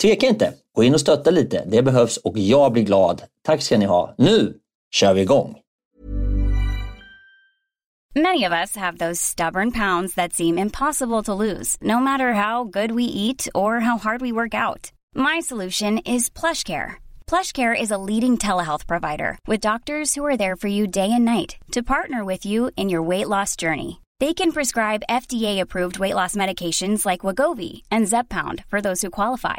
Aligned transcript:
tveka 0.00 0.26
inte. 0.26 0.52
Gå 0.74 0.84
in 0.84 0.94
och 0.94 1.00
stötta 1.00 1.30
lite. 1.30 1.64
Det 1.66 1.82
behövs 1.82 2.16
och 2.16 2.38
jag 2.38 2.72
blir 2.72 2.82
glad. 2.82 3.22
Tack 3.42 3.62
ska 3.62 3.78
ni 3.78 3.84
ha. 3.84 4.14
Nu 4.18 4.54
kör 4.90 5.14
vi 5.14 5.20
igång! 5.20 5.56
Many 8.14 8.42
of 8.42 8.52
us 8.52 8.76
have 8.76 8.98
those 8.98 9.20
stubborn 9.20 9.70
pounds 9.70 10.14
that 10.14 10.32
seem 10.32 10.58
impossible 10.58 11.22
to 11.22 11.32
lose, 11.32 11.76
no 11.80 12.00
matter 12.00 12.32
how 12.32 12.64
good 12.64 12.90
we 12.90 13.04
eat 13.04 13.48
or 13.54 13.78
how 13.78 13.98
hard 13.98 14.20
we 14.20 14.32
work 14.32 14.52
out. 14.52 14.90
My 15.14 15.38
solution 15.40 15.98
is 15.98 16.28
PlushCare. 16.28 16.94
PlushCare 17.28 17.80
is 17.80 17.92
a 17.92 17.98
leading 17.98 18.36
telehealth 18.36 18.88
provider 18.88 19.38
with 19.46 19.60
doctors 19.60 20.16
who 20.16 20.26
are 20.26 20.36
there 20.36 20.56
for 20.56 20.66
you 20.66 20.88
day 20.88 21.12
and 21.12 21.24
night 21.24 21.50
to 21.70 21.84
partner 21.84 22.24
with 22.24 22.44
you 22.44 22.72
in 22.76 22.90
your 22.90 23.08
weight 23.08 23.28
loss 23.28 23.54
journey. 23.54 24.00
They 24.18 24.34
can 24.34 24.50
prescribe 24.50 25.06
FDA-approved 25.08 26.00
weight 26.00 26.16
loss 26.16 26.34
medications 26.34 27.06
like 27.06 27.24
Wagovi 27.24 27.82
and 27.92 28.08
Zepbound 28.08 28.64
for 28.66 28.80
those 28.80 29.02
who 29.02 29.10
qualify. 29.10 29.58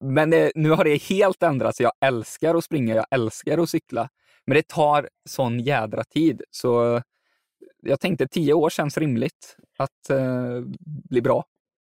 Men 0.00 0.30
det, 0.30 0.52
nu 0.54 0.70
har 0.70 0.84
det 0.84 1.02
helt 1.02 1.42
ändrats. 1.42 1.80
Jag 1.80 1.92
älskar 2.00 2.54
att 2.54 2.64
springa, 2.64 2.94
jag 2.94 3.06
älskar 3.10 3.58
att 3.58 3.70
cykla. 3.70 4.08
Men 4.46 4.54
det 4.54 4.68
tar 4.68 5.08
sån 5.28 5.60
jädra 5.60 6.04
tid, 6.04 6.42
så 6.50 7.02
jag 7.82 8.00
tänkte 8.00 8.28
tio 8.28 8.52
år 8.52 8.70
känns 8.70 8.98
rimligt 8.98 9.56
att 9.78 10.10
eh, 10.10 10.60
bli 11.10 11.22
bra 11.22 11.44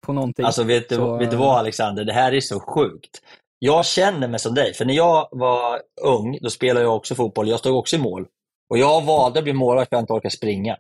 på 0.06 0.14
någonting. 0.14 0.46
Alltså 0.46 0.64
vet 0.64 0.90
du, 0.90 0.96
så, 0.96 1.18
vet 1.18 1.32
du 1.32 1.38
vad 1.38 1.58
Alexander, 1.58 2.06
det 2.06 2.14
här 2.14 2.32
är 2.34 2.42
så 2.42 2.60
sjukt. 2.60 3.22
Jag 3.60 3.86
känner 3.86 4.28
mig 4.28 4.40
som 4.40 4.56
dig, 4.56 4.74
för 4.74 4.86
när 4.86 4.94
jag 4.94 5.28
var 5.32 5.82
ung, 6.02 6.38
då 6.42 6.50
spelade 6.50 6.86
jag 6.86 6.96
också 6.96 7.16
fotboll. 7.16 7.50
Jag 7.50 7.60
stod 7.60 7.78
också 7.78 7.96
i 7.96 8.00
mål. 8.00 8.28
Och 8.70 8.78
jag 8.78 9.06
valde 9.06 9.40
att 9.40 9.44
bli 9.44 9.54
målvakt 9.54 9.90
för 9.90 9.96
att 9.96 10.00
jag 10.00 10.04
inte 10.04 10.14
orkar 10.14 10.30
springa. 10.30 10.78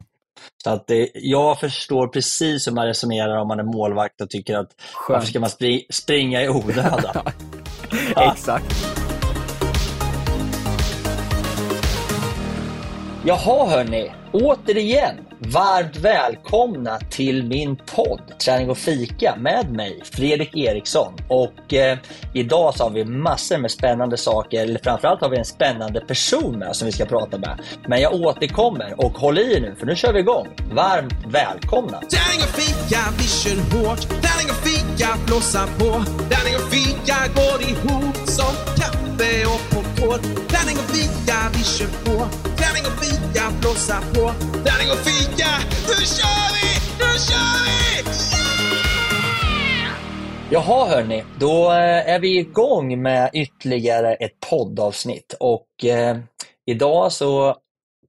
Så 0.63 0.69
att 0.69 0.87
det, 0.87 1.09
jag 1.13 1.59
förstår 1.59 2.07
precis 2.07 2.67
hur 2.67 2.71
man 2.71 2.85
resonerar 2.87 3.37
om 3.37 3.47
man 3.47 3.59
är 3.59 3.63
målvakt 3.63 4.21
och 4.21 4.29
tycker 4.29 4.57
att 4.57 4.81
Skönt. 4.93 5.09
varför 5.09 5.27
ska 5.27 5.39
man 5.39 5.49
spri, 5.49 5.85
springa 5.89 6.43
i 6.43 6.49
onödan? 6.49 7.25
Exakt. 8.15 9.02
Jaha 13.25 13.69
hörni, 13.69 14.11
återigen 14.31 15.15
varmt 15.39 15.95
välkomna 15.97 16.99
till 16.99 17.43
min 17.43 17.75
podd 17.75 18.21
Träning 18.45 18.69
och 18.69 18.77
fika 18.77 19.35
med 19.37 19.71
mig, 19.71 20.01
Fredrik 20.03 20.57
Eriksson. 20.57 21.13
Och 21.27 21.73
eh, 21.73 21.97
idag 22.33 22.75
så 22.75 22.83
har 22.83 22.89
vi 22.89 23.05
massor 23.05 23.57
med 23.57 23.71
spännande 23.71 24.17
saker, 24.17 24.63
eller 24.63 24.79
framförallt 24.83 25.21
har 25.21 25.29
vi 25.29 25.37
en 25.37 25.45
spännande 25.45 26.01
person 26.01 26.59
med 26.59 26.75
som 26.75 26.85
vi 26.85 26.91
ska 26.91 27.05
prata 27.05 27.37
med. 27.37 27.59
Men 27.87 28.01
jag 28.01 28.13
återkommer 28.13 28.93
och 28.97 29.11
håll 29.11 29.37
i 29.37 29.53
er 29.53 29.61
nu 29.61 29.75
för 29.79 29.85
nu 29.85 29.95
kör 29.95 30.13
vi 30.13 30.19
igång. 30.19 30.47
Varmt 30.71 31.25
välkomna! 31.27 31.99
Träning 31.99 32.43
och 32.43 32.55
fika, 32.61 32.99
vi 33.17 33.23
kör 33.23 33.55
hårt. 33.55 33.99
Träning 33.99 34.49
och 34.49 34.67
fika, 34.67 35.07
blåsa 35.27 35.67
på. 35.77 36.03
Träning 36.29 36.55
och 36.55 36.73
fika 36.73 37.15
går 37.35 37.61
ihop 37.69 38.15
som 38.15 38.55
kaffe 38.77 39.45
och 39.45 39.72
på. 40.03 40.17
Tärning 40.53 40.77
och 40.77 40.89
fika, 40.95 41.37
vi 41.53 41.63
kör 41.63 41.87
på. 42.05 42.15
Tärning 42.61 42.85
och 42.89 43.03
fika, 43.03 43.43
blåsa 43.61 44.01
på. 44.13 44.31
Tärning 44.65 44.89
och 44.91 45.01
fika! 45.09 45.51
Nu 45.87 46.05
kör 46.15 46.47
vi! 46.55 46.69
Nu 46.99 47.09
kör 47.27 47.57
vi! 47.65 47.77
Yeah! 49.79 49.93
Jaha 50.51 50.89
hörni, 50.89 51.23
då 51.39 51.71
eh, 51.71 52.09
är 52.09 52.19
vi 52.19 52.39
igång 52.39 53.01
med 53.01 53.29
ytterligare 53.33 54.13
ett 54.15 54.39
poddavsnitt 54.49 55.35
och 55.39 55.85
eh, 55.85 56.17
idag 56.65 57.11
så 57.11 57.55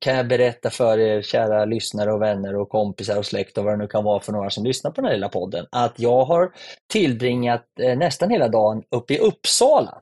kan 0.00 0.16
jag 0.16 0.28
berätta 0.28 0.70
för 0.70 0.98
er 0.98 1.22
kära 1.22 1.64
lyssnare 1.64 2.12
och 2.12 2.22
vänner 2.22 2.56
och 2.56 2.68
kompisar 2.68 3.18
och 3.18 3.26
släkt 3.26 3.58
och 3.58 3.64
vad 3.64 3.72
det 3.72 3.76
nu 3.76 3.86
kan 3.86 4.04
vara 4.04 4.20
för 4.20 4.32
några 4.32 4.50
som 4.50 4.64
lyssnar 4.64 4.90
på 4.90 5.00
den 5.00 5.04
här 5.04 5.14
lilla 5.14 5.28
podden, 5.28 5.66
att 5.70 5.94
jag 5.96 6.24
har 6.24 6.52
tillbringat 6.92 7.64
eh, 7.80 7.98
nästan 7.98 8.30
hela 8.30 8.48
dagen 8.48 8.82
uppe 8.90 9.14
i 9.14 9.18
Uppsala 9.18 10.00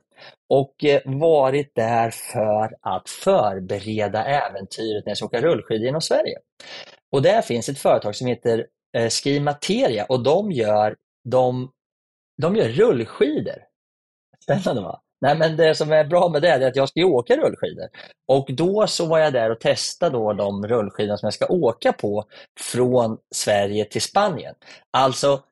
och 0.53 0.83
eh, 0.83 1.01
varit 1.05 1.75
där 1.75 2.11
för 2.11 2.75
att 2.81 3.09
förbereda 3.09 4.25
äventyret 4.25 5.05
när 5.05 5.09
jag 5.11 5.17
ska 5.17 5.25
åka 5.25 5.41
rullskidor 5.41 5.85
genom 5.85 6.01
Sverige. 6.01 6.37
Och 7.11 7.21
där 7.21 7.41
finns 7.41 7.69
ett 7.69 7.79
företag 7.79 8.15
som 8.15 8.27
heter 8.27 8.67
eh, 8.97 9.09
Ski 9.09 9.39
Materia 9.39 10.05
och 10.05 10.23
de 10.23 10.51
gör, 10.51 10.95
de, 11.23 11.71
de 12.41 12.55
gör 12.55 12.67
rullskidor. 12.69 13.57
Spännande 14.43 14.81
va? 14.81 15.01
Nej, 15.21 15.37
men 15.37 15.57
det 15.57 15.75
som 15.75 15.91
är 15.91 16.03
bra 16.05 16.29
med 16.29 16.41
det 16.41 16.49
är 16.49 16.67
att 16.67 16.75
jag 16.75 16.89
ska 16.89 17.05
åka 17.05 17.35
rullskidor. 17.35 17.87
Och 18.27 18.49
då 18.53 18.87
så 18.87 19.05
var 19.05 19.19
jag 19.19 19.33
där 19.33 19.51
och 19.51 19.59
testade 19.59 20.17
då 20.17 20.33
de 20.33 20.67
rullskidor 20.67 21.15
som 21.15 21.27
jag 21.27 21.33
ska 21.33 21.47
åka 21.47 21.93
på 21.93 22.25
från 22.59 23.17
Sverige 23.35 23.85
till 23.85 24.01
Spanien. 24.01 24.55
Alltså, 24.91 25.43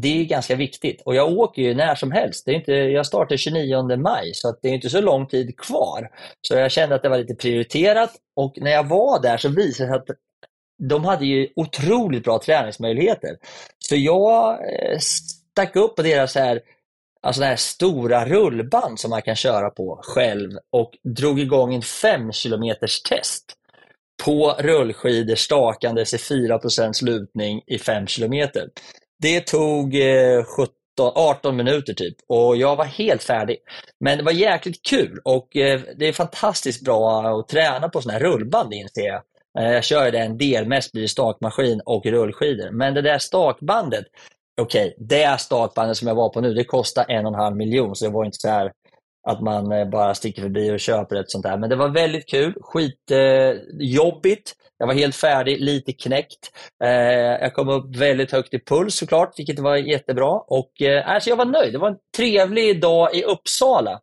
det 0.00 0.20
är 0.20 0.24
ganska 0.24 0.56
viktigt. 0.56 1.02
Och 1.04 1.14
jag 1.14 1.32
åker 1.32 1.62
ju 1.62 1.74
när 1.74 1.94
som 1.94 2.12
helst. 2.12 2.44
Det 2.46 2.50
är 2.50 2.54
inte, 2.54 2.72
jag 2.72 3.06
startar 3.06 3.36
29 3.36 3.96
maj, 3.96 4.34
så 4.34 4.48
att 4.48 4.58
det 4.62 4.68
är 4.68 4.72
inte 4.72 4.90
så 4.90 5.00
lång 5.00 5.26
tid 5.26 5.58
kvar. 5.58 6.10
Så 6.40 6.54
jag 6.54 6.70
kände 6.70 6.94
att 6.94 7.02
det 7.02 7.08
var 7.08 7.18
lite 7.18 7.34
prioriterat. 7.34 8.10
Och 8.36 8.54
när 8.56 8.70
jag 8.70 8.88
var 8.88 9.22
där 9.22 9.36
så 9.36 9.48
visade 9.48 9.68
det 9.68 9.74
sig 9.74 9.90
att 9.90 10.06
de 10.88 11.04
hade 11.04 11.26
ju 11.26 11.48
otroligt 11.56 12.24
bra 12.24 12.38
träningsmöjligheter. 12.38 13.36
Så 13.78 13.96
jag 13.96 14.52
eh, 14.52 14.98
stack 14.98 15.76
upp 15.76 15.96
på 15.96 16.02
deras 16.02 16.34
här, 16.34 16.60
alltså 17.22 17.42
här 17.42 17.56
stora 17.56 18.24
rullband 18.24 19.00
som 19.00 19.10
man 19.10 19.22
kan 19.22 19.36
köra 19.36 19.70
på 19.70 20.00
själv 20.02 20.50
och 20.70 20.90
drog 21.02 21.40
igång 21.40 21.74
en 21.74 21.82
5 21.82 22.30
km 22.32 22.74
test 23.08 23.56
på 24.24 24.54
rullskidor 24.58 25.34
stakandes 25.34 26.14
i 26.14 26.16
4% 26.16 27.04
lutning 27.04 27.62
i 27.66 27.78
5 27.78 28.06
km. 28.06 28.48
Det 29.22 29.40
tog 29.40 29.94
eh, 29.94 30.44
17 30.44 30.74
18 31.00 31.56
minuter 31.56 31.94
typ 31.94 32.16
och 32.28 32.56
jag 32.56 32.76
var 32.76 32.84
helt 32.84 33.22
färdig. 33.22 33.56
Men 34.00 34.18
det 34.18 34.24
var 34.24 34.32
jäkligt 34.32 34.82
kul 34.82 35.20
och 35.24 35.56
eh, 35.56 35.80
det 35.96 36.08
är 36.08 36.12
fantastiskt 36.12 36.84
bra 36.84 37.20
att 37.20 37.48
träna 37.48 37.88
på 37.88 38.00
sådana 38.00 38.18
här 38.18 38.24
rullband 38.24 38.74
inser 38.74 39.02
jag. 39.02 39.22
Eh, 39.58 39.72
jag 39.72 39.84
kör 39.84 40.10
det 40.10 40.18
en 40.18 40.38
del, 40.38 40.66
mest 40.66 40.92
blir 40.92 41.02
det 41.02 41.08
stakmaskin 41.08 41.80
och 41.86 42.06
rullskidor. 42.06 42.70
Men 42.70 42.94
det 42.94 43.02
där 43.02 43.18
stakbandet, 43.18 44.04
okej, 44.60 44.94
okay, 44.94 45.06
det 45.06 45.40
stakbandet 45.40 45.96
som 45.96 46.08
jag 46.08 46.14
var 46.14 46.28
på 46.28 46.40
nu, 46.40 46.54
det 46.54 46.64
kostar 46.64 47.04
en 47.08 47.26
och 47.26 47.32
en 47.32 47.40
halv 47.40 47.56
miljon, 47.56 47.96
så 47.96 48.04
det 48.04 48.10
var 48.10 48.24
inte 48.24 48.38
så 48.38 48.48
här 48.48 48.72
att 49.28 49.40
man 49.40 49.72
eh, 49.72 49.88
bara 49.88 50.14
sticker 50.14 50.42
förbi 50.42 50.70
och 50.70 50.80
köper 50.80 51.16
ett 51.16 51.30
sånt 51.30 51.44
där. 51.44 51.56
Men 51.56 51.70
det 51.70 51.76
var 51.76 51.88
väldigt 51.88 52.28
kul, 52.28 52.54
skitjobbigt. 52.60 54.50
Eh, 54.50 54.62
jag 54.78 54.86
var 54.86 54.94
helt 54.94 55.16
färdig, 55.16 55.60
lite 55.60 55.92
knäckt. 55.92 56.50
Eh, 56.84 56.90
jag 57.40 57.54
kom 57.54 57.68
upp 57.68 57.96
väldigt 57.96 58.32
högt 58.32 58.54
i 58.54 58.58
puls 58.58 58.94
såklart, 58.94 59.38
vilket 59.38 59.58
var 59.58 59.76
jättebra. 59.76 60.30
Och, 60.30 60.82
eh, 60.82 61.08
alltså 61.08 61.30
jag 61.30 61.36
var 61.36 61.44
nöjd. 61.44 61.72
Det 61.72 61.78
var 61.78 61.88
en 61.88 61.98
trevlig 62.16 62.80
dag 62.80 63.14
i 63.14 63.22
Uppsala. 63.24 64.00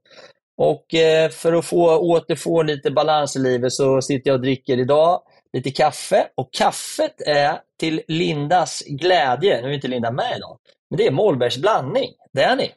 Och 0.57 0.93
eh, 0.93 1.29
för 1.29 1.53
att 1.53 1.65
få, 1.65 1.97
återfå 1.97 2.63
lite 2.63 2.91
balans 2.91 3.35
i 3.35 3.39
livet 3.39 3.73
så 3.73 4.01
sitter 4.01 4.29
jag 4.29 4.35
och 4.35 4.41
dricker 4.41 4.79
idag 4.79 5.21
lite 5.53 5.71
kaffe. 5.71 6.27
Och 6.35 6.53
kaffet 6.53 7.21
är 7.27 7.59
till 7.79 8.01
Lindas 8.07 8.83
glädje, 8.87 9.61
nu 9.61 9.69
är 9.69 9.73
inte 9.73 9.87
Linda 9.87 10.11
med 10.11 10.37
idag, 10.37 10.57
men 10.89 10.97
det 10.97 11.07
är 11.07 11.11
Mollbergs 11.11 11.57
blandning. 11.57 12.09
Det 12.33 12.43
är 12.43 12.55
ni 12.55 12.71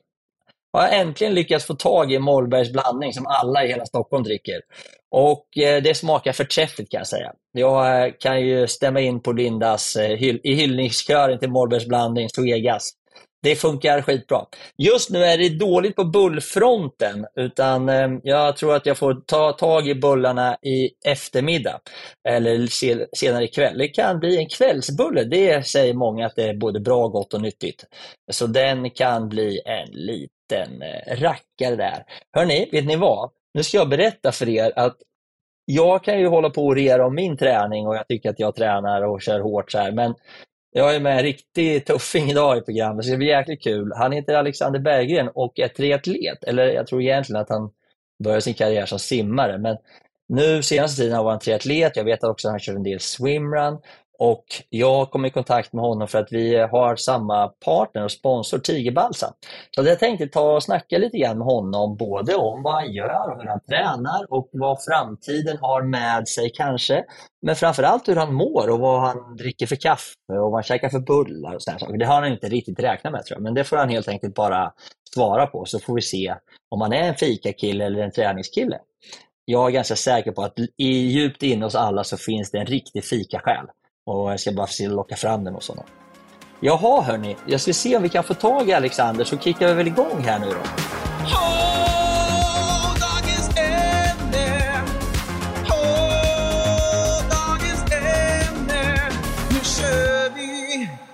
har 0.73 0.83
jag 0.83 1.01
äntligen 1.01 1.35
lyckats 1.35 1.67
få 1.67 1.75
tag 1.75 2.13
i 2.13 2.19
Mollbergs 2.19 2.73
blandning 2.73 3.13
som 3.13 3.27
alla 3.27 3.65
i 3.65 3.69
hela 3.69 3.87
Stockholm 3.87 4.25
dricker. 4.25 4.61
Och 5.11 5.59
eh, 5.59 5.83
det 5.83 5.95
smakar 5.95 6.33
förträffligt 6.33 6.91
kan 6.91 6.99
jag 6.99 7.07
säga. 7.07 7.33
Jag 7.53 8.07
eh, 8.07 8.13
kan 8.19 8.41
ju 8.41 8.67
stämma 8.67 9.01
in 9.01 9.23
på 9.23 9.33
Lindas 9.33 9.97
eh, 9.97 10.17
hyll 10.17 10.41
i 10.43 10.55
hyllningskören 10.55 11.39
till 11.39 11.51
Mollbergs 11.51 11.87
blandning, 11.87 12.29
Svegas. 12.29 12.91
Det 13.43 13.57
funkar 13.57 14.03
skitbra. 14.03 14.45
Just 14.79 15.11
nu 15.11 15.25
är 15.25 15.39
det 15.39 15.49
dåligt 15.49 15.97
på 15.97 16.05
bullfronten, 16.05 17.27
utan 17.37 17.89
jag 18.23 18.57
tror 18.57 18.75
att 18.75 18.87
jag 18.87 18.99
får 18.99 19.15
ta 19.27 19.53
tag 19.53 19.89
i 19.89 19.95
bullarna 19.95 20.57
i 20.63 20.91
eftermiddag 21.05 21.81
eller 22.29 22.67
senare 23.17 23.45
ikväll. 23.45 23.79
Det 23.79 23.89
kan 23.89 24.19
bli 24.19 24.39
en 24.39 24.49
kvällsbulle, 24.49 25.25
det 25.25 25.67
säger 25.67 25.95
många 25.95 26.27
att 26.27 26.37
det 26.37 26.49
är 26.49 26.55
både 26.55 26.81
bra, 26.81 27.09
gott 27.09 27.35
och 27.35 27.41
nyttigt. 27.41 27.85
Så 28.33 28.47
den 28.47 28.91
kan 28.91 29.29
bli 29.29 29.61
en 29.65 29.89
liten 29.91 30.42
liten 30.52 30.82
eh, 30.82 31.16
rackare 31.16 31.76
där. 31.76 32.04
Hörni, 32.32 32.69
vet 32.72 32.84
ni 32.84 32.96
vad? 32.96 33.31
Nu 33.54 33.62
ska 33.62 33.76
jag 33.76 33.88
berätta 33.88 34.32
för 34.32 34.49
er 34.49 34.72
att 34.76 34.96
jag 35.64 36.04
kan 36.04 36.20
ju 36.20 36.26
hålla 36.26 36.50
på 36.50 36.66
och 36.66 36.76
rera 36.76 37.06
om 37.06 37.14
min 37.14 37.37
träning 37.37 37.87
och 37.87 37.96
jag 37.96 38.08
tycker 38.08 38.31
att 38.31 38.40
jag 38.40 38.54
tränar 38.54 39.02
och 39.02 39.22
kör 39.22 39.40
hårt 39.40 39.72
så 39.72 39.78
här, 39.78 39.93
men 39.93 40.14
jag 40.70 40.94
är 40.94 41.00
med 41.00 41.16
en 41.16 41.22
riktig 41.22 41.87
tuffing 41.87 42.31
idag 42.31 42.58
i 42.58 42.60
programmet, 42.60 43.04
så 43.04 43.10
det 43.10 43.16
blir 43.16 43.28
jäkligt 43.28 43.62
kul. 43.62 43.93
Han 43.96 44.12
heter 44.12 44.34
Alexander 44.34 44.81
Berggren 44.81 45.28
och 45.34 45.60
är 45.60 45.69
triatlet, 45.69 46.44
eller 46.44 46.66
jag 46.66 46.87
tror 46.87 47.02
egentligen 47.02 47.43
att 47.43 47.49
han 47.49 47.70
började 48.25 48.43
sin 48.43 48.54
karriär 48.54 48.87
som 48.87 48.99
simmare, 48.99 49.58
men 49.58 49.76
nu 50.28 50.62
senaste 50.62 51.02
tiden 51.02 51.12
har 51.12 51.25
han 51.25 51.25
varit 51.25 51.43
triatlet. 51.43 51.96
Jag 51.96 52.04
vet 52.04 52.25
också 52.25 52.49
att 52.49 52.52
han 52.52 52.60
kör 52.60 52.75
en 52.75 52.82
del 52.82 53.00
swimrun 53.00 53.78
och 54.23 54.45
jag 54.69 55.11
kom 55.11 55.25
i 55.25 55.31
kontakt 55.31 55.73
med 55.73 55.85
honom 55.85 56.09
för 56.09 56.19
att 56.19 56.33
vi 56.33 56.57
har 56.57 56.97
samma 56.97 57.49
partner 57.49 58.05
och 58.05 58.13
sponsor, 58.13 58.59
Tigerbalsam. 58.59 59.33
Så 59.71 59.83
jag 59.85 59.99
tänkte 59.99 60.27
ta 60.27 60.57
och 60.57 60.63
snacka 60.63 60.99
lite 60.99 61.19
grann 61.19 61.39
med 61.39 61.47
honom, 61.47 61.97
både 61.97 62.35
om 62.35 62.63
vad 62.63 62.75
han 62.75 62.93
gör 62.93 63.31
och 63.31 63.43
hur 63.43 63.49
han 63.49 63.61
tränar 63.61 64.33
och 64.33 64.49
vad 64.53 64.85
framtiden 64.85 65.59
har 65.61 65.83
med 65.83 66.29
sig 66.29 66.51
kanske. 66.55 67.05
Men 67.47 67.57
framförallt 67.57 68.09
hur 68.09 68.17
han 68.17 68.35
mår 68.35 68.71
och 68.71 68.79
vad 68.79 69.01
han 69.01 69.37
dricker 69.37 69.67
för 69.67 69.77
kaffe 69.77 70.15
och 70.29 70.51
vad 70.51 70.55
han 70.55 70.63
käkar 70.63 70.89
för 70.89 71.01
bullar 71.01 71.55
och 71.55 71.63
sådana 71.63 71.79
saker. 71.79 71.99
Det 71.99 72.07
har 72.07 72.23
han 72.23 72.33
inte 72.33 72.49
riktigt 72.49 72.81
räknat 72.81 73.13
med 73.13 73.25
tror 73.25 73.37
jag, 73.37 73.43
men 73.43 73.55
det 73.55 73.65
får 73.65 73.77
han 73.77 73.89
helt 73.89 74.09
enkelt 74.09 74.35
bara 74.35 74.73
svara 75.15 75.47
på 75.47 75.65
så 75.65 75.79
får 75.79 75.95
vi 75.95 76.03
se 76.03 76.35
om 76.71 76.81
han 76.81 76.93
är 76.93 77.09
en 77.09 77.15
fikakille 77.15 77.85
eller 77.85 78.01
en 78.01 78.13
träningskille. 78.13 78.79
Jag 79.45 79.67
är 79.67 79.71
ganska 79.71 79.97
säker 79.97 80.33
på 80.33 80.43
att 80.43 80.59
i, 80.79 80.87
djupt 80.87 81.43
inne 81.43 81.65
hos 81.65 81.75
alla 81.75 82.05
så 82.05 82.17
finns 82.17 82.51
det 82.51 82.59
en 82.59 82.67
riktig 82.67 83.05
fikasjäl. 83.05 83.67
Och 84.06 84.32
jag 84.32 84.40
ska 84.40 84.52
bara 84.52 84.66
se 84.66 84.88
locka 84.88 85.16
fram 85.16 85.44
den 85.44 85.54
hos 85.54 85.69
honom. 85.69 85.84
Jaha 86.60 87.02
hörni, 87.02 87.37
jag 87.46 87.60
ska 87.60 87.72
se 87.72 87.96
om 87.96 88.02
vi 88.02 88.08
kan 88.08 88.25
få 88.25 88.34
tag 88.34 88.69
i 88.69 88.72
Alexander 88.72 89.25
så 89.25 89.38
kickar 89.38 89.66
vi 89.66 89.75
väl 89.75 89.87
igång 89.87 90.20
här 90.20 90.38
nu 90.38 90.46
då. 90.46 90.82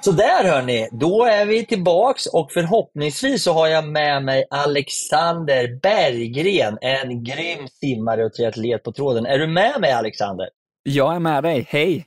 Så 0.01 0.13
där 0.13 0.45
hörni, 0.45 0.89
då 0.93 1.25
är 1.25 1.47
vi 1.47 1.67
tillbaks 1.67 2.27
och 2.27 2.53
förhoppningsvis 2.53 3.45
så 3.45 3.53
har 3.53 3.67
jag 3.69 3.89
med 3.89 4.25
mig 4.25 4.45
Alexander 4.51 5.81
Berggren, 5.83 6.79
en 6.81 7.25
grym 7.25 7.69
simmare 7.69 8.25
och 8.25 8.33
triatlet 8.33 8.83
på 8.83 8.93
tråden. 8.93 9.27
Är 9.27 9.39
du 9.39 9.47
med 9.47 9.81
mig 9.81 9.93
Alexander? 9.93 10.49
Jag 10.83 11.15
är 11.15 11.19
med 11.19 11.43
dig, 11.43 11.67
hej! 11.69 12.07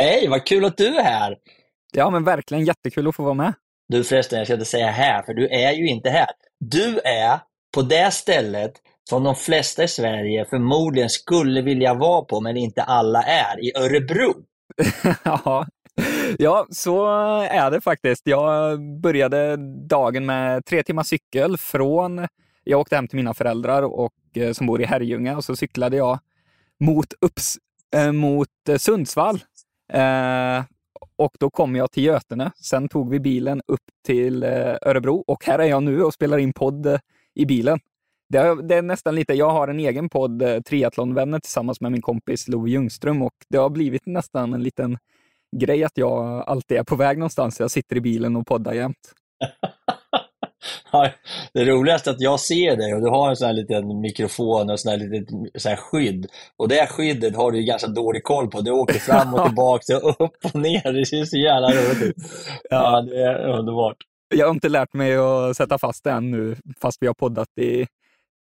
Hej, 0.00 0.28
vad 0.28 0.46
kul 0.46 0.64
att 0.64 0.76
du 0.76 0.86
är 0.86 1.02
här! 1.02 1.36
Ja, 1.92 2.10
men 2.10 2.24
verkligen 2.24 2.64
jättekul 2.64 3.08
att 3.08 3.16
få 3.16 3.22
vara 3.22 3.34
med. 3.34 3.54
Du 3.88 4.04
förresten, 4.04 4.38
jag 4.38 4.46
ska 4.46 4.54
inte 4.54 4.66
säga 4.66 4.90
här, 4.90 5.22
för 5.22 5.34
du 5.34 5.48
är 5.48 5.72
ju 5.72 5.88
inte 5.88 6.10
här. 6.10 6.28
Du 6.60 6.98
är 6.98 7.40
på 7.74 7.82
det 7.82 8.10
stället 8.10 8.72
som 9.10 9.24
de 9.24 9.34
flesta 9.34 9.84
i 9.84 9.88
Sverige 9.88 10.44
förmodligen 10.50 11.10
skulle 11.10 11.62
vilja 11.62 11.94
vara 11.94 12.22
på, 12.22 12.40
men 12.40 12.56
inte 12.56 12.82
alla 12.82 13.22
är, 13.22 13.64
i 13.64 13.72
Örebro. 13.76 14.34
ja. 15.24 15.66
ja, 16.38 16.66
så 16.70 17.06
är 17.40 17.70
det 17.70 17.80
faktiskt. 17.80 18.26
Jag 18.26 18.80
började 19.00 19.56
dagen 19.88 20.26
med 20.26 20.64
tre 20.64 20.82
timmar 20.82 21.02
cykel 21.02 21.56
från, 21.56 22.26
jag 22.64 22.80
åkte 22.80 22.96
hem 22.96 23.08
till 23.08 23.16
mina 23.16 23.34
föräldrar 23.34 23.82
och, 23.82 24.12
eh, 24.34 24.52
som 24.52 24.66
bor 24.66 24.80
i 24.80 24.84
Herrljunga 24.84 25.36
och 25.36 25.44
så 25.44 25.56
cyklade 25.56 25.96
jag 25.96 26.18
mot, 26.80 27.12
Upps, 27.20 27.56
äh, 27.96 28.12
mot 28.12 28.48
Sundsvall 28.78 29.40
Eh, 29.92 30.64
och 31.16 31.36
då 31.40 31.50
kom 31.50 31.76
jag 31.76 31.90
till 31.90 32.04
Götene. 32.04 32.52
Sen 32.56 32.88
tog 32.88 33.10
vi 33.10 33.20
bilen 33.20 33.62
upp 33.66 33.84
till 34.06 34.42
eh, 34.42 34.74
Örebro 34.82 35.24
och 35.26 35.44
här 35.44 35.58
är 35.58 35.64
jag 35.64 35.82
nu 35.82 36.04
och 36.04 36.14
spelar 36.14 36.38
in 36.38 36.52
podd 36.52 36.86
eh, 36.86 36.98
i 37.34 37.46
bilen. 37.46 37.80
Det 38.28 38.38
är, 38.38 38.54
det 38.54 38.74
är, 38.74 38.82
nästan 38.82 39.14
lite, 39.14 39.34
jag 39.34 39.50
har 39.50 39.68
en 39.68 39.80
egen 39.80 40.08
podd, 40.08 40.42
eh, 40.42 40.60
Triathlonvänner, 40.60 41.38
tillsammans 41.38 41.80
med 41.80 41.92
min 41.92 42.02
kompis 42.02 42.48
Love 42.48 42.70
Ljungström 42.70 43.22
och 43.22 43.34
det 43.48 43.58
har 43.58 43.70
blivit 43.70 44.06
nästan 44.06 44.54
en 44.54 44.62
liten 44.62 44.98
grej 45.56 45.84
att 45.84 45.98
jag 45.98 46.44
alltid 46.46 46.78
är 46.78 46.84
på 46.84 46.96
väg 46.96 47.18
någonstans. 47.18 47.60
Jag 47.60 47.70
sitter 47.70 47.96
i 47.96 48.00
bilen 48.00 48.36
och 48.36 48.46
poddar 48.46 48.72
jämt. 48.72 49.14
det 51.52 51.64
roligaste 51.64 52.10
är 52.10 52.14
att 52.14 52.20
jag 52.20 52.40
ser 52.40 52.76
dig 52.76 52.94
och 52.94 53.00
du 53.00 53.08
har 53.08 53.28
en 53.30 53.36
sån 53.36 53.46
här 53.46 53.54
liten 53.54 54.00
mikrofon 54.00 54.70
och 54.70 54.80
sån 54.80 54.90
här 54.90 54.98
litet 54.98 55.62
så 55.62 55.68
här 55.68 55.76
skydd. 55.76 56.26
Och 56.56 56.68
det 56.68 56.86
skyddet 56.86 57.36
har 57.36 57.52
du 57.52 57.62
ganska 57.62 57.88
dålig 57.88 58.24
koll 58.24 58.50
på. 58.50 58.60
Du 58.60 58.70
åker 58.70 58.98
fram 58.98 59.34
och 59.34 59.44
tillbaka 59.46 59.96
och 59.96 60.20
upp 60.20 60.36
och 60.44 60.54
ner. 60.54 60.92
Det 60.92 61.06
ser 61.06 61.24
så 61.24 61.36
jävla 61.36 61.68
roligt 61.68 62.02
ut. 62.02 62.16
Ja. 62.70 62.92
ja, 62.92 63.00
det 63.00 63.22
är 63.22 63.58
underbart. 63.58 63.96
Jag 64.34 64.46
har 64.46 64.54
inte 64.54 64.68
lärt 64.68 64.92
mig 64.92 65.16
att 65.16 65.56
sätta 65.56 65.78
fast 65.78 66.04
det 66.04 66.10
än 66.10 66.30
nu, 66.30 66.56
fast 66.80 67.02
vi 67.02 67.06
har 67.06 67.14
poddat 67.14 67.48
i 67.60 67.86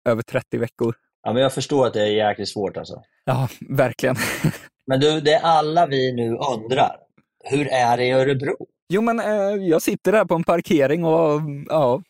över 0.10 0.22
30 0.22 0.58
veckor. 0.58 0.96
Ja, 1.24 1.34
men 1.34 1.42
jag 1.42 1.54
förstår 1.54 1.88
att 1.88 1.94
det 1.94 2.02
är 2.02 2.28
jäkligt 2.28 2.50
svårt 2.50 2.78
alltså. 2.78 3.02
Ja, 3.26 3.48
verkligen. 3.70 4.16
men 4.88 5.00
du, 5.00 5.22
det 5.22 5.34
är 5.34 5.42
alla 5.42 5.86
vi 5.86 6.14
nu 6.14 6.38
undrar. 6.54 6.96
Hur 7.44 7.68
är 7.68 7.98
det 7.98 8.06
i 8.06 8.12
Örebro? 8.12 8.56
Jo, 8.90 9.02
men 9.02 9.20
eh, 9.20 9.68
jag 9.68 9.82
sitter 9.82 10.12
där 10.12 10.26
på 10.26 10.36
en 10.36 10.44
parkering 10.44 11.06
och 11.06 11.42
ja, 11.70 12.02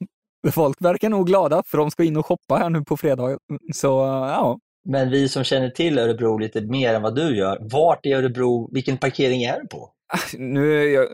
folk 0.52 0.82
verkar 0.82 1.10
nog 1.10 1.28
glada 1.28 1.64
för 1.66 1.78
de 1.78 1.92
ska 1.92 2.04
in 2.04 2.18
och 2.18 2.26
shoppa 2.26 2.56
här 2.56 2.70
nu 2.70 2.84
på 2.84 2.98
fredag. 2.98 3.38
Så 3.74 3.88
ja. 3.88 4.60
Men 4.90 5.10
vi 5.10 5.30
som 5.30 5.44
känner 5.44 5.70
till 5.70 6.00
Örebro 6.00 6.38
lite 6.38 6.62
mer 6.62 6.94
än 6.94 7.02
vad 7.02 7.16
du 7.16 7.38
gör, 7.38 7.58
vart 7.62 8.06
i 8.06 8.14
Örebro, 8.14 8.70
vilken 8.74 8.98
parkering 8.98 9.44
är 9.44 9.60
du 9.60 9.68
på? 9.68 9.92
Nu, 10.38 10.90
jag, 10.92 11.08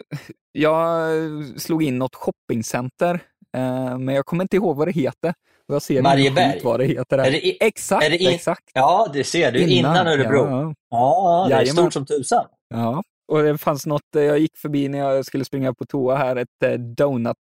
jag 0.52 1.10
slog 1.58 1.84
in 1.84 1.98
något 1.98 2.16
shoppingcenter, 2.16 3.14
eh, 3.58 3.98
men 3.98 4.16
jag 4.16 4.26
kommer 4.26 4.44
inte 4.44 4.56
ihåg 4.56 4.78
vad 4.78 4.88
det 4.88 4.92
heter. 4.92 5.34
Och 5.68 5.76
jag 5.76 5.82
ser 5.82 6.02
Marieberg? 6.02 6.62
vad 6.64 6.80
det 6.80 6.86
heter. 6.86 7.18
Är 7.18 7.32
det 7.32 7.48
i, 7.48 7.58
exakt, 7.60 8.06
är 8.06 8.10
det 8.10 8.18
in, 8.18 8.30
exakt. 8.30 8.64
Ja, 8.74 9.10
det 9.14 9.24
ser 9.24 9.52
du. 9.52 9.60
Innan, 9.60 9.72
innan 9.72 10.08
Örebro. 10.08 10.38
Ja, 10.48 10.74
ja 10.90 11.46
det 11.48 11.54
är 11.54 11.58
Jajamän. 11.58 11.76
stort 11.76 11.94
som 11.94 12.06
tusan. 12.06 12.46
Ja, 12.70 13.04
och 13.32 13.44
det 13.44 13.58
fanns 13.58 13.86
något, 13.86 14.16
eh, 14.16 14.24
jag 14.24 14.40
gick 14.40 14.58
förbi 14.58 14.90
när 14.90 15.00
jag 15.00 15.26
skulle 15.26 15.46
springa 15.46 15.74
på 15.74 15.86
toa 15.86 16.16
här, 16.16 16.36
ett 16.36 16.64
eh, 16.66 16.74
donut 16.74 17.38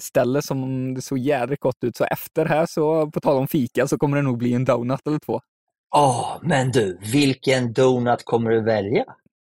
ställe 0.00 0.42
som 0.42 0.94
det 0.94 1.02
såg 1.02 1.18
jädrigt 1.18 1.62
gott 1.62 1.84
ut. 1.84 1.96
Så 1.96 2.04
efter 2.04 2.46
här, 2.46 2.66
så 2.66 3.10
på 3.10 3.20
tal 3.20 3.36
om 3.36 3.48
fika, 3.48 3.86
så 3.86 3.98
kommer 3.98 4.16
det 4.16 4.22
nog 4.22 4.38
bli 4.38 4.54
en 4.54 4.64
donut 4.64 5.06
eller 5.06 5.18
två. 5.18 5.40
Åh, 5.96 6.20
oh, 6.20 6.38
men 6.42 6.70
du, 6.70 6.98
vilken 7.12 7.72
donut 7.72 8.24
kommer 8.24 8.50
du 8.50 8.60
välja? 8.60 9.04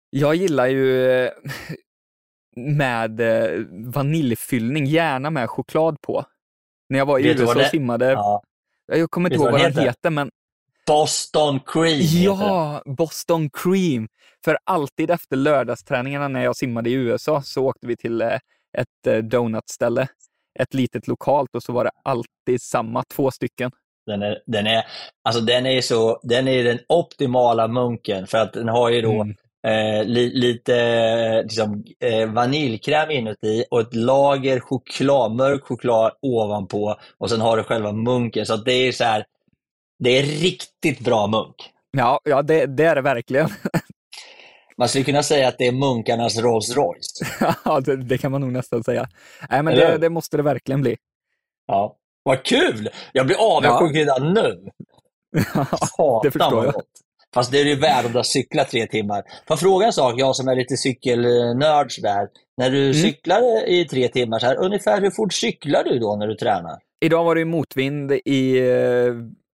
Jag 0.10 0.36
gillar 0.36 0.68
ju 0.68 1.12
eh, 1.12 1.30
med 2.56 3.22
vaniljfyllning, 3.94 4.86
gärna 4.86 5.30
med 5.30 5.50
choklad 5.50 6.02
på. 6.02 6.26
När 6.90 7.00
jag 7.00 7.06
var 7.06 7.20
i 7.20 7.28
USA 7.28 7.60
och 7.60 7.66
simmade, 7.66 8.12
ja. 8.12 8.44
jag 8.86 9.12
kommer 9.12 9.30
inte 9.30 9.36
ihåg 9.36 9.52
vad 9.52 9.62
den 9.62 9.72
heter? 9.72 9.82
heter, 9.82 10.10
men 10.10 10.32
Boston 10.88 11.60
Cream. 11.66 12.00
Ja, 12.02 12.82
Boston 12.86 13.50
Cream. 13.50 14.08
För 14.46 14.58
alltid 14.64 15.12
efter 15.12 15.36
lördagsträningarna 15.36 16.28
när 16.28 16.44
jag 16.44 16.56
simmade 16.56 16.90
i 16.90 16.94
USA 16.94 17.42
så 17.42 17.66
åkte 17.66 17.88
vi 17.88 17.96
till 17.96 18.22
eh, 18.22 18.40
ett 18.78 19.08
eh, 19.08 19.18
donutställe, 19.18 20.08
ett 20.60 20.74
litet 20.74 21.08
lokalt 21.08 21.56
och 21.56 21.64
så 21.64 21.74
var 21.74 21.84
det 21.84 21.92
alltid 22.04 22.62
samma, 22.62 23.04
två 23.16 23.32
stycken. 23.32 23.72
Den 24.06 24.22
är, 24.22 24.44
den 24.46 24.68
är, 24.68 24.84
alltså 25.24 25.42
den 25.42 25.66
är, 25.66 25.82
så, 25.82 26.20
den 26.24 26.48
är 26.48 26.64
den 26.64 26.80
optimala 26.90 27.68
munken 27.68 28.28
för 28.28 28.38
att 28.38 28.54
den 28.54 28.68
har 28.68 28.90
ju 28.90 29.02
då 29.02 29.22
mm. 29.22 29.36
eh, 29.68 30.06
li, 30.06 30.32
lite 30.34 31.44
liksom, 31.44 31.84
eh, 32.00 32.30
vaniljkräm 32.30 33.12
inuti 33.12 33.66
och 33.72 33.82
ett 33.82 33.96
lager 33.96 34.60
choklad, 34.60 35.32
mörk 35.32 35.64
choklad 35.64 36.12
ovanpå 36.22 36.96
och 37.18 37.30
sen 37.30 37.42
har 37.42 37.58
du 37.58 37.64
själva 37.64 37.92
munken. 37.92 38.46
Så 38.46 38.56
det 38.56 38.74
är 38.74 38.92
så 38.92 39.04
här, 39.04 39.26
det 40.00 40.20
är 40.20 40.24
riktigt 40.24 41.00
bra 41.00 41.28
munk. 41.28 41.56
Ja, 41.98 42.20
ja 42.24 42.42
det, 42.42 42.66
det 42.66 42.86
är 42.86 42.96
det 42.96 43.02
verkligen. 43.02 43.50
Man 44.78 44.90
skulle 44.90 45.04
kunna 45.04 45.24
säga 45.24 45.48
att 45.48 45.58
det 45.58 45.68
är 45.68 45.72
munkarnas 45.72 46.38
Rolls 46.38 46.76
Royce. 46.76 47.26
ja, 47.66 47.80
det, 47.80 47.96
det, 47.96 48.18
kan 48.18 48.32
man 48.32 48.42
nog 48.42 48.52
nästan 48.52 48.84
säga. 48.84 49.08
Nej, 49.50 49.64
men 49.64 49.76
det, 49.76 49.98
det, 49.98 50.10
måste 50.10 50.38
det 50.38 50.44
verkligen 50.44 50.82
bli. 50.82 50.98
Ja, 51.68 51.96
vad 52.24 52.44
kul! 52.44 52.90
Jag 53.12 53.26
blir 53.26 53.36
avundsjuk 53.36 53.96
ja. 53.96 54.00
redan 54.00 54.34
nu. 54.34 54.70
ja, 55.98 56.22
det 56.24 56.32
förstår 56.32 56.66
jag. 56.66 56.74
Fast 57.34 57.52
det 57.52 57.60
är 57.60 57.66
ju 57.66 57.76
värre 57.76 58.06
om 58.06 58.12
du 58.12 58.18
har 58.18 58.24
cyklat 58.24 58.70
tre 58.70 58.88
timmar. 58.88 59.24
Får 59.48 59.56
fråga 59.56 59.86
en 59.86 59.94
sak, 59.94 60.14
jag 60.18 60.36
som 60.36 60.48
är 60.48 60.56
lite 60.56 60.78
cykelnörd 60.78 61.92
där. 62.02 62.28
När 62.58 62.70
du 62.70 62.84
mm. 62.84 62.94
cyklar 62.94 63.70
i 63.70 63.86
tre 63.86 64.08
timmar, 64.08 64.40
så 64.40 64.46
här, 64.46 64.56
ungefär 64.56 65.02
hur 65.02 65.12
fort 65.12 65.34
cyklar 65.34 65.84
du 65.84 66.00
då 66.00 66.16
när 66.16 66.28
du 66.28 66.36
tränar? 66.36 66.80
Idag 67.02 67.24
var 67.24 67.36
det 67.36 67.46
motvind 67.46 68.12
i 68.12 68.60
eh, 68.60 69.14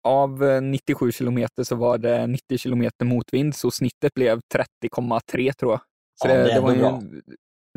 av 0.08 0.44
97 0.64 1.12
kilometer 1.12 1.64
så 1.64 1.76
var 1.76 1.98
det 1.98 2.28
90 2.28 2.58
kilometer 2.58 3.06
motvind, 3.06 3.56
så 3.56 3.72
snittet 3.72 4.14
blev 4.14 4.40
30,3 4.84 5.54
tror 5.54 5.72
jag. 5.72 5.82
Så 6.22 6.28
ja, 6.28 6.34
det, 6.34 6.44
det, 6.44 6.54
det 6.54 6.60
var 6.60 6.74
ju, 6.74 6.80
bra. 6.80 7.02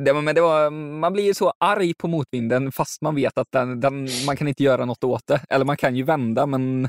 Det 0.04 0.12
var, 0.12 0.22
men 0.22 0.34
det 0.34 0.40
var, 0.40 0.70
man 0.70 1.12
blir 1.12 1.24
ju 1.24 1.34
så 1.34 1.52
arg 1.58 1.94
på 1.94 2.08
motvinden 2.08 2.72
fast 2.72 3.02
man 3.02 3.14
vet 3.14 3.38
att 3.38 3.48
den, 3.52 3.80
den, 3.80 4.08
man 4.26 4.36
kan 4.36 4.48
inte 4.48 4.62
göra 4.62 4.84
något 4.84 5.04
åt 5.04 5.26
det. 5.26 5.40
Eller 5.50 5.64
man 5.64 5.76
kan 5.76 5.96
ju 5.96 6.02
vända, 6.02 6.46
men 6.46 6.88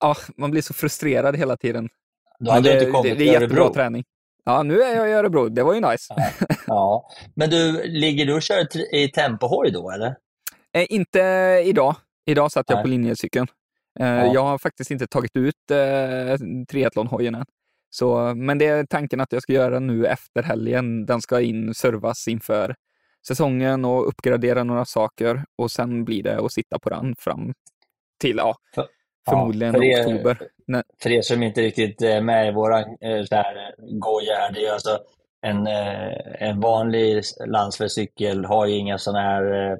ja, 0.00 0.16
man 0.36 0.50
blir 0.50 0.62
så 0.62 0.74
frustrerad 0.74 1.36
hela 1.36 1.56
tiden. 1.56 1.88
Då 2.38 2.50
hade 2.50 2.68
det, 2.68 2.78
inte 2.78 2.90
kommit 2.90 3.18
det, 3.18 3.24
det 3.24 3.34
är 3.34 3.40
jättebra 3.40 3.72
träning. 3.72 4.04
Ja, 4.44 4.62
nu 4.62 4.82
är 4.82 4.96
jag 4.96 5.10
i 5.10 5.12
Örebro. 5.12 5.48
Det 5.48 5.62
var 5.62 5.74
ju 5.74 5.80
nice. 5.80 6.14
Ja. 6.16 6.30
ja. 6.66 7.08
Men 7.34 7.50
du, 7.50 7.82
ligger 7.84 8.26
du 8.26 8.34
och 8.34 8.42
kör 8.42 8.94
i 8.94 9.08
tempohoj 9.08 9.70
då, 9.70 9.90
eller? 9.90 10.16
Eh, 10.72 10.86
inte 10.88 11.20
idag. 11.64 11.96
Idag 12.26 12.52
satt 12.52 12.66
jag 12.68 12.76
Nej. 12.76 12.82
på 12.82 12.88
linjecykeln. 12.88 13.46
Eh, 14.00 14.06
ja. 14.06 14.34
Jag 14.34 14.42
har 14.42 14.58
faktiskt 14.58 14.90
inte 14.90 15.06
tagit 15.06 15.36
ut 15.36 15.70
eh, 15.70 16.36
triathlonhojen 16.68 17.34
än. 17.34 17.44
Så, 17.90 18.34
men 18.34 18.58
det 18.58 18.66
är 18.66 18.86
tanken 18.86 19.20
att 19.20 19.32
jag 19.32 19.42
ska 19.42 19.52
göra 19.52 19.78
nu 19.78 20.06
efter 20.06 20.42
helgen. 20.42 21.06
Den 21.06 21.20
ska 21.20 21.40
in, 21.40 21.74
servas 21.74 22.28
inför 22.28 22.74
säsongen 23.26 23.84
och 23.84 24.08
uppgradera 24.08 24.64
några 24.64 24.84
saker 24.84 25.44
och 25.58 25.70
sen 25.70 26.04
blir 26.04 26.22
det 26.22 26.44
att 26.44 26.52
sitta 26.52 26.78
på 26.78 26.90
den 26.90 27.14
fram 27.18 27.54
till 28.20 28.36
ja, 28.36 28.54
för, 28.74 28.86
förmodligen 29.28 29.74
ja, 29.74 29.80
för 29.80 29.84
er, 29.84 30.06
oktober. 30.06 30.38
För 31.02 31.10
er 31.10 31.22
som 31.22 31.42
inte 31.42 31.60
riktigt 31.60 32.02
är 32.02 32.20
med 32.20 32.48
i 32.48 32.52
våran 32.52 32.82
eh, 32.82 33.24
goja 33.78 34.34
här, 34.34 34.52
det 34.52 34.66
är 34.66 34.72
alltså 34.72 34.98
en, 35.42 35.66
eh, 35.66 36.48
en 36.48 36.60
vanlig 36.60 37.22
landsvägscykel 37.46 38.44
har 38.44 38.66
ju 38.66 38.74
inga 38.74 38.98
sådana 38.98 39.20
här 39.20 39.78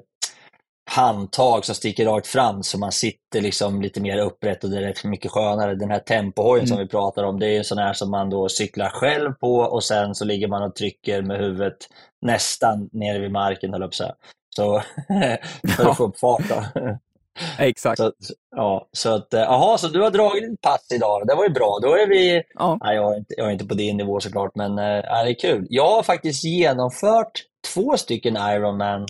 handtag 0.93 1.65
som 1.65 1.75
sticker 1.75 2.05
rakt 2.05 2.27
fram 2.27 2.63
så 2.63 2.79
man 2.79 2.91
sitter 2.91 3.41
liksom 3.41 3.81
lite 3.81 4.01
mer 4.01 4.17
upprätt 4.17 4.63
och 4.63 4.69
det 4.69 4.77
är 4.77 5.07
mycket 5.07 5.31
skönare. 5.31 5.75
Den 5.75 5.91
här 5.91 5.99
tempohojen 5.99 6.65
mm. 6.65 6.67
som 6.67 6.77
vi 6.77 6.87
pratar 6.87 7.23
om, 7.23 7.39
det 7.39 7.47
är 7.47 7.57
en 7.57 7.63
sån 7.63 7.77
här 7.77 7.93
som 7.93 8.11
man 8.11 8.29
då 8.29 8.49
cyklar 8.49 8.89
själv 8.89 9.33
på 9.33 9.55
och 9.55 9.83
sen 9.83 10.15
så 10.15 10.25
ligger 10.25 10.47
man 10.47 10.63
och 10.63 10.75
trycker 10.75 11.21
med 11.21 11.37
huvudet 11.37 11.77
nästan 12.21 12.89
nere 12.91 13.19
vid 13.19 13.31
marken, 13.31 13.73
höll 13.73 13.81
jag 13.81 13.93
så, 13.93 14.11
så 14.55 14.81
för 15.75 15.89
att 15.89 15.97
få 15.97 16.03
upp 16.03 16.19
fart. 16.19 16.41
Exakt. 17.59 17.97
Så, 17.97 18.11
ja, 18.55 18.87
så 18.91 19.15
att, 19.15 19.33
aha, 19.33 19.77
så 19.77 19.87
du 19.87 20.01
har 20.01 20.11
dragit 20.11 20.49
ditt 20.49 20.61
pass 20.61 20.87
idag. 20.93 21.27
Det 21.27 21.35
var 21.35 21.43
ju 21.43 21.49
bra. 21.49 21.79
Då 21.81 21.95
är 21.95 22.07
vi... 22.07 22.43
Ja. 22.53 22.77
Nej, 22.83 22.95
jag, 22.95 23.13
är 23.13 23.17
inte, 23.17 23.33
jag 23.37 23.47
är 23.47 23.51
inte 23.51 23.65
på 23.65 23.73
din 23.73 23.97
nivå 23.97 24.19
såklart, 24.19 24.55
men 24.55 24.71
äh, 24.71 25.23
det 25.23 25.29
är 25.29 25.39
kul. 25.39 25.67
Jag 25.69 25.89
har 25.89 26.03
faktiskt 26.03 26.43
genomfört 26.43 27.43
två 27.73 27.97
stycken 27.97 28.37
Ironman 28.37 29.07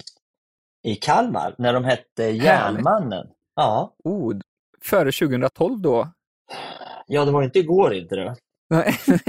i 0.83 0.95
Kalmar 0.95 1.55
när 1.57 1.73
de 1.73 1.85
hette 1.85 2.23
Järnmannen. 2.23 3.27
Ja. 3.55 3.93
Oh, 4.03 4.35
före 4.81 5.11
2012 5.11 5.81
då? 5.81 6.11
Ja, 7.07 7.25
det 7.25 7.31
var 7.31 7.43
inte 7.43 7.59
igår 7.59 7.93
inte 7.93 8.15
det. 8.15 8.35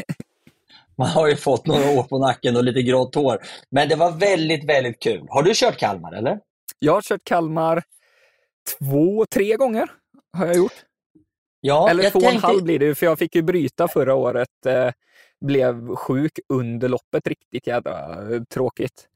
Man 0.96 1.08
har 1.08 1.28
ju 1.28 1.36
fått 1.36 1.66
några 1.66 1.90
år 1.90 2.02
på 2.02 2.18
nacken 2.18 2.56
och 2.56 2.64
lite 2.64 2.82
grått 2.82 3.14
hår. 3.14 3.38
Men 3.70 3.88
det 3.88 3.96
var 3.96 4.10
väldigt, 4.12 4.64
väldigt 4.64 5.02
kul. 5.02 5.26
Har 5.28 5.42
du 5.42 5.52
kört 5.54 5.76
Kalmar 5.76 6.12
eller? 6.12 6.40
Jag 6.78 6.92
har 6.92 7.02
kört 7.02 7.24
Kalmar 7.24 7.82
två, 8.78 9.26
tre 9.26 9.56
gånger 9.56 9.88
har 10.32 10.46
jag 10.46 10.56
gjort. 10.56 10.84
Ja, 11.60 11.90
eller 11.90 12.10
två 12.10 12.18
och 12.18 12.24
en 12.24 12.36
halv 12.36 12.62
blir 12.62 12.78
det 12.78 12.94
för 12.94 13.06
jag 13.06 13.18
fick 13.18 13.34
ju 13.34 13.42
bryta 13.42 13.88
förra 13.88 14.14
året. 14.14 14.66
Eh, 14.66 14.90
blev 15.40 15.96
sjuk 15.96 16.38
under 16.48 16.88
loppet, 16.88 17.26
riktigt 17.26 17.66
jädra 17.66 18.16
tråkigt. 18.50 19.08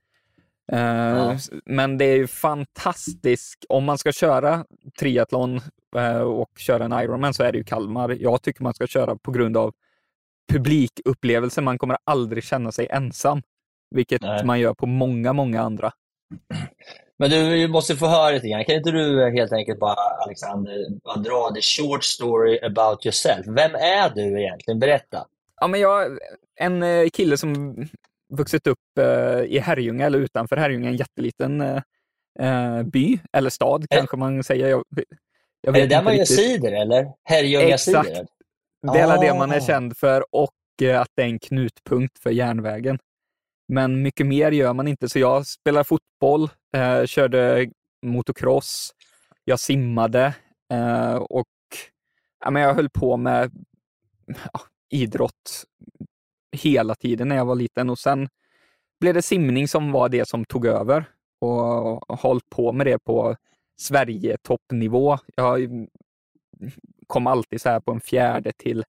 Ja. 0.73 1.33
Eh, 1.33 1.39
men 1.65 1.99
det 1.99 2.05
är 2.05 2.17
ju 2.17 2.27
fantastiskt. 2.27 3.65
Om 3.69 3.85
man 3.85 3.99
ska 3.99 4.13
köra 4.13 4.65
triathlon 4.99 5.61
eh, 5.97 6.21
och 6.21 6.51
köra 6.57 6.85
en 6.85 6.93
Ironman 6.93 7.35
så 7.35 7.43
är 7.43 7.53
det 7.53 7.59
ju 7.59 7.65
Kalmar. 7.65 8.17
Jag 8.21 8.43
tycker 8.43 8.63
man 8.63 8.75
ska 8.75 8.87
köra 8.87 9.17
på 9.17 9.31
grund 9.31 9.57
av 9.57 9.75
publikupplevelsen. 10.53 11.65
Man 11.65 11.79
kommer 11.79 11.97
aldrig 12.05 12.45
känna 12.45 12.73
sig 12.73 12.87
ensam, 12.91 13.43
vilket 13.91 14.23
Nej. 14.23 14.45
man 14.45 14.61
gör 14.61 14.75
på 14.75 14.87
många, 14.87 15.33
många 15.33 15.63
andra. 15.63 15.93
Men 17.19 17.31
du 17.31 17.69
måste 17.69 17.97
få 17.97 18.07
höra 18.07 18.31
lite 18.31 18.49
grann. 18.49 18.65
Kan 18.65 18.75
inte 18.75 18.91
du 18.91 19.31
helt 19.31 19.53
enkelt 19.53 19.79
bara, 19.79 19.97
Alexander, 20.27 21.01
bara 21.05 21.17
dra 21.17 21.51
the 21.55 21.61
short 21.63 22.05
story 22.05 22.59
about 22.63 23.07
yourself? 23.07 23.47
Vem 23.47 23.75
är 23.75 24.11
du 24.15 24.43
egentligen? 24.43 24.79
Berätta. 24.79 25.27
Ja, 25.61 25.67
men 25.67 25.81
jag 25.81 26.19
en 26.57 26.83
eh, 26.83 27.09
kille 27.09 27.37
som 27.37 27.77
vuxit 28.28 28.66
upp 28.66 28.99
eh, 29.00 29.40
i 29.40 29.58
Herrljunga 29.58 30.06
eller 30.06 30.18
utanför 30.18 30.56
Herrljunga, 30.56 30.88
en 30.88 30.97
jätteliten 30.97 31.61
eh, 31.61 31.82
eh 32.40 32.82
by, 32.82 33.18
eller 33.32 33.50
stad 33.50 33.87
är, 33.90 33.97
kanske 33.97 34.16
man 34.16 34.44
säger. 34.44 34.68
Jag, 34.68 34.85
jag 35.61 35.76
är 35.76 35.80
det 35.80 35.87
där 35.87 36.02
man 36.02 36.16
gör 36.16 36.25
cider 36.25 36.73
eller? 36.73 37.12
Herrljunga 37.25 37.78
cider? 37.78 38.00
Exakt. 38.00 38.30
Det 38.92 38.99
är 38.99 39.16
ah. 39.16 39.20
det 39.20 39.35
man 39.35 39.52
är 39.52 39.61
känd 39.61 39.97
för 39.97 40.25
och 40.35 40.50
att 40.94 41.08
det 41.14 41.23
är 41.23 41.26
en 41.26 41.38
knutpunkt 41.38 42.18
för 42.18 42.30
järnvägen. 42.30 42.99
Men 43.68 44.02
mycket 44.02 44.26
mer 44.26 44.52
gör 44.52 44.73
man 44.73 44.88
inte, 44.88 45.08
så 45.08 45.18
jag 45.18 45.47
spelar 45.47 45.85
fotboll, 45.85 46.50
eh, 46.76 47.04
körde 47.04 47.70
motocross, 48.06 48.90
jag 49.44 49.61
simmade 49.61 50.35
eh, 50.73 51.14
och 51.14 51.47
ja, 52.44 52.50
men 52.50 52.62
jag 52.62 52.75
höll 52.75 52.90
på 52.90 53.16
med 53.16 53.52
ja, 54.52 54.61
idrott 54.90 55.64
hela 56.59 56.95
tiden 56.95 57.29
när 57.29 57.37
jag 57.37 57.45
var 57.45 57.55
liten 57.55 57.91
och 57.91 57.99
sen 57.99 58.29
blev 59.00 59.15
det 59.15 59.23
simning 59.23 59.69
som 59.69 59.93
var 59.93 60.09
det 60.09 60.29
som 60.29 60.45
tog 60.45 60.67
över 60.67 61.05
och 61.41 62.19
hållit 62.19 62.50
på 62.50 62.73
med 62.73 62.87
det 62.87 62.99
på 62.99 63.37
Sverige-toppnivå. 63.81 65.19
Jag 65.35 65.69
kom 67.07 67.27
alltid 67.27 67.61
så 67.61 67.69
här 67.69 67.81
på 67.81 67.93
en 67.93 68.00
fjärde 68.00 68.53
till 68.53 68.85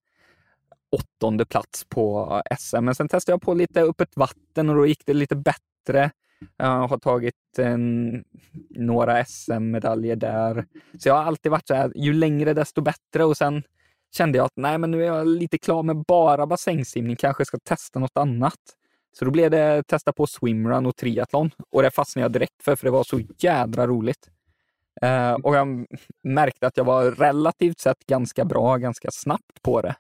åttonde 0.92 1.46
plats 1.46 1.86
på 1.90 2.42
SM. 2.60 2.86
Men 2.86 2.96
sen 2.96 3.08
testade 3.08 3.34
jag 3.34 3.42
på 3.42 3.54
lite 3.54 3.82
öppet 3.82 4.18
vatten 4.18 4.70
och 4.70 4.76
då 4.76 4.86
gick 4.86 5.06
det 5.06 5.14
lite 5.14 5.36
bättre. 5.36 6.12
Jag 6.58 6.88
har 6.88 6.98
tagit 6.98 7.36
en, 7.58 8.24
några 8.70 9.26
SM-medaljer 9.26 10.16
där. 10.16 10.66
Så 11.00 11.10
jag 11.10 11.16
har 11.16 11.24
alltid 11.24 11.52
varit 11.52 11.68
så 11.68 11.74
här, 11.74 11.92
ju 11.96 12.14
längre 12.14 12.54
desto 12.54 12.82
bättre 12.82 13.26
och 13.26 13.38
sen 13.38 13.64
kände 14.18 14.38
jag 14.38 14.46
att 14.46 14.54
nej, 14.56 14.78
men 14.78 14.92
nu 14.92 15.01
är 15.04 15.08
jag 15.08 15.28
lite 15.28 15.58
klar 15.58 15.84
med 15.84 16.04
bara 16.08 16.48
bassängsimning, 16.48 17.16
kanske 17.16 17.46
ska 17.46 17.58
testa 17.60 18.00
något 18.00 18.18
annat. 18.18 18.60
Så 19.12 19.25
då 19.25 19.32
blev 19.32 19.51
det 19.51 19.84
testa 19.84 20.13
på 20.13 20.28
swimrun 20.28 20.86
och 20.86 20.96
triathlon 20.96 21.51
och 21.70 21.82
det 21.82 21.92
fastnade 21.92 22.24
jag 22.24 22.32
direkt 22.32 22.63
för, 22.63 22.75
för 22.75 22.86
det 22.86 22.92
var 22.92 23.04
så 23.04 23.20
jädra 23.38 23.88
roligt. 23.88 24.30
Eh, 25.01 25.34
och 25.34 25.56
jag 25.56 25.86
märkte 26.24 26.68
att 26.68 26.78
jag 26.78 26.84
var 26.84 27.12
relativt 27.12 27.80
sett 27.80 28.06
ganska 28.08 28.46
bra, 28.46 28.78
ganska 28.78 29.10
snabbt 29.12 29.62
på 29.62 29.82
det. 29.82 29.96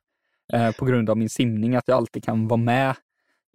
eh, 0.53 0.71
på 0.71 0.85
grund 0.85 1.09
av 1.09 1.17
min 1.17 1.29
simning, 1.29 1.75
att 1.75 1.87
jag 1.87 1.97
alltid 1.97 2.23
kan 2.23 2.47
vara 2.47 2.57
med 2.57 2.95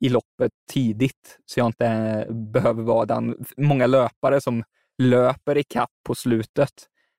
i 0.01 0.09
loppet 0.09 0.53
tidigt, 0.73 1.39
så 1.45 1.61
jag 1.61 1.67
inte 1.67 2.27
behöver 2.31 2.83
vara 2.83 3.07
den. 3.07 3.45
Många 3.57 3.87
löpare 3.87 4.41
som 4.41 4.65
löper 4.99 5.59
i 5.59 5.63
kapp 5.63 5.91
på 6.07 6.15
slutet 6.15 6.73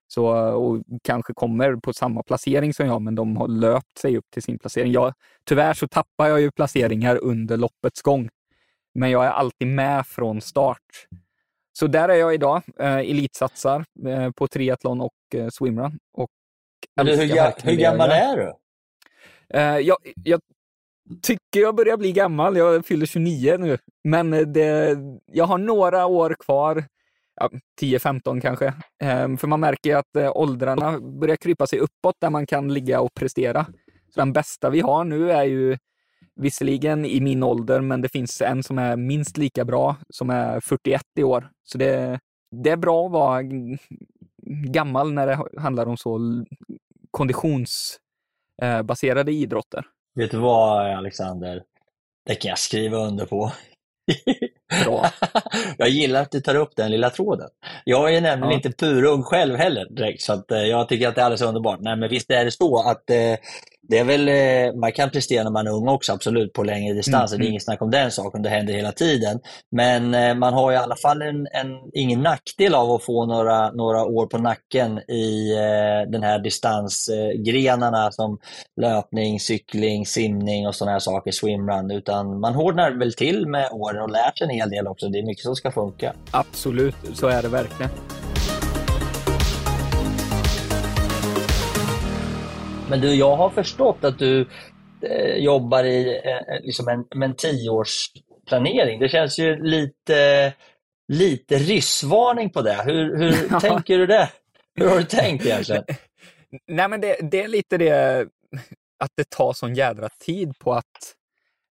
så, 0.07 0.27
och 0.53 0.83
kanske 1.03 1.33
kommer 1.33 1.75
på 1.75 1.93
samma 1.93 2.23
placering 2.23 2.73
som 2.73 2.87
jag, 2.87 3.01
men 3.01 3.15
de 3.15 3.37
har 3.37 3.47
löpt 3.47 3.97
sig 3.97 4.17
upp 4.17 4.25
till 4.33 4.43
sin 4.43 4.59
placering. 4.59 4.91
Jag, 4.91 5.13
tyvärr 5.45 5.73
så 5.73 5.87
tappar 5.87 6.27
jag 6.27 6.41
ju 6.41 6.51
placeringar 6.51 7.15
under 7.15 7.57
loppets 7.57 8.01
gång, 8.01 8.29
men 8.93 9.11
jag 9.11 9.25
är 9.25 9.29
alltid 9.29 9.67
med 9.67 10.07
från 10.07 10.41
start. 10.41 11.07
Så 11.79 11.87
där 11.87 12.09
är 12.09 12.15
jag 12.15 12.33
idag, 12.33 12.61
eh, 12.79 12.97
elitsatsar 12.97 13.85
eh, 14.07 14.31
på 14.31 14.47
triathlon 14.47 15.01
och 15.01 15.13
eh, 15.35 15.47
swimrun. 15.49 15.99
Och 16.13 16.29
men 16.95 17.07
hur, 17.07 17.69
hur 17.69 17.75
gammal 17.75 18.09
är 18.09 18.37
du? 18.37 18.53
Eh, 19.49 19.77
jag, 19.77 19.97
jag 20.23 20.41
tycker 21.21 21.59
jag 21.59 21.75
börjar 21.75 21.97
bli 21.97 22.11
gammal. 22.11 22.57
Jag 22.57 22.85
fyller 22.85 23.05
29 23.05 23.57
nu, 23.57 23.77
men 24.03 24.53
det, 24.53 24.97
jag 25.25 25.45
har 25.45 25.57
några 25.57 26.05
år 26.05 26.35
kvar 26.39 26.83
ja, 27.35 27.49
10-15 27.81 28.41
kanske. 28.41 28.73
Ehm, 29.03 29.37
för 29.37 29.47
man 29.47 29.59
märker 29.59 29.95
att 29.95 30.15
eh, 30.15 30.31
åldrarna 30.35 30.99
börjar 30.99 31.35
krypa 31.35 31.67
sig 31.67 31.79
uppåt 31.79 32.15
där 32.21 32.29
man 32.29 32.47
kan 32.47 32.73
ligga 32.73 33.01
och 33.01 33.13
prestera. 33.13 33.65
Så 34.13 34.19
den 34.19 34.33
bästa 34.33 34.69
vi 34.69 34.79
har 34.79 35.03
nu 35.03 35.31
är 35.31 35.43
ju 35.43 35.77
visserligen 36.35 37.05
i 37.05 37.21
min 37.21 37.43
ålder, 37.43 37.81
men 37.81 38.01
det 38.01 38.09
finns 38.09 38.41
en 38.41 38.63
som 38.63 38.79
är 38.79 38.97
minst 38.97 39.37
lika 39.37 39.65
bra, 39.65 39.95
som 40.09 40.29
är 40.29 40.59
41 40.59 41.01
i 41.19 41.23
år. 41.23 41.49
Så 41.63 41.77
det, 41.77 42.19
det 42.51 42.69
är 42.69 42.77
bra 42.77 43.05
att 43.05 43.11
vara 43.11 43.41
gammal 44.73 45.13
när 45.13 45.27
det 45.27 45.61
handlar 45.61 45.85
om 45.85 45.97
så 45.97 46.19
konditionsbaserade 47.11 49.31
eh, 49.31 49.37
idrotter. 49.37 49.85
Vet 50.15 50.31
du 50.31 50.37
vad, 50.37 50.97
Alexander? 50.97 51.63
Det 52.25 52.35
kan 52.35 52.49
jag 52.49 52.59
skriva 52.59 52.97
under 52.97 53.25
på. 53.25 53.51
Bra. 54.85 55.09
jag 55.77 55.89
gillar 55.89 56.21
att 56.21 56.31
du 56.31 56.41
tar 56.41 56.55
upp 56.55 56.75
den 56.75 56.91
lilla 56.91 57.09
tråden. 57.09 57.49
Jag 57.83 58.15
är 58.15 58.21
nämligen 58.21 58.51
Ja. 58.51 58.55
inte 58.55 58.71
purung 58.71 59.23
själv 59.23 59.55
heller 59.55 59.85
direkt, 59.89 60.21
så 60.21 60.33
eh, 60.51 60.57
jag 60.57 60.89
tycker 60.89 61.07
att 61.07 61.15
det 61.15 61.21
är 61.21 61.25
alldeles 61.25 61.41
underbart. 61.41 61.79
Nej, 61.81 61.95
men 61.95 62.09
visst 62.09 62.31
är 62.31 62.45
det 62.45 62.51
så 62.51 62.89
att 62.89 63.09
eh, 63.09 63.33
det 63.89 63.97
är 63.97 64.03
väl, 64.03 64.27
eh, 64.27 64.79
man 64.79 64.91
kan 64.91 65.09
prestera 65.09 65.43
när 65.43 65.51
man 65.51 65.67
är 65.67 65.71
ung 65.71 65.87
också, 65.87 66.13
absolut, 66.13 66.53
på 66.53 66.63
längre 66.63 66.93
distanser. 66.93 67.35
Mm, 67.35 67.39
Det 67.39 67.43
är 67.43 67.45
mm. 67.45 67.51
inget 67.51 67.63
snack 67.63 67.81
om 67.81 67.91
den 67.91 68.11
saken, 68.11 68.41
det 68.41 68.49
händer 68.49 68.73
hela 68.73 68.91
tiden. 68.91 69.39
Men 69.71 70.13
eh, 70.13 70.35
man 70.35 70.53
har 70.53 70.71
i 70.71 70.75
alla 70.75 70.95
fall 70.95 71.21
en, 71.21 71.47
en, 71.51 71.67
ingen 71.93 72.21
nackdel 72.21 72.75
av 72.75 72.91
att 72.91 73.03
få 73.03 73.25
några, 73.25 73.71
några 73.71 74.05
år 74.05 74.25
på 74.25 74.37
nacken 74.37 74.99
i 75.09 75.53
eh, 75.53 76.11
den 76.11 76.23
här 76.23 76.39
distansgrenarna 76.39 78.11
som 78.11 78.37
löpning, 78.81 79.39
cykling, 79.39 80.05
simning 80.05 80.67
och 80.67 80.75
sådana 80.75 80.91
här 80.91 80.99
saker, 80.99 81.31
swimrun. 81.31 81.91
Utan 81.91 82.39
man 82.39 82.53
hårdnar 82.53 82.91
väl 82.91 83.13
till 83.13 83.47
med 83.47 83.69
åren 83.71 84.01
och 84.01 84.09
lär 84.09 84.31
sig 84.37 84.47
en 84.47 84.49
hel 84.49 84.69
del 84.69 84.87
också. 84.87 85.09
Det 85.09 85.19
är 85.19 85.23
mycket 85.23 85.43
som 85.43 85.55
ska 85.55 85.71
funka. 85.71 86.13
Absolut, 86.31 86.95
så 87.13 87.27
är 87.27 87.41
det 87.41 87.47
verkligen. 87.47 87.91
Men 92.89 93.01
du, 93.01 93.15
jag 93.15 93.35
har 93.35 93.49
förstått 93.49 94.03
att 94.03 94.19
du 94.19 94.47
eh, 95.01 95.35
jobbar 95.35 95.83
i 95.83 96.21
eh, 96.25 96.61
liksom 96.63 96.87
en, 96.87 97.19
med 97.19 97.29
en 97.29 97.35
tioårsplanering. 97.35 98.99
Det 98.99 99.09
känns 99.09 99.39
ju 99.39 99.63
lite, 99.63 100.53
lite 101.07 101.55
ryssvarning 101.55 102.49
på 102.49 102.61
det. 102.61 102.83
Hur, 102.85 103.17
hur 103.17 103.59
tänker 103.59 103.97
du 103.97 104.05
det? 104.07 104.29
Hur 104.75 104.89
har 104.89 104.97
du 104.97 105.03
tänkt 105.03 105.45
egentligen? 105.45 105.83
Nej, 106.67 106.89
men 106.89 107.01
det, 107.01 107.17
det 107.31 107.43
är 107.43 107.47
lite 107.47 107.77
det 107.77 108.27
att 108.99 109.11
det 109.15 109.29
tar 109.29 109.53
sån 109.53 109.75
jädra 109.75 110.09
tid 110.09 110.59
på 110.59 110.73
att 110.73 111.15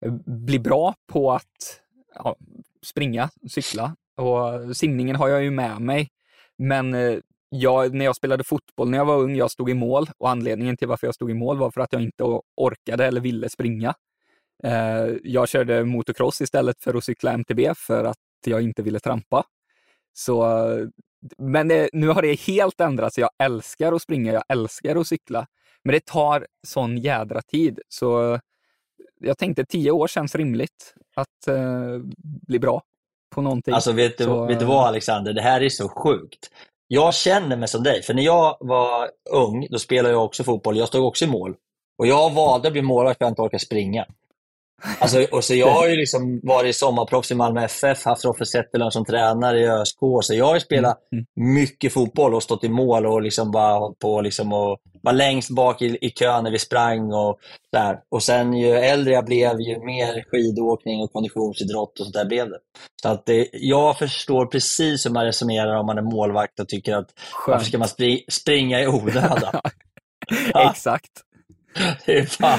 eh, 0.04 0.12
bli 0.26 0.58
bra 0.58 0.94
på 1.12 1.32
att 1.32 1.80
ja, 2.14 2.36
springa, 2.86 3.30
cykla. 3.50 3.96
Och 4.16 4.76
simningen 4.76 5.16
har 5.16 5.28
jag 5.28 5.42
ju 5.42 5.50
med 5.50 5.80
mig. 5.80 6.08
Men 6.58 6.94
eh, 6.94 7.18
jag, 7.54 7.94
när 7.94 8.04
jag 8.04 8.16
spelade 8.16 8.44
fotboll 8.44 8.90
när 8.90 8.98
jag 8.98 9.04
var 9.04 9.16
ung, 9.18 9.36
jag 9.36 9.50
stod 9.50 9.70
i 9.70 9.74
mål 9.74 10.06
och 10.18 10.30
anledningen 10.30 10.76
till 10.76 10.88
varför 10.88 11.06
jag 11.06 11.14
stod 11.14 11.30
i 11.30 11.34
mål 11.34 11.58
var 11.58 11.70
för 11.70 11.80
att 11.80 11.92
jag 11.92 12.02
inte 12.02 12.24
orkade 12.56 13.06
eller 13.06 13.20
ville 13.20 13.48
springa. 13.48 13.94
Eh, 14.64 15.06
Jag 15.22 15.48
körde 15.48 15.84
motocross 15.84 16.40
istället 16.40 16.82
för 16.82 16.94
att 16.94 17.04
cykla 17.04 17.32
MTB 17.32 17.74
för 17.76 18.04
att 18.04 18.16
jag 18.46 18.62
inte 18.62 18.82
ville 18.82 19.00
trampa. 19.00 19.44
Så, 20.12 20.46
men 21.38 21.68
det, 21.68 21.90
nu 21.92 22.08
har 22.08 22.22
det 22.22 22.40
helt 22.40 22.80
ändrats. 22.80 23.18
Jag 23.18 23.30
älskar 23.42 23.92
att 23.92 24.02
springa, 24.02 24.32
jag 24.32 24.44
älskar 24.48 24.96
att 24.96 25.06
cykla. 25.06 25.46
Men 25.84 25.92
det 25.92 26.04
tar 26.06 26.46
sån 26.66 26.98
jädra 26.98 27.42
tid. 27.42 27.80
Så 27.88 28.38
jag 29.20 29.38
tänkte 29.38 29.64
tio 29.64 29.90
år 29.90 30.06
känns 30.08 30.34
rimligt 30.34 30.94
att 31.16 31.48
eh, 31.48 31.98
bli 32.46 32.58
bra 32.58 32.82
på 33.34 33.42
någonting. 33.42 33.74
Alltså 33.74 33.92
vet 33.92 34.18
du, 34.18 34.24
Så- 34.24 34.46
vet 34.46 34.58
du 34.60 34.64
vad 34.64 34.86
Alexander, 34.88 35.32
det 35.32 35.42
här 35.42 35.60
är 35.60 35.68
så 35.68 35.88
sjukt. 35.88 36.50
Jag 36.94 37.14
känner 37.14 37.56
mig 37.56 37.68
som 37.68 37.82
dig, 37.82 38.02
för 38.02 38.14
när 38.14 38.22
jag 38.22 38.56
var 38.60 39.08
ung, 39.30 39.66
då 39.70 39.78
spelade 39.78 40.14
jag 40.14 40.24
också 40.24 40.44
fotboll. 40.44 40.76
Jag 40.76 40.88
stod 40.88 41.04
också 41.04 41.24
i 41.24 41.28
mål. 41.28 41.54
Och 41.98 42.06
jag 42.06 42.30
valde 42.34 42.68
att 42.68 42.72
bli 42.72 42.82
målvakt 42.82 43.18
för 43.18 43.24
att 43.24 43.28
jag 43.28 43.30
inte 43.30 43.42
orkade 43.42 43.60
springa. 43.60 44.06
Alltså, 44.98 45.26
och 45.30 45.44
så 45.44 45.54
jag 45.54 45.70
har 45.70 45.88
ju 45.88 45.96
liksom 45.96 46.40
varit 46.42 46.76
sommarproffs 46.76 47.30
i 47.30 47.34
Malmö 47.34 47.64
FF, 47.64 48.04
haft 48.04 48.24
Roffe 48.24 48.46
Zetterlund 48.46 48.92
som 48.92 49.04
tränare 49.04 49.60
i 49.60 49.68
ÖSK. 49.68 49.98
Så 50.22 50.34
jag 50.34 50.44
har 50.44 50.54
ju 50.54 50.60
spelat 50.60 50.98
Mm. 51.12 51.24
mycket 51.54 51.92
fotboll 51.92 52.34
och 52.34 52.42
stått 52.42 52.64
i 52.64 52.68
mål 52.68 53.06
och 53.06 53.22
liksom 53.22 53.50
bara 53.50 53.92
på 54.02 54.20
liksom 54.20 54.52
och 54.52 54.78
var 55.02 55.12
längst 55.12 55.50
bak 55.50 55.82
i, 55.82 55.98
i 56.00 56.10
kön 56.10 56.44
när 56.44 56.50
vi 56.50 56.58
sprang. 56.58 57.12
Och, 57.12 57.38
där. 57.72 57.98
och 58.10 58.22
sen 58.22 58.52
ju 58.52 58.70
äldre 58.72 59.12
jag 59.12 59.24
blev, 59.24 59.60
ju 59.60 59.78
mer 59.84 60.24
skidåkning 60.30 61.00
och 61.02 61.12
konditionsidrott 61.12 62.00
och 62.00 62.06
sånt 62.06 62.14
där 62.14 62.24
blev 62.24 62.48
det. 62.50 62.58
Så 63.02 63.08
att 63.08 63.26
det, 63.26 63.48
jag 63.52 63.98
förstår 63.98 64.46
precis 64.46 65.06
hur 65.06 65.10
man 65.10 65.24
resonerar 65.24 65.76
om 65.76 65.86
man 65.86 65.98
är 65.98 66.02
målvakt 66.02 66.60
och 66.60 66.68
tycker 66.68 66.94
att 66.96 67.08
varför 67.46 67.52
Skönt. 67.52 67.66
ska 67.66 67.78
man 67.78 67.88
spri, 67.88 68.24
springa 68.30 68.80
i 68.80 68.86
onödan? 68.88 69.60
Exakt. 70.70 71.10
Det 72.06 72.18
är 72.18 72.26
fan, 72.26 72.58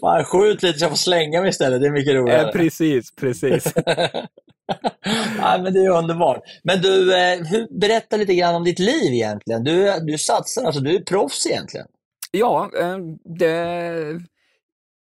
fan 0.00 0.24
skjut 0.24 0.62
lite 0.62 0.78
så 0.78 0.84
jag 0.84 0.90
får 0.90 0.96
slänga 0.96 1.40
mig 1.40 1.50
istället, 1.50 1.80
det 1.80 1.86
är 1.86 1.90
mycket 1.92 2.12
Eh, 2.14 2.16
roligare. 2.16 2.52
precis, 2.52 3.14
precis. 3.14 3.72
ja, 5.38 5.58
men 5.62 5.72
det 5.72 5.80
är 5.84 5.88
underbart. 5.90 6.42
Men 6.62 6.80
du, 6.80 7.14
eh, 7.16 7.38
hur, 7.46 7.78
berätta 7.80 8.16
lite 8.16 8.34
grann 8.34 8.54
om 8.54 8.64
ditt 8.64 8.78
liv 8.78 9.12
egentligen. 9.14 9.64
Du, 9.64 10.00
du 10.00 10.18
satsar, 10.18 10.64
alltså 10.64 10.80
du 10.80 10.94
är 10.96 11.00
proffs 11.00 11.46
egentligen. 11.46 11.86
Ja, 12.30 12.70
eh, 12.78 12.96
det... 13.38 14.20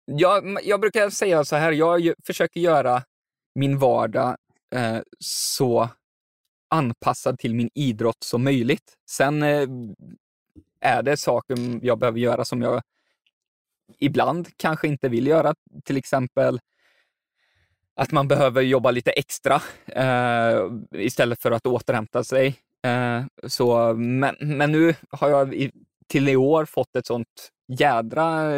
Jag, 0.06 0.58
jag 0.63 0.79
brukar 0.82 1.10
säga 1.10 1.45
så 1.45 1.56
här, 1.56 1.71
jag 1.71 2.13
försöker 2.25 2.60
göra 2.60 3.03
min 3.56 3.79
vardag 3.79 4.38
eh, 4.75 4.97
så 5.19 5.89
anpassad 6.75 7.39
till 7.39 7.56
min 7.56 7.69
idrott 7.75 8.23
som 8.25 8.43
möjligt. 8.43 8.93
Sen 9.10 9.43
eh, 9.43 9.67
är 10.82 11.03
det 11.03 11.17
saker 11.17 11.79
jag 11.82 11.99
behöver 11.99 12.19
göra 12.19 12.45
som 12.45 12.62
jag 12.62 12.82
ibland 14.00 14.48
kanske 14.58 14.88
inte 14.88 15.10
vill 15.10 15.28
göra. 15.28 15.56
Till 15.84 15.98
exempel 15.98 16.60
att 17.96 18.12
man 18.12 18.28
behöver 18.28 18.62
jobba 18.62 18.91
lite 18.91 19.12
extra 19.12 19.62
eh, 19.86 20.72
istället 20.91 21.41
för 21.41 21.52
att 21.52 21.65
återhämta 21.65 22.24
sig. 22.24 22.56
Eh, 22.84 23.24
så, 23.48 23.93
men, 23.93 24.36
men 24.39 24.72
nu 24.72 24.96
har 25.10 25.30
jag 25.30 25.54
i, 25.54 25.72
till 26.08 26.30
i 26.30 26.36
år 26.36 26.65
fått 26.65 26.96
ett 26.96 27.06
sånt 27.06 27.52
jädra 27.67 28.52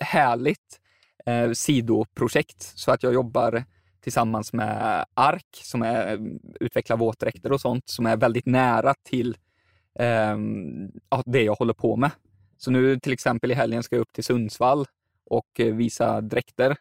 härligt 0.00 0.80
eh, 1.26 1.50
sidoprojekt 1.52 2.62
så 2.62 2.90
att 2.90 3.02
jag 3.02 3.14
jobbar 3.14 3.64
tillsammans 4.00 4.52
med 4.52 5.04
ARK 5.14 5.46
som 5.62 5.82
är, 5.82 6.18
utvecklar 6.60 6.96
våtdräkter 6.96 7.52
och 7.52 7.60
sånt 7.60 7.88
som 7.88 8.06
är 8.06 8.16
väldigt 8.16 8.46
nära 8.46 8.94
till 9.02 9.36
eh, 9.98 10.36
det 11.24 11.42
jag 11.42 11.54
håller 11.54 11.74
på 11.74 11.96
med. 11.96 12.10
Så 12.64 12.70
nu 12.70 12.98
till 12.98 13.12
exempel 13.12 13.50
i 13.50 13.54
helgen 13.54 13.82
ska 13.82 13.96
jag 13.96 14.00
upp 14.00 14.12
till 14.12 14.24
Sundsvall 14.24 14.86
och 15.30 15.60
eh, 15.60 15.74
visa 15.74 16.20
dräkter. 16.20 16.76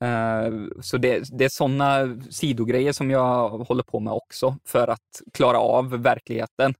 Eh, 0.00 0.52
så 0.80 0.98
det, 0.98 1.28
det 1.38 1.44
är 1.44 1.48
sådana 1.48 2.20
sidogrejer 2.30 2.92
som 2.92 3.10
jag 3.10 3.48
håller 3.48 3.82
på 3.82 4.00
med 4.00 4.12
också 4.12 4.56
för 4.64 4.88
att 4.88 5.22
klara 5.32 5.58
av 5.58 5.90
verkligheten. 5.90 6.74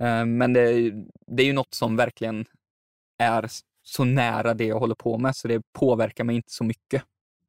Eh, 0.00 0.24
men 0.24 0.52
det, 0.52 0.90
det 1.26 1.42
är 1.42 1.46
ju 1.46 1.52
något 1.52 1.74
som 1.74 1.96
verkligen 1.96 2.44
är 3.18 3.48
så 3.82 4.04
nära 4.04 4.54
det 4.54 4.64
jag 4.64 4.78
håller 4.78 4.94
på 4.94 5.18
med 5.18 5.36
så 5.36 5.48
det 5.48 5.62
påverkar 5.72 6.24
mig 6.24 6.36
inte 6.36 6.50
så 6.52 6.64
mycket. 6.64 7.02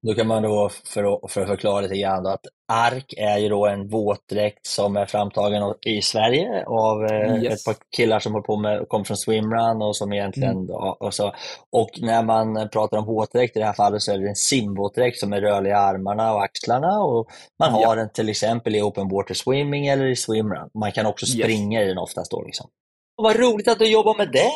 Då 0.07 0.13
kan 0.13 0.27
man 0.27 0.43
då, 0.43 0.69
för 0.85 1.03
att, 1.25 1.31
för 1.31 1.41
att 1.41 1.47
förklara 1.47 1.81
lite 1.81 1.97
grann, 1.97 2.25
att 2.27 2.41
ARK 2.67 3.13
är 3.17 3.37
ju 3.37 3.49
då 3.49 3.67
en 3.67 3.87
våtdräkt 3.87 4.65
som 4.67 4.97
är 4.97 5.05
framtagen 5.05 5.73
i 5.85 6.01
Sverige 6.01 6.65
av 6.65 7.05
eh, 7.05 7.43
Yes. 7.43 7.53
ett 7.53 7.65
par 7.65 7.75
killar 7.97 8.19
som 8.19 8.43
på 8.43 8.57
med, 8.57 8.89
kom 8.89 9.05
från 9.05 9.17
swimrun 9.17 9.81
och 9.81 9.95
som 9.95 10.13
egentligen, 10.13 10.65
ja, 10.69 10.97
och, 10.99 11.13
så, 11.13 11.33
och 11.71 11.89
när 12.01 12.23
man 12.23 12.69
pratar 12.69 12.97
om 12.97 13.05
våtdräkt 13.05 13.55
i 13.57 13.59
det 13.59 13.65
här 13.65 13.73
fallet 13.73 14.01
så 14.01 14.11
är 14.13 14.17
det 14.17 14.29
en 14.29 14.35
simvåtdräkt 14.35 15.19
som 15.19 15.33
är 15.33 15.41
rörlig 15.41 15.69
i 15.69 15.73
armarna 15.73 16.33
och 16.33 16.43
axlarna 16.43 16.99
och 17.03 17.27
man 17.59 17.71
har 17.73 17.81
Ja. 17.81 17.95
den 17.95 18.09
till 18.13 18.29
exempel 18.29 18.75
i 18.75 18.81
open 18.81 19.09
water 19.09 19.33
swimming 19.33 19.87
eller 19.87 20.05
i 20.05 20.15
swimrun. 20.15 20.69
Man 20.79 20.91
kan 20.91 21.05
också 21.05 21.25
Yes. 21.25 21.33
springa 21.39 21.81
i 21.83 21.87
den 21.87 21.97
oftast 21.97 22.31
då 22.31 22.41
liksom. 22.43 22.69
Och 23.17 23.23
vad 23.23 23.35
roligt 23.35 23.67
att 23.67 23.79
du 23.79 23.87
jobbar 23.91 24.17
med 24.17 24.31
det! 24.31 24.51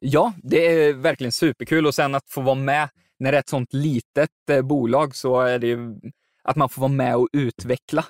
Ja, 0.00 0.32
det 0.42 0.66
är 0.66 0.92
verkligen 0.92 1.32
superkul 1.32 1.86
och 1.86 1.94
sen 1.94 2.14
att 2.14 2.30
få 2.30 2.40
vara 2.40 2.54
med 2.54 2.88
när 3.18 3.32
det 3.32 3.38
är 3.38 3.40
ett 3.40 3.48
sånt 3.48 3.72
litet 3.72 4.50
eh, 4.50 4.62
bolag 4.62 5.14
så 5.14 5.40
är 5.40 5.58
det 5.58 5.66
ju 5.66 6.00
att 6.42 6.56
man 6.56 6.68
får 6.68 6.80
vara 6.82 6.92
med 6.92 7.16
och 7.16 7.28
utveckla. 7.32 8.04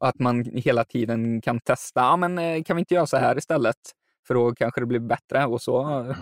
Och 0.00 0.08
att 0.08 0.18
man 0.18 0.44
hela 0.44 0.84
tiden 0.84 1.40
kan 1.40 1.60
testa, 1.60 2.00
ja 2.00 2.16
men 2.16 2.38
eh, 2.38 2.62
kan 2.62 2.76
vi 2.76 2.80
inte 2.80 2.94
göra 2.94 3.06
så 3.06 3.16
här 3.16 3.38
istället? 3.38 3.76
För 4.26 4.34
då 4.34 4.54
kanske 4.54 4.80
det 4.80 4.86
blir 4.86 5.00
bättre 5.00 5.46
och 5.46 5.62
så 5.62 6.00
eh, 6.00 6.16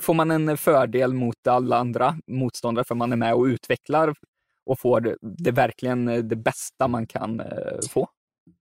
får 0.00 0.14
man 0.14 0.30
en 0.30 0.56
fördel 0.56 1.14
mot 1.14 1.46
alla 1.46 1.76
andra 1.76 2.16
motståndare 2.26 2.84
för 2.84 2.94
man 2.94 3.12
är 3.12 3.16
med 3.16 3.34
och 3.34 3.44
utvecklar 3.44 4.14
och 4.66 4.80
får 4.80 5.00
det, 5.00 5.16
det 5.20 5.50
verkligen 5.50 6.28
det 6.28 6.36
bästa 6.36 6.88
man 6.88 7.06
kan 7.06 7.42
få. 7.90 8.08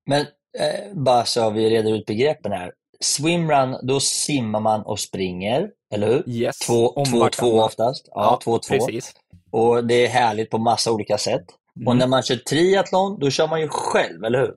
Men 0.06 0.22
eh, 0.60 0.94
bara 0.94 1.26
så 1.26 1.50
vi 1.50 1.70
reder 1.70 1.98
ut 1.98 2.06
begreppen 2.06 2.52
här. 2.52 2.74
Swimrun, 3.00 3.78
då 3.84 4.00
simmar 4.00 4.60
man 4.60 4.82
och 4.82 5.00
springer, 5.00 5.70
eller 5.94 6.08
hur? 6.08 6.30
Yes, 6.30 6.60
Två, 6.60 6.90
om 6.90 7.06
två, 7.06 7.12
två 7.12 7.20
vartannat. 7.20 7.66
oftast. 7.66 8.08
Ja, 8.12 8.40
två, 8.44 8.60
två. 8.60 8.74
Precis. 8.76 9.14
Och 9.52 9.86
det 9.88 10.06
är 10.06 10.08
härligt 10.10 10.50
på 10.50 10.58
massa 10.58 10.92
olika 10.92 11.18
sätt. 11.18 11.46
Och 11.76 11.82
Mm. 11.82 11.98
när 11.98 12.08
man 12.08 12.24
kör 12.24 12.36
triathlon, 12.36 13.20
då 13.20 13.30
kör 13.30 13.48
man 13.48 13.62
ju 13.62 13.68
själv, 13.68 14.24
eller 14.24 14.40
hur? 14.40 14.54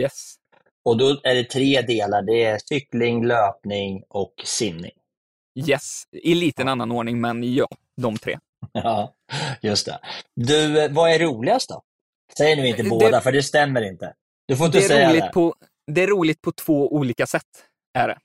Yes. 0.00 0.34
Och 0.84 0.96
då 0.96 1.20
är 1.22 1.34
det 1.34 1.44
tre 1.44 1.82
delar. 1.82 2.22
Det 2.22 2.44
är 2.44 2.58
cykling, 2.68 3.26
löpning 3.26 4.02
och 4.08 4.32
simning. 4.44 4.92
Yes, 5.68 6.02
i 6.12 6.34
liten 6.34 6.68
annan 6.68 6.92
ordning, 6.92 7.20
men 7.20 7.54
ja, 7.54 7.68
de 8.00 8.16
tre. 8.18 8.38
Ja, 8.72 9.14
just 9.62 9.86
det. 9.86 9.98
Du, 10.36 10.88
vad 10.88 11.10
är 11.10 11.18
roligast 11.18 11.68
då? 11.68 11.82
Säg 12.38 12.56
nu 12.56 12.68
inte 12.68 12.82
Det- 12.82 12.88
båda, 12.88 13.20
för 13.20 13.32
det 13.32 13.42
stämmer 13.42 13.82
inte. 13.82 14.14
Du 14.48 14.56
får 14.56 14.66
inte 14.66 14.78
Det 14.78 14.84
säga 14.88 15.12
det. 15.12 15.30
på, 15.34 15.54
det 15.86 16.02
är 16.02 16.06
roligt 16.06 16.40
på 16.42 16.52
två 16.52 16.92
olika 16.94 17.26
sätt. 17.26 17.42
Är 17.94 18.08
det. 18.08 18.18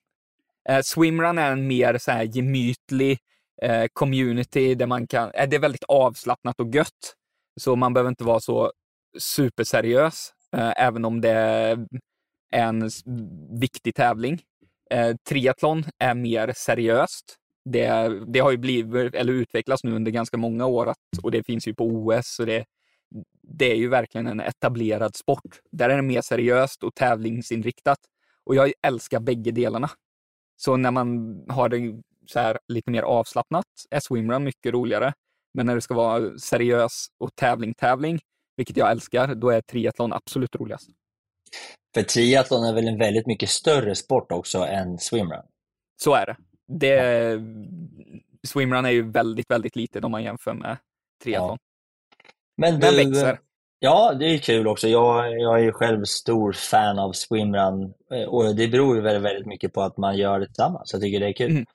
Eh, 0.70 0.82
swimrun 0.82 1.38
är 1.38 1.52
en 1.52 1.68
mer 1.68 1.98
så 1.98 2.12
här 2.12 2.24
gemytlig 2.24 3.20
eh, 3.62 3.86
community 3.94 4.76
där 4.76 4.88
man 4.88 5.08
kan, 5.08 5.32
eh, 5.32 5.50
det 5.50 5.56
är 5.56 5.60
väldigt 5.60 5.84
avslappnat 5.84 6.60
och 6.60 6.76
gött. 6.76 7.14
Så 7.60 7.76
man 7.76 7.94
behöver 7.94 8.10
inte 8.10 8.24
vara 8.24 8.40
så 8.40 8.72
superseriös, 9.20 10.34
eh, 10.58 10.74
även 10.78 11.06
om 11.06 11.22
det 11.22 11.32
är 11.32 11.88
en 12.52 12.90
viktig 13.60 13.96
tävling. 13.96 14.42
Eh, 14.92 15.16
triathlon 15.30 15.84
är 16.00 16.14
mer 16.14 16.54
seriöst. 16.56 17.36
Det, 17.66 18.12
det 18.34 18.40
har 18.40 18.52
ju 18.52 18.58
blivit, 18.58 19.16
eller 19.16 19.34
utvecklats 19.34 19.84
nu 19.84 19.96
under 19.96 20.12
ganska 20.12 20.38
många 20.38 20.66
år 20.66 20.90
att, 20.90 21.24
och 21.24 21.32
det 21.32 21.44
finns 21.44 21.68
ju 21.68 21.74
på 21.74 21.86
OS 21.86 22.40
och 22.40 22.46
det, 22.46 22.66
det 23.42 23.72
är 23.72 23.76
ju 23.76 23.90
verkligen 23.90 24.28
en 24.28 24.40
etablerad 24.40 25.16
sport. 25.16 25.60
Där 25.72 25.90
är 25.90 25.96
det 25.96 26.02
mer 26.02 26.22
seriöst 26.22 26.84
och 26.84 26.96
tävlingsinriktat. 26.96 28.00
Och 28.48 28.56
jag 28.56 28.74
älskar 28.82 29.20
bägge 29.20 29.52
delarna. 29.52 29.90
Så 30.56 30.78
när 30.78 30.92
man 30.92 31.40
har 31.50 31.70
det 31.70 32.02
så 32.26 32.40
här 32.40 32.60
lite 32.68 32.92
mer 32.92 33.04
avslappnat 33.04 33.66
är 33.90 34.00
swimrun 34.00 34.44
mycket 34.44 34.74
roligare. 34.74 35.14
Men 35.54 35.66
när 35.66 35.76
det 35.76 35.82
ska 35.82 35.94
vara 35.94 36.38
seriös 36.40 37.08
och 37.18 37.36
tävling-tävling, 37.36 38.20
vilket 38.58 38.78
jag 38.78 38.92
älskar, 38.92 39.36
då 39.36 39.50
är 39.50 39.62
triathlon 39.62 40.14
absolut 40.14 40.56
roligast. 40.56 40.90
För 41.94 42.04
triathlon 42.04 42.66
är 42.66 42.74
väl 42.74 42.88
en 42.88 42.98
väldigt 42.98 43.28
mycket 43.28 43.50
större 43.50 43.96
sport 43.96 44.32
också 44.32 44.58
än 44.58 44.98
swimrun? 44.98 45.46
Så 46.04 46.14
är 46.14 46.26
det. 46.26 46.38
det 46.68 47.42
swimrun 48.48 48.86
är 48.86 48.90
ju 48.90 49.12
väldigt, 49.12 49.52
väldigt 49.52 49.76
litet 49.76 50.04
om 50.04 50.12
man 50.12 50.24
jämför 50.24 50.54
med 50.54 50.78
triathlon. 51.24 51.58
Men 52.58 52.80
Den 52.80 52.94
du, 52.94 52.98
växer. 52.98 53.40
Ja, 53.80 54.14
det 54.14 54.26
är 54.26 54.38
kul 54.38 54.68
också. 54.68 54.88
Jag, 54.88 55.40
jag 55.40 55.66
är 55.66 55.72
själv 55.72 56.04
stor 56.04 56.52
fan 56.52 57.00
av 57.00 57.12
swimrun 57.12 57.94
eh, 58.12 58.24
och 58.24 58.56
det 58.56 58.68
beror 58.68 58.96
ju 58.96 59.02
väldigt, 59.02 59.24
väldigt 59.24 59.46
mycket 59.46 59.74
på 59.74 59.82
att 59.82 59.98
man 59.98 60.18
gör 60.18 60.40
det 60.40 60.46
tillsammans. 60.46 60.94
Jag 60.94 61.02
tycker 61.02 61.20
det 61.20 61.28
är 61.28 61.34
kul. 61.34 61.52
Mm. 61.52 61.66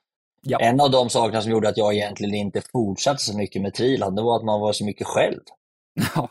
Ja. 0.41 0.59
En 0.59 0.81
av 0.81 0.91
de 0.91 1.09
sakerna 1.09 1.41
som 1.41 1.51
gjorde 1.51 1.69
att 1.69 1.77
jag 1.77 1.93
egentligen 1.93 2.35
inte 2.35 2.61
fortsatte 2.71 3.23
så 3.23 3.37
mycket 3.37 3.61
med 3.61 3.73
triathlon, 3.73 4.15
det 4.15 4.21
var 4.21 4.37
att 4.37 4.43
man 4.43 4.59
var 4.59 4.73
så 4.73 4.85
mycket 4.85 5.07
själv. 5.07 5.39
Ja, 6.15 6.29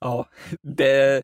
ja 0.00 0.26
det, 0.62 1.22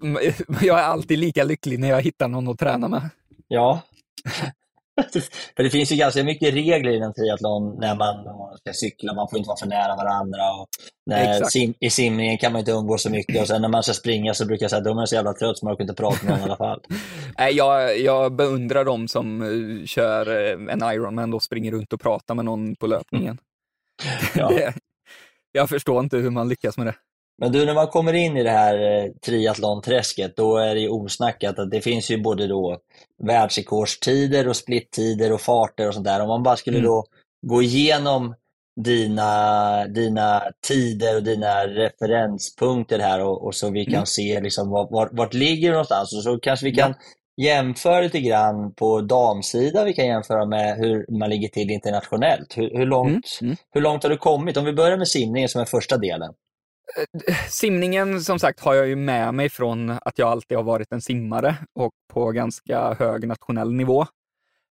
jag 0.62 0.78
är 0.78 0.84
alltid 0.84 1.18
lika 1.18 1.44
lycklig 1.44 1.78
när 1.78 1.88
jag 1.88 2.02
hittar 2.02 2.28
någon 2.28 2.48
att 2.48 2.58
träna 2.58 2.88
med. 2.88 3.10
Ja. 3.48 3.80
För 5.56 5.62
det 5.62 5.70
finns 5.70 5.92
ju 5.92 5.96
ganska 5.96 6.24
mycket 6.24 6.54
regler 6.54 6.90
inom 6.90 7.12
triathlon 7.14 7.78
när 7.80 7.94
man 7.94 8.14
ska 8.58 8.72
cykla. 8.72 9.14
Man 9.14 9.28
får 9.30 9.38
inte 9.38 9.48
vara 9.48 9.58
för 9.58 9.66
nära 9.66 9.96
varandra. 9.96 10.52
Och 10.60 10.68
när 11.06 11.44
sim, 11.44 11.74
I 11.80 11.90
simningen 11.90 12.38
kan 12.38 12.52
man 12.52 12.58
inte 12.58 12.70
umgås 12.72 13.02
så 13.02 13.10
mycket. 13.10 13.40
Och 13.40 13.46
sen 13.48 13.62
när 13.62 13.68
man 13.68 13.82
ska 13.82 13.92
springa 13.92 14.34
så 14.34 14.46
brukar 14.46 14.64
jag 14.64 14.70
säga 14.70 14.78
att 14.78 14.84
då 14.84 15.00
är 15.00 15.06
så 15.06 15.14
jävla 15.14 15.32
trött 15.32 15.58
så 15.58 15.64
man 15.64 15.74
orkar 15.74 15.84
inte 15.84 15.94
prata 15.94 16.18
med 16.22 16.30
någon 16.30 16.40
i 16.40 16.42
alla 16.42 16.56
fall. 16.56 16.80
Nej, 17.38 17.54
Jag, 17.54 17.98
jag 18.00 18.36
beundrar 18.36 18.84
de 18.84 19.08
som 19.08 19.42
eh, 19.42 19.86
kör 19.86 20.28
eh, 20.28 20.72
en 20.72 20.82
Ironman 20.94 21.34
och 21.34 21.42
springer 21.42 21.72
runt 21.72 21.92
och 21.92 22.00
pratar 22.00 22.34
med 22.34 22.44
någon 22.44 22.76
på 22.76 22.86
löpningen. 22.86 23.38
Ja. 24.34 24.52
Jag 25.52 25.68
förstår 25.68 26.00
inte 26.00 26.16
hur 26.16 26.30
man 26.30 26.48
lyckas 26.48 26.78
med 26.78 26.86
det. 26.86 26.94
Men 27.38 27.52
du, 27.52 27.64
när 27.66 27.74
man 27.74 27.86
kommer 27.86 28.12
in 28.12 28.36
i 28.36 28.42
det 28.42 28.50
här 28.50 28.74
eh, 29.04 29.10
triathlonträsket, 29.26 30.36
då 30.36 30.56
är 30.56 30.74
det 30.74 30.80
ju 30.80 30.88
osnackat 30.88 31.58
att 31.58 31.70
det 31.70 31.80
finns 31.80 32.10
ju 32.10 32.22
både 32.22 32.46
då 32.46 32.78
världsrekordstider 33.22 34.48
och 34.48 34.56
splittider 34.56 35.32
och 35.32 35.40
farter 35.40 35.88
och 35.88 35.94
sånt 35.94 36.06
där. 36.06 36.20
Om 36.20 36.28
man 36.28 36.42
bara 36.42 36.56
skulle 36.56 36.78
Mm. 36.78 36.88
då 36.90 37.04
gå 37.46 37.62
igenom 37.62 38.34
dina, 38.84 39.86
dina 39.86 40.42
tider 40.68 41.16
och 41.16 41.22
dina 41.22 41.66
referenspunkter 41.66 42.98
här 42.98 43.20
och, 43.20 43.44
och 43.46 43.54
så 43.54 43.70
vi 43.70 43.84
kan 43.84 43.94
Mm. 43.94 44.06
se 44.06 44.40
liksom 44.40 44.70
vart, 44.70 44.90
vart, 44.90 45.08
vart 45.12 45.34
ligger 45.34 45.68
du 45.68 45.72
någonstans 45.72 46.12
och 46.16 46.22
så 46.22 46.38
kanske 46.38 46.66
vi 46.66 46.72
Ja. 46.78 46.84
kan 46.84 46.94
jämföra 47.42 48.00
lite 48.00 48.20
grann 48.20 48.74
på 48.74 49.00
damsida. 49.00 49.84
Vi 49.84 49.92
kan 49.92 50.06
jämföra 50.06 50.46
med 50.46 50.76
hur 50.76 51.18
man 51.18 51.30
ligger 51.30 51.48
till 51.48 51.70
internationellt. 51.70 52.56
Hur, 52.56 52.78
hur, 52.78 52.86
långt, 52.86 53.38
Mm, 53.40 53.50
mm. 53.50 53.56
hur 53.74 53.80
långt 53.80 54.02
har 54.02 54.10
du 54.10 54.16
kommit? 54.16 54.56
Om 54.56 54.64
vi 54.64 54.72
börjar 54.72 54.96
med 54.96 55.08
simningen 55.08 55.48
som 55.48 55.60
är 55.60 55.64
första 55.64 55.96
delen. 55.96 56.32
Simningen 57.48 58.20
som 58.22 58.38
sagt 58.38 58.60
har 58.60 58.74
jag 58.74 58.86
ju 58.88 58.96
med 58.96 59.34
mig 59.34 59.48
från 59.48 59.90
att 59.90 60.18
jag 60.18 60.28
alltid 60.28 60.56
har 60.56 60.64
varit 60.64 60.92
en 60.92 61.00
simmare 61.00 61.56
och 61.74 61.92
på 62.12 62.30
ganska 62.32 62.94
hög 62.94 63.28
nationell 63.28 63.72
nivå. 63.72 64.06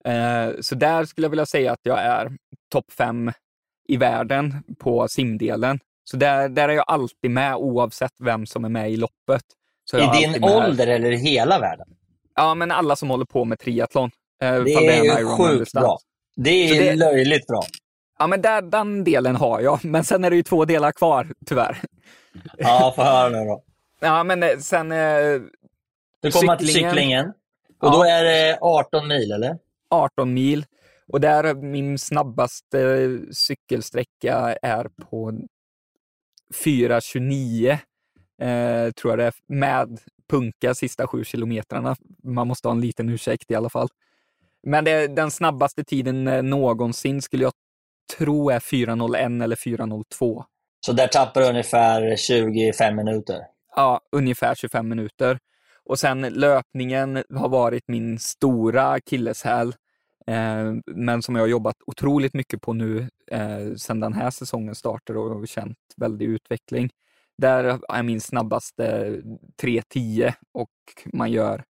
Eh, 0.05 0.51
Så 0.61 0.75
där 0.75 1.05
skulle 1.05 1.25
jag 1.25 1.31
vilja 1.31 1.47
säga 1.47 1.73
att 1.73 1.81
jag 1.83 1.99
är 1.99 2.33
topp 2.73 2.93
fem 2.93 3.33
i 3.89 3.97
världen 3.97 4.55
på 4.79 5.09
simdelen. 5.09 5.79
Så 6.05 6.17
där, 6.17 6.49
där 6.49 6.69
är 6.69 6.73
jag 6.73 6.85
alltid 6.89 7.31
med 7.31 7.55
oavsett 7.57 8.13
vem 8.19 8.47
som 8.47 8.65
är 8.65 8.69
med 8.69 8.91
i 8.93 8.97
loppet. 8.97 9.43
I 9.99 10.21
din 10.21 10.45
ålder 10.45 10.87
eller 10.87 11.11
i 11.13 11.17
hela 11.17 11.59
världen? 11.59 11.87
Ja, 12.35 12.55
men 12.55 12.71
alla 12.71 12.97
som 12.97 13.11
håller 13.11 13.25
på 13.25 13.45
med 13.45 13.59
triathlon. 13.59 14.11
eh, 14.43 14.63
Det 14.65 14.75
är 14.75 15.19
ju 15.19 15.27
sjukt 15.27 15.73
bra. 15.73 15.99
Det 16.37 16.51
är 16.51 16.85
det- 16.85 16.97
löjligt 16.97 17.47
bra. 17.47 17.63
Ja, 18.19 18.27
men 18.27 18.43
där, 18.43 18.63
den 18.63 19.05
delen 19.05 19.37
har 19.37 19.61
jag. 19.61 19.85
Men 19.85 20.05
sen 20.05 20.25
är 20.25 20.31
det 20.31 20.37
ju 20.37 20.43
två 20.43 20.65
delar 20.65 20.93
kvar, 20.93 21.29
tyvärr. 21.47 21.79
Ja, 22.59 22.93
få 22.97 23.03
höra 23.03 23.29
nu 23.29 23.45
då. 23.45 23.63
Ja, 24.01 24.25
men 24.25 24.43
eh, 24.43 24.59
sen 24.59 24.93
eh, 24.93 25.41
Du 26.21 26.31
kommer 26.31 26.57
till 26.57 26.73
Cyklingen. 26.73 27.29
Och 27.29 27.89
Ja. 27.89 27.91
då 27.91 28.03
är 28.05 28.25
det 28.25 28.59
18 28.61 29.09
mil, 29.09 29.33
eller? 29.33 29.59
18 29.91 30.35
mil. 30.35 30.67
Och 31.07 31.21
där 31.21 31.45
är 31.45 31.55
min 31.55 31.99
snabbaste 31.99 33.09
cykelsträcka 33.33 34.57
är 34.63 34.85
på 34.85 35.33
4.29, 36.65 37.71
eh, 38.41 38.91
tror 38.93 39.13
jag 39.13 39.19
det 39.19 39.25
är, 39.25 39.35
med 39.47 40.01
punka 40.31 40.75
sista 40.75 41.07
sju 41.07 41.25
kilometrarna. 41.25 41.97
Man 42.23 42.49
måste 42.49 42.69
ha 42.69 42.73
en 42.75 42.81
liten 42.81 43.09
ursäkt 43.09 43.51
i 43.51 43.55
alla 43.55 43.69
fall. 43.71 43.89
Men 44.63 44.85
det, 44.85 45.07
den 45.07 45.31
snabbaste 45.31 45.85
tiden 45.85 46.29
eh, 46.29 46.43
någonsin 46.43 47.23
skulle 47.23 47.43
jag 47.45 47.53
tro 48.19 48.51
är 48.51 48.59
4.01 48.61 49.45
eller 49.45 49.57
4.02. 49.57 50.45
Så 50.87 50.93
där 50.93 51.07
tappar 51.07 51.41
du 51.41 51.49
ungefär 51.49 52.17
25 52.17 52.97
minuter. 52.97 53.41
Ja, 53.77 54.01
ungefär 54.13 54.55
25 54.55 54.89
minuter. 54.89 55.39
Och 55.85 55.99
sen 55.99 56.21
löpningen 56.21 57.25
har 57.35 57.49
varit 57.49 57.85
min 57.89 58.19
stora 58.19 58.91
akilleshäl, 58.91 59.69
eh, 60.27 60.73
men 60.87 61.23
som 61.23 61.35
jag 61.35 61.43
har 61.43 61.49
jobbat 61.49 61.77
otroligt 61.87 62.35
mycket 62.35 62.61
på 62.63 62.73
nu 62.73 63.09
eh, 63.31 63.75
sedan 63.77 64.01
den 64.01 64.13
här 64.13 64.31
säsongen 64.31 64.75
startade 64.75 65.19
och 65.19 65.49
känt 65.49 65.79
väldig 65.97 66.27
utveckling. 66.27 66.91
Där 67.39 67.65
är 67.89 68.03
min 68.03 68.21
snabbaste 68.21 69.09
3.10 69.63 70.33
och 70.53 70.71
man 71.13 71.31
gör 71.33 71.65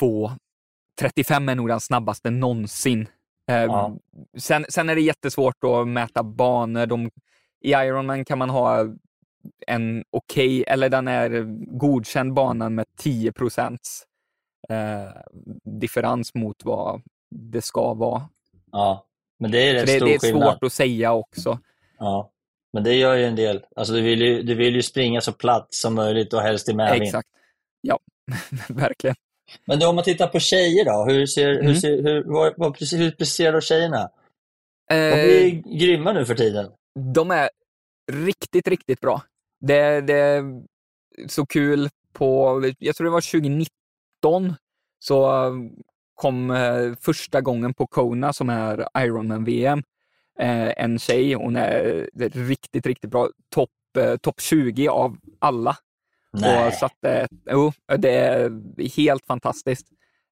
2.35 0.00 1.50
är 1.50 1.54
nog 1.54 1.68
den 1.68 1.80
snabbaste 1.80 2.30
någonsin. 2.30 3.08
Eh, 3.50 3.56
Ja. 3.56 3.96
sen, 4.38 4.66
sen 4.68 4.88
är 4.88 4.94
det 4.94 5.00
jättesvårt 5.00 5.64
att 5.64 5.88
mäta 5.88 6.22
banor. 6.22 6.86
De, 6.86 7.10
I 7.64 7.70
Ironman 7.72 8.24
kan 8.24 8.38
man 8.38 8.50
ha 8.50 8.86
en 9.66 10.04
okej, 10.10 10.64
eller 10.66 10.88
den 10.88 11.08
är 11.08 11.44
godkänd 11.78 12.34
banan 12.34 12.74
med 12.74 12.86
10 12.98 13.32
procents 13.32 14.02
eh, 14.68 15.22
differens 15.80 16.34
mot 16.34 16.64
vad 16.64 17.02
det 17.30 17.62
ska 17.62 17.94
vara. 17.94 18.28
Ja. 18.72 19.06
Men 19.38 19.50
det 19.50 19.68
är 19.68 19.74
rätt 19.74 19.86
det, 19.86 19.96
stor 19.96 20.06
det 20.06 20.14
är 20.14 20.18
skillnad. 20.18 20.52
svårt 20.52 20.62
att 20.62 20.72
säga 20.72 21.12
också. 21.12 21.58
Ja. 21.98 22.30
Men 22.72 22.84
det 22.84 22.94
gör 22.94 23.14
ju 23.14 23.24
en 23.24 23.36
del. 23.36 23.64
Alltså, 23.76 23.94
du, 23.94 24.00
vill 24.02 24.22
ju, 24.22 24.42
du 24.42 24.54
vill 24.54 24.74
ju 24.74 24.82
springa 24.82 25.20
så 25.20 25.32
platt 25.32 25.66
som 25.70 25.94
möjligt 25.94 26.32
och 26.32 26.40
helst 26.40 26.68
i 26.68 26.74
medvind. 26.74 27.02
Exakt. 27.02 27.28
Ja, 27.80 27.98
verkligen. 28.68 29.16
Men 29.66 29.78
då, 29.78 29.88
om 29.88 29.94
man 29.94 30.04
tittar 30.04 30.26
på 30.26 30.38
tjejer 30.40 30.84
då, 30.84 31.12
hur, 31.12 31.26
ser, 31.26 31.48
hur, 31.48 31.60
Mm. 31.60 31.74
ser, 31.76 32.02
hur, 32.02 32.24
vad, 32.26 32.54
vad, 32.56 32.76
hur 32.92 33.10
presterar 33.10 33.60
tjejerna? 33.60 34.10
De 34.88 34.94
Eh, 34.94 35.18
är 35.18 35.78
grymma 35.78 36.12
nu 36.12 36.24
för 36.24 36.34
tiden. 36.34 36.70
De 37.14 37.30
är 37.30 37.50
riktigt, 38.12 38.68
riktigt 38.68 39.00
bra. 39.00 39.22
Det, 39.60 40.00
det 40.00 40.18
är 40.18 40.62
så 41.28 41.46
kul 41.46 41.88
på, 42.12 42.62
jag 42.78 42.96
tror 42.96 43.04
det 43.04 43.10
var 43.10 43.20
2019, 43.20 43.68
så 44.98 45.52
kom 46.14 46.50
eh, 46.50 46.94
första 47.00 47.40
gången 47.40 47.74
på 47.74 47.86
Kona 47.86 48.32
som 48.32 48.50
är 48.50 48.88
Ironman-VM. 48.98 49.82
Eh, 50.38 50.84
en 50.84 50.98
tjej, 50.98 51.34
hon 51.34 51.56
är 51.56 52.10
riktigt, 52.32 52.86
riktigt 52.86 53.10
bra. 53.10 53.28
Topp 53.54 53.70
eh, 53.98 54.16
top 54.16 54.40
20 54.40 54.88
av 54.88 55.16
alla. 55.38 55.76
Nej. 56.32 56.66
Och 56.66 56.74
satte, 56.74 57.28
jo, 57.50 57.72
det 57.98 58.16
är 58.16 58.50
helt 58.96 59.26
fantastiskt. 59.26 59.86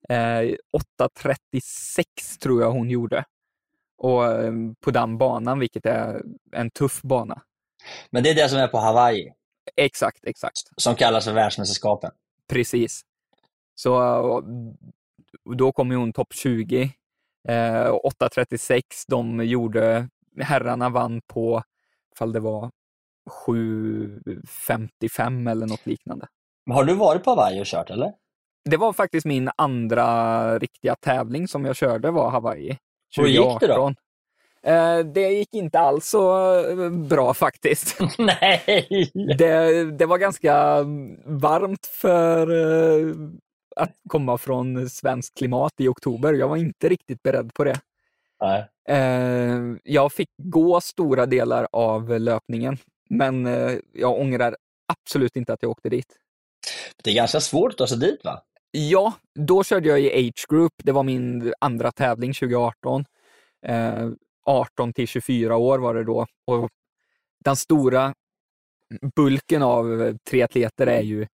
Eh, 0.09 0.15
8.36 0.15 0.55
tror 2.43 2.63
jag 2.63 2.73
hon 2.73 2.91
gjorde. 2.91 3.25
Och 4.03 4.25
eh, 4.25 4.53
på 4.81 4.91
den 4.91 5.19
banan, 5.19 5.59
vilket 5.59 5.87
är 5.87 6.23
en 6.53 6.71
tuff 6.71 7.03
bana. 7.03 7.43
Men 8.11 8.23
det 8.23 8.31
är 8.31 8.35
det 8.35 8.49
som 8.49 8.59
är 8.59 8.69
på 8.69 8.79
Hawaii, 8.79 9.33
Exakt, 9.77 10.25
exakt. 10.25 10.59
som 10.77 10.95
kallas 10.95 11.25
för 11.25 11.33
världsmästerskapen. 11.33 12.11
Precis. 12.49 13.03
Så 13.75 14.43
då 15.57 15.73
kom 15.73 15.91
ju 15.91 15.97
hon 15.97 16.13
topp 16.13 16.33
20. 16.33 16.83
Eh, 17.49 17.51
8.36, 17.51 18.83
de 19.09 19.45
gjorde, 19.45 20.09
herrarna 20.41 20.89
vann 20.89 21.21
på 21.27 21.63
fall 22.19 22.33
det 22.33 22.41
var 22.41 22.71
7.55 23.47 25.51
eller 25.51 25.67
något 25.67 25.87
liknande. 25.87 26.27
Har 26.71 26.85
du 26.85 26.95
varit 26.95 27.25
på 27.25 27.31
Hawaii 27.31 27.63
och 27.63 27.67
kört 27.67 27.91
eller? 27.91 28.13
Det 28.71 28.77
var 28.77 28.93
faktiskt 28.93 29.27
min 29.27 29.51
andra 29.57 30.59
riktiga 30.59 30.97
tävling 30.97 31.49
som 31.49 31.65
jag 31.65 31.77
körde 31.77 32.11
var 32.11 32.31
Hawaii. 32.31 32.79
2018. 33.17 33.25
Hur 33.25 33.29
gick 33.29 33.61
det 33.61 33.67
då? 33.67 33.95
Eh, 34.65 34.99
det 34.99 35.29
gick 35.29 35.55
inte 35.55 35.79
alls 35.79 36.09
så 36.09 36.55
eh, 36.69 36.91
bra 36.91 37.35
faktiskt. 37.35 37.99
Nej! 38.19 39.11
Det, 39.39 39.85
det 39.91 40.07
var 40.07 40.19
ganska 40.19 40.83
varmt 41.25 41.87
för 41.87 42.51
eh, 42.51 43.15
att 43.77 43.93
komma 44.09 44.39
från 44.39 44.91
svenskt 44.91 45.39
klimat 45.39 45.73
i 45.79 45.89
oktober. 45.89 46.33
Jag 46.33 46.49
var 46.49 46.57
inte 46.57 46.89
riktigt 46.89 47.23
beredd 47.23 47.55
på 47.55 47.65
det. 47.65 47.81
Nej. 48.41 48.69
Jag 49.85 50.13
fick 50.13 50.29
gå 50.37 50.81
stora 50.81 51.27
delar 51.27 51.69
av 51.73 52.21
löpningen, 52.21 52.79
men 53.11 53.47
jag 53.93 54.21
ångrar 54.21 54.57
absolut 54.87 55.37
inte 55.37 55.53
att 55.53 55.63
jag 55.63 55.71
åkte 55.71 55.89
dit. 55.89 56.07
Det 57.03 57.11
är 57.11 57.15
ganska 57.15 57.41
svårt 57.41 57.73
att 57.73 57.79
ta 57.79 57.87
sig 57.87 57.99
dit 57.99 58.25
va? 58.25 58.43
Ja, 58.75 59.15
då 59.35 59.65
körde 59.65 59.89
jag 59.89 60.01
i 60.01 60.29
Age 60.29 60.47
Group. 60.49 60.73
Det 60.83 60.93
var 60.93 61.03
min 61.03 61.55
andra 61.59 61.93
tävling 61.93 62.35
2018. 62.35 63.05
18 64.47 64.93
till 64.93 65.09
24 65.09 65.57
år 65.57 65.79
var 65.79 65.95
det 65.95 66.05
då. 66.05 66.27
Och 66.47 66.71
den 67.45 67.57
stora 67.57 68.15
bulken 69.17 69.63
av 69.63 70.17
triatleter 70.31 70.87
är 70.87 71.01
ju 71.01 71.27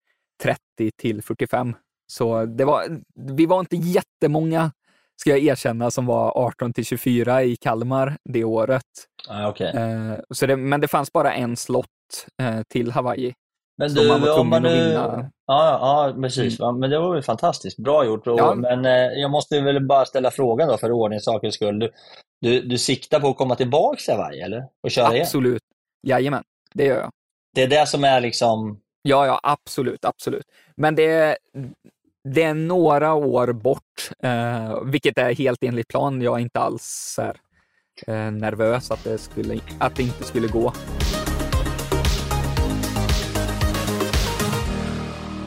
30 0.42 0.90
till 0.96 1.22
45. 1.22 1.74
Så 2.06 2.44
det 2.44 2.64
var, 2.64 3.00
vi 3.14 3.46
var 3.46 3.60
inte 3.60 3.76
jättemånga, 3.76 4.72
ska 5.16 5.30
jag 5.30 5.38
erkänna, 5.38 5.90
som 5.90 6.06
var 6.06 6.38
18 6.38 6.72
till 6.72 6.84
24 6.84 7.42
i 7.42 7.56
Kalmar 7.56 8.16
det 8.24 8.44
året. 8.44 8.82
Ah, 9.28 9.48
okay. 9.48 9.66
eh, 9.66 10.18
så 10.30 10.46
det, 10.46 10.56
men 10.56 10.80
det 10.80 10.88
fanns 10.88 11.12
bara 11.12 11.34
en 11.34 11.56
slott 11.56 11.86
eh, 12.42 12.62
till 12.62 12.90
Hawaii. 12.90 13.34
Men 13.78 13.94
du, 13.94 14.08
man 14.08 14.20
var 14.20 14.38
om 14.38 14.48
man 14.48 14.62
nu... 14.62 14.92
Ja, 14.92 15.30
ja, 15.46 16.14
precis. 16.22 16.60
Mm. 16.60 16.78
Men 16.78 16.90
det 16.90 16.98
var 16.98 17.14
väl 17.14 17.22
fantastiskt. 17.22 17.78
Bra 17.78 18.04
gjort. 18.04 18.22
Ja. 18.24 18.54
Men 18.54 18.84
eh, 18.84 18.92
jag 18.92 19.30
måste 19.30 19.60
väl 19.60 19.86
bara 19.86 20.04
ställa 20.04 20.30
frågan 20.30 20.68
då 20.68 20.76
för 20.76 20.92
ordningens 20.92 21.24
sakens 21.24 21.54
skull. 21.54 21.78
Du, 21.78 21.92
du, 22.40 22.60
du 22.60 22.78
siktar 22.78 23.20
på 23.20 23.28
att 23.28 23.36
komma 23.36 23.56
tillbaka 23.56 23.96
till 23.96 24.14
Hawaii, 24.14 24.40
eller? 24.40 24.64
Och 24.82 24.90
köra 24.90 25.12
igen? 25.12 25.22
Absolut. 25.22 25.62
Jajamän, 26.06 26.42
det 26.74 26.84
gör 26.84 26.96
jag. 26.96 27.10
Det 27.54 27.62
är 27.62 27.68
det 27.68 27.86
som 27.86 28.04
är 28.04 28.20
liksom... 28.20 28.80
Ja, 29.02 29.26
ja, 29.26 29.40
absolut, 29.42 30.04
absolut. 30.04 30.46
Men 30.76 30.94
det 30.94 31.06
är, 31.06 31.36
det 32.34 32.42
är 32.42 32.54
några 32.54 33.14
år 33.14 33.52
bort, 33.52 34.10
eh, 34.22 34.82
vilket 34.84 35.18
är 35.18 35.34
helt 35.34 35.62
enligt 35.62 35.88
plan. 35.88 36.22
Jag 36.22 36.34
är 36.34 36.42
inte 36.42 36.60
alls 36.60 37.14
här, 37.18 37.36
eh, 38.06 38.32
nervös 38.32 38.90
att 38.90 39.04
det, 39.04 39.18
skulle, 39.18 39.60
att 39.78 39.96
det 39.96 40.02
inte 40.02 40.24
skulle 40.24 40.48
gå. 40.48 40.72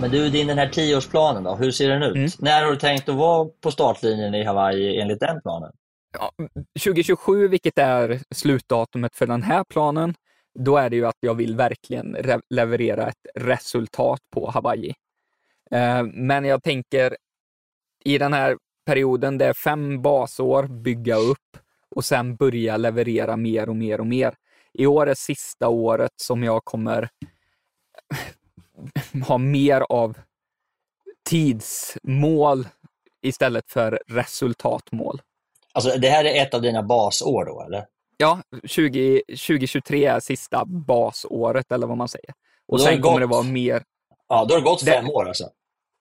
Men 0.02 0.12
du, 0.12 0.30
din 0.30 0.48
den 0.48 0.58
här 0.58 0.70
tioårsplanen 0.70 1.44
då, 1.44 1.56
hur 1.56 1.72
ser 1.72 1.90
den 1.90 2.04
ut? 2.04 2.16
Mm. 2.16 2.30
När 2.40 2.64
har 2.64 2.72
du 2.72 2.78
tänkt 2.78 3.10
att 3.10 3.16
vara 3.16 3.50
på 3.62 3.72
startlinjen 3.72 4.36
i 4.36 4.44
Hawaii 4.44 5.02
enligt 5.02 5.20
den 5.20 5.42
planen? 5.42 5.72
Ja, 6.14 6.32
2027, 6.84 7.48
vilket 7.48 7.78
är 7.78 8.20
slutdatumet 8.36 9.16
för 9.16 9.28
den 9.28 9.44
här 9.44 9.64
planen, 9.64 10.16
då 10.60 10.78
är 10.78 10.90
det 10.90 10.96
ju 10.96 11.06
att 11.06 11.18
jag 11.20 11.34
vill 11.34 11.56
verkligen 11.56 12.18
leverera 12.50 13.08
ett 13.08 13.26
resultat 13.36 14.20
på 14.34 14.50
Hawaii. 14.50 14.94
Eh, 15.72 16.04
men 16.04 16.46
jag 16.46 16.64
tänker 16.64 17.18
i 18.04 18.18
den 18.18 18.34
här 18.34 18.58
perioden, 18.86 19.38
det 19.38 19.46
är 19.46 19.54
fem 19.54 20.02
basår, 20.02 20.64
bygga 20.64 21.16
upp 21.16 21.58
och 21.96 22.06
sen 22.06 22.36
börja 22.36 22.78
leverera 22.78 23.38
mer 23.38 23.70
och 23.70 23.76
mer 23.76 24.00
och 24.00 24.08
mer. 24.08 24.34
I 24.74 24.86
år 24.86 25.10
är 25.10 25.14
sista 25.14 25.68
året 25.68 26.12
som 26.16 26.44
jag 26.44 26.66
kommer 26.66 27.10
ha 29.28 29.38
mer 29.38 29.82
av 29.89 30.17
tidsmål 31.30 32.67
istället 33.22 33.72
för 33.72 34.02
resultatmål. 34.08 35.22
Alltså 35.74 36.00
det 36.00 36.10
här 36.10 36.26
är 36.26 36.41
ett 36.41 36.54
av 36.54 36.62
dina 36.62 36.84
basår 36.84 37.46
då, 37.46 37.63
eller? 37.63 37.86
Ja, 38.17 38.41
20, 38.63 39.22
2023 39.28 40.06
är 40.06 40.20
sista 40.20 40.65
basåret, 40.65 41.72
eller 41.72 41.88
vad 41.88 41.98
man 41.98 42.08
säger. 42.08 42.34
Och 42.67 42.82
sen 42.82 43.02
kommer 43.02 43.20
det 43.20 43.26
vara 43.26 43.44
mer... 43.44 43.84
Ja, 44.30 44.46
då 44.46 44.54
har 44.54 44.62
det 44.62 44.65
gått 44.65 44.84
fem 44.84 45.06
det... 45.06 45.12
år 45.12 45.28
alltså? 45.28 45.50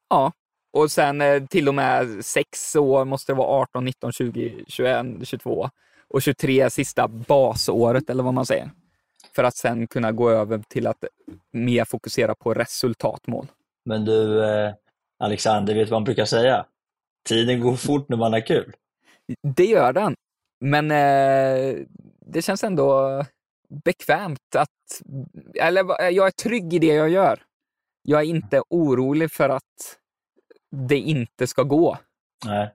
Ja, 0.09 0.33
och 0.73 0.91
sen 0.91 1.21
eh, 1.21 1.47
till 1.47 1.69
och 1.69 1.75
med 1.75 2.25
sex 2.25 2.77
år 2.77 3.05
måste 3.05 3.33
det 3.33 3.37
vara 3.37 3.63
18, 3.63 3.85
19, 3.85 4.13
20, 4.13 4.65
21, 4.69 5.07
22 5.23 5.71
och 6.09 6.23
23 6.23 6.71
sista 6.71 7.09
basåret, 7.09 8.11
eller 8.11 8.23
vad 8.23 8.35
man 8.35 8.47
säger 8.47 8.71
för 9.35 9.45
att 9.45 9.57
sen 9.57 9.87
kunna 9.87 10.13
gå 10.13 10.31
över 10.31 10.63
till 10.69 10.87
att 10.87 11.05
mer 11.53 11.85
fokusera 11.85 12.35
på 12.35 12.55
resultatmål. 12.55 13.47
Men 13.85 14.05
du, 14.05 14.45
eh, 14.45 14.75
Alexander, 15.19 15.75
vet 15.75 15.87
du 15.87 15.91
vad 15.91 16.01
man 16.01 16.05
brukar 16.05 16.25
säga? 16.25 16.67
Tiden 17.29 17.61
går 17.61 17.77
fort 17.77 18.09
när 18.09 18.17
man 18.17 18.33
har 18.33 18.47
kul. 18.47 18.73
Det 19.57 19.67
gör 19.67 19.93
den, 19.93 20.15
men 20.61 20.91
eh, 20.91 21.77
det 22.27 22.43
känns 22.43 22.65
ändå 22.65 23.25
bekvämt 23.85 24.57
att, 24.57 25.03
eller 25.61 26.11
jag 26.11 26.27
är 26.27 26.31
trygg 26.31 26.75
i 26.75 26.79
det 26.79 26.95
jag 26.95 27.09
gör. 27.09 27.43
Jag 28.03 28.21
är 28.21 28.25
inte 28.25 28.63
orolig 28.69 29.33
för 29.33 29.49
att 29.49 29.99
det 30.71 30.99
inte 30.99 31.47
ska 31.47 31.63
gå. 31.63 31.99
Nej. 32.47 32.75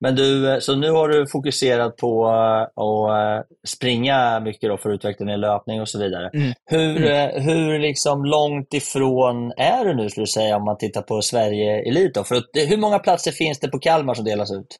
Men 0.00 0.16
du, 0.16 0.52
eh, 0.52 0.58
så 0.58 0.76
nu 0.76 0.90
har 0.90 1.08
du 1.08 1.26
fokuserat 1.26 1.96
på 1.96 2.26
eh, 2.26 2.62
att 2.62 3.42
eh, 3.42 3.46
springa 3.66 4.40
mycket 4.40 4.70
då 4.70 4.76
för 4.76 4.90
att 4.90 4.94
utveckla 4.94 5.26
din 5.26 5.40
löpning 5.40 5.80
och 5.80 5.88
så 5.88 5.98
vidare. 5.98 6.30
Mm. 6.34 6.52
Hur, 6.70 7.06
mm. 7.06 7.42
hur 7.42 7.78
liksom 7.78 8.24
långt 8.24 8.74
ifrån 8.74 9.52
är 9.56 9.84
du 9.84 9.94
nu, 9.94 10.10
skulle 10.10 10.22
du 10.22 10.30
säga, 10.30 10.56
om 10.56 10.64
man 10.64 10.78
tittar 10.78 11.02
på 11.02 11.22
Sverige 11.22 11.88
Elit? 11.88 12.14
Då? 12.14 12.24
För 12.24 12.34
att, 12.34 12.44
hur 12.54 12.76
många 12.76 12.98
platser 12.98 13.32
finns 13.32 13.58
det 13.58 13.68
på 13.68 13.78
Kalmar 13.78 14.14
som 14.14 14.24
delas 14.24 14.52
ut? 14.52 14.76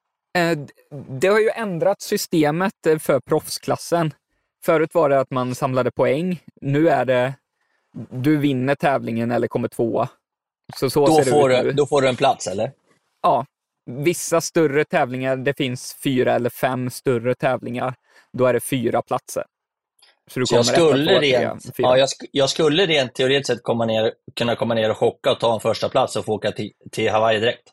Det 1.21 1.29
har 1.29 1.41
ju 1.41 1.51
ändrat 1.51 2.03
systemet 2.03 2.73
för 3.01 3.21
proffsklassen. 3.21 4.15
Förut 4.65 4.95
var 4.95 5.09
det 5.09 5.21
att 5.21 5.31
man 5.31 5.55
samlade 5.55 5.91
poäng. 5.91 6.41
Nu 6.61 6.89
är 6.89 7.05
det 7.05 7.35
du 8.11 8.37
vinner 8.37 8.75
tävlingen 8.75 9.31
eller 9.31 9.49
kommer 9.49 9.69
tvåa. 9.69 10.09
Så, 10.77 10.91
så 10.91 11.07
då, 11.07 11.23
får 11.23 11.49
du, 11.49 11.73
då 11.73 11.87
får 11.87 12.03
du 12.03 12.09
en 12.09 12.17
plats, 12.17 12.47
eller? 12.47 12.73
Ja, 13.23 13.47
vissa 13.87 14.41
större 14.41 14.85
tävlingar, 14.85 15.37
det 15.37 15.57
finns 15.57 15.97
fyra 16.05 16.35
eller 16.35 16.51
fem 16.51 16.91
större 16.91 17.35
tävlingar, 17.35 17.95
då 18.33 18.47
är 18.47 18.53
det 18.53 18.61
fyra 18.61 19.03
platser. 19.03 19.45
Så, 20.31 20.41
du 20.41 20.47
så 20.47 20.55
jag, 20.55 20.67
skulle 20.67 21.21
rent, 21.21 21.71
ja, 21.77 21.99
jag, 21.99 22.09
jag, 22.33 22.51
skulle 22.51 22.87
rent 22.87 23.15
teoretiskt 23.15 23.47
sett 23.47 23.63
komma 23.63 23.85
ner, 23.85 24.13
kunna 24.37 24.57
komma 24.57 24.75
ner 24.75 24.91
och 24.91 24.97
chocka 24.97 25.33
och 25.33 25.41
ta 25.41 25.55
en 25.55 25.61
första 25.61 25.89
plats 25.89 26.17
och 26.17 26.25
få 26.25 26.33
åka 26.33 26.53
till, 26.53 26.73
till 26.93 27.11
Hawaii 27.11 27.41
direkt? 27.41 27.73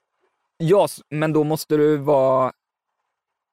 Ja, 0.58 0.88
men 1.10 1.34
då 1.34 1.44
måste 1.44 1.78
du 1.78 1.98
vara 1.98 2.52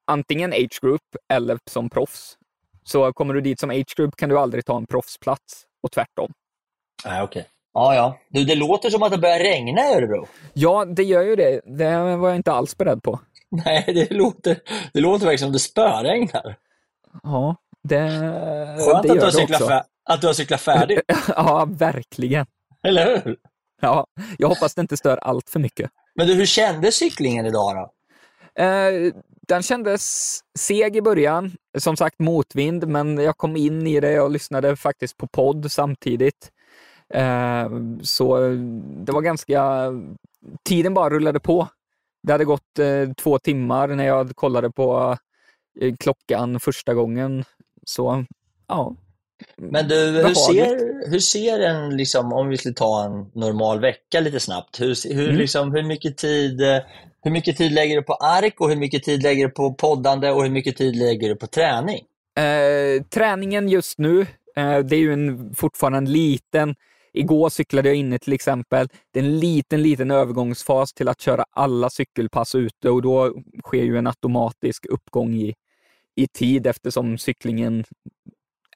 antingen 0.07 0.53
age 0.53 0.79
group 0.81 1.01
eller 1.33 1.57
som 1.69 1.89
proffs. 1.89 2.37
Så 2.83 3.13
kommer 3.13 3.33
du 3.33 3.41
dit 3.41 3.59
som 3.59 3.69
age 3.69 3.95
group 3.97 4.15
kan 4.15 4.29
du 4.29 4.39
aldrig 4.39 4.65
ta 4.65 4.77
en 4.77 4.85
proffsplats 4.85 5.65
och 5.83 5.91
tvärtom. 5.91 6.31
Nej, 7.05 7.23
okej. 7.23 7.41
Okay. 7.41 7.51
Ja, 7.73 7.95
ja. 7.95 8.19
Du, 8.29 8.43
det 8.43 8.55
låter 8.55 8.89
som 8.89 9.03
att 9.03 9.11
det 9.11 9.17
börjar 9.17 9.39
regna 9.39 9.81
i 9.81 9.93
Örebro. 9.93 10.27
Ja, 10.53 10.85
det 10.85 11.03
gör 11.03 11.23
ju 11.23 11.35
det. 11.35 11.61
Det 11.65 12.15
var 12.15 12.29
jag 12.29 12.35
inte 12.35 12.51
alls 12.51 12.77
beredd 12.77 13.03
på. 13.03 13.19
Nej, 13.65 13.83
det 13.87 14.11
låter, 14.11 14.59
det 14.93 14.99
låter 14.99 15.25
verkligen 15.25 15.47
som 15.47 15.53
det 15.53 15.59
spöregnar. 15.59 16.55
Ja, 17.23 17.55
det, 17.83 17.99
Skönt 18.79 19.03
det 19.03 19.11
att, 19.11 19.19
du 19.19 19.25
har 19.25 19.31
cyklat 19.31 19.67
fär, 19.67 19.83
att 20.09 20.21
du 20.21 20.27
har 20.27 20.33
cyklat 20.33 20.61
färdigt. 20.61 21.01
ja, 21.27 21.67
verkligen. 21.69 22.45
Eller 22.83 23.21
hur? 23.25 23.37
Ja, 23.81 24.07
jag 24.37 24.49
hoppas 24.49 24.75
det 24.75 24.81
inte 24.81 24.97
stör 24.97 25.17
allt 25.17 25.49
för 25.49 25.59
mycket. 25.59 25.91
Men 26.15 26.27
du, 26.27 26.33
hur 26.33 26.45
kändes 26.45 26.95
cyklingen 26.95 27.45
idag 27.45 27.75
då? 27.75 27.91
Eh, 28.63 29.13
den 29.47 29.63
kändes 29.63 30.39
seg 30.59 30.95
i 30.95 31.01
början, 31.01 31.51
som 31.77 31.97
sagt 31.97 32.19
motvind, 32.19 32.87
men 32.87 33.17
jag 33.17 33.37
kom 33.37 33.57
in 33.57 33.87
i 33.87 33.99
det 33.99 34.19
och 34.19 34.31
lyssnade 34.31 34.75
faktiskt 34.75 35.17
på 35.17 35.27
podd 35.27 35.71
samtidigt. 35.71 36.51
Eh, 37.13 37.69
så 38.01 38.37
det 39.05 39.11
var 39.11 39.21
ganska, 39.21 39.91
tiden 40.63 40.93
bara 40.93 41.09
rullade 41.09 41.39
på. 41.39 41.67
Det 42.23 42.31
hade 42.31 42.45
gått 42.45 42.79
eh, 42.79 43.13
två 43.17 43.39
timmar 43.39 43.87
när 43.87 44.07
jag 44.07 44.35
kollade 44.35 44.71
på 44.71 45.17
eh, 45.81 45.95
klockan 45.99 46.59
första 46.59 46.93
gången. 46.93 47.43
Så 47.85 48.25
ja. 48.67 48.95
Men 49.57 49.87
du, 49.87 49.95
hur 49.95 50.33
ser, 50.33 51.09
hur 51.11 51.19
ser 51.19 51.59
en, 51.59 51.97
liksom, 51.97 52.33
om 52.33 52.49
vi 52.49 52.57
skulle 52.57 52.75
ta 52.75 53.05
en 53.05 53.41
normal 53.41 53.79
vecka 53.79 54.19
lite 54.19 54.39
snabbt, 54.39 54.81
hur, 54.81 55.13
hur, 55.13 55.25
mm. 55.25 55.37
liksom, 55.37 55.71
hur, 55.71 55.83
mycket 55.83 56.17
tid, 56.17 56.61
hur 57.23 57.31
mycket 57.31 57.57
tid 57.57 57.71
lägger 57.71 57.95
du 57.95 58.03
på 58.03 58.13
ark 58.13 58.61
och 58.61 58.69
hur 58.69 58.75
mycket 58.75 59.03
tid 59.03 59.23
lägger 59.23 59.47
du 59.47 59.53
på 59.53 59.73
poddande 59.73 60.31
och 60.31 60.43
hur 60.43 60.49
mycket 60.49 60.77
tid 60.77 60.95
lägger 60.95 61.29
du 61.29 61.35
på 61.35 61.47
träning? 61.47 62.03
Eh, 62.39 63.03
träningen 63.03 63.69
just 63.69 63.97
nu, 63.97 64.21
eh, 64.55 64.79
det 64.79 64.95
är 64.95 64.99
ju 64.99 65.13
en, 65.13 65.55
fortfarande 65.55 65.97
en 65.97 66.11
liten 66.11 66.75
Igår 67.13 67.49
cyklade 67.49 67.89
jag 67.89 67.95
inne 67.95 68.19
till 68.19 68.33
exempel. 68.33 68.87
Det 69.11 69.19
är 69.19 69.23
en 69.23 69.39
liten, 69.39 69.81
liten 69.81 70.11
övergångsfas 70.11 70.93
till 70.93 71.07
att 71.07 71.21
köra 71.21 71.45
alla 71.51 71.89
cykelpass 71.89 72.55
ute 72.55 72.89
och 72.89 73.01
då 73.01 73.33
sker 73.65 73.83
ju 73.83 73.97
en 73.97 74.07
automatisk 74.07 74.85
uppgång 74.85 75.33
i, 75.33 75.55
i 76.15 76.27
tid 76.27 76.67
eftersom 76.67 77.17
cyklingen 77.17 77.83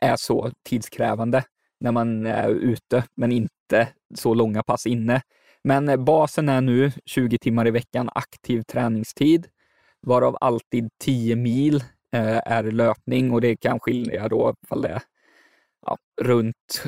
är 0.02 0.15
så 0.15 0.52
tidskrävande 0.69 1.43
när 1.80 1.91
man 1.91 2.26
är 2.26 2.50
ute, 2.50 3.04
men 3.15 3.32
inte 3.32 3.88
så 4.15 4.34
långa 4.34 4.63
pass 4.63 4.86
inne. 4.86 5.22
Men 5.63 5.89
eh, 5.89 5.98
basen 5.98 6.50
är 6.50 6.62
nu 6.62 6.91
20 7.06 7.38
timmar 7.38 7.67
i 7.67 7.72
veckan 7.72 8.10
aktiv 8.15 8.62
träningstid, 8.62 9.48
varav 10.02 10.38
alltid 10.41 10.89
10 11.00 11.36
mil 11.36 11.76
eh, 12.13 12.41
är 12.46 12.63
löpning 12.63 13.32
och 13.32 13.41
det 13.41 13.56
kan 13.56 13.80
skilja 13.80 14.28
då 14.28 14.56
ifall 14.63 14.82
det 14.82 14.89
är 14.89 15.02
ja, 15.86 15.98
runt 16.22 16.84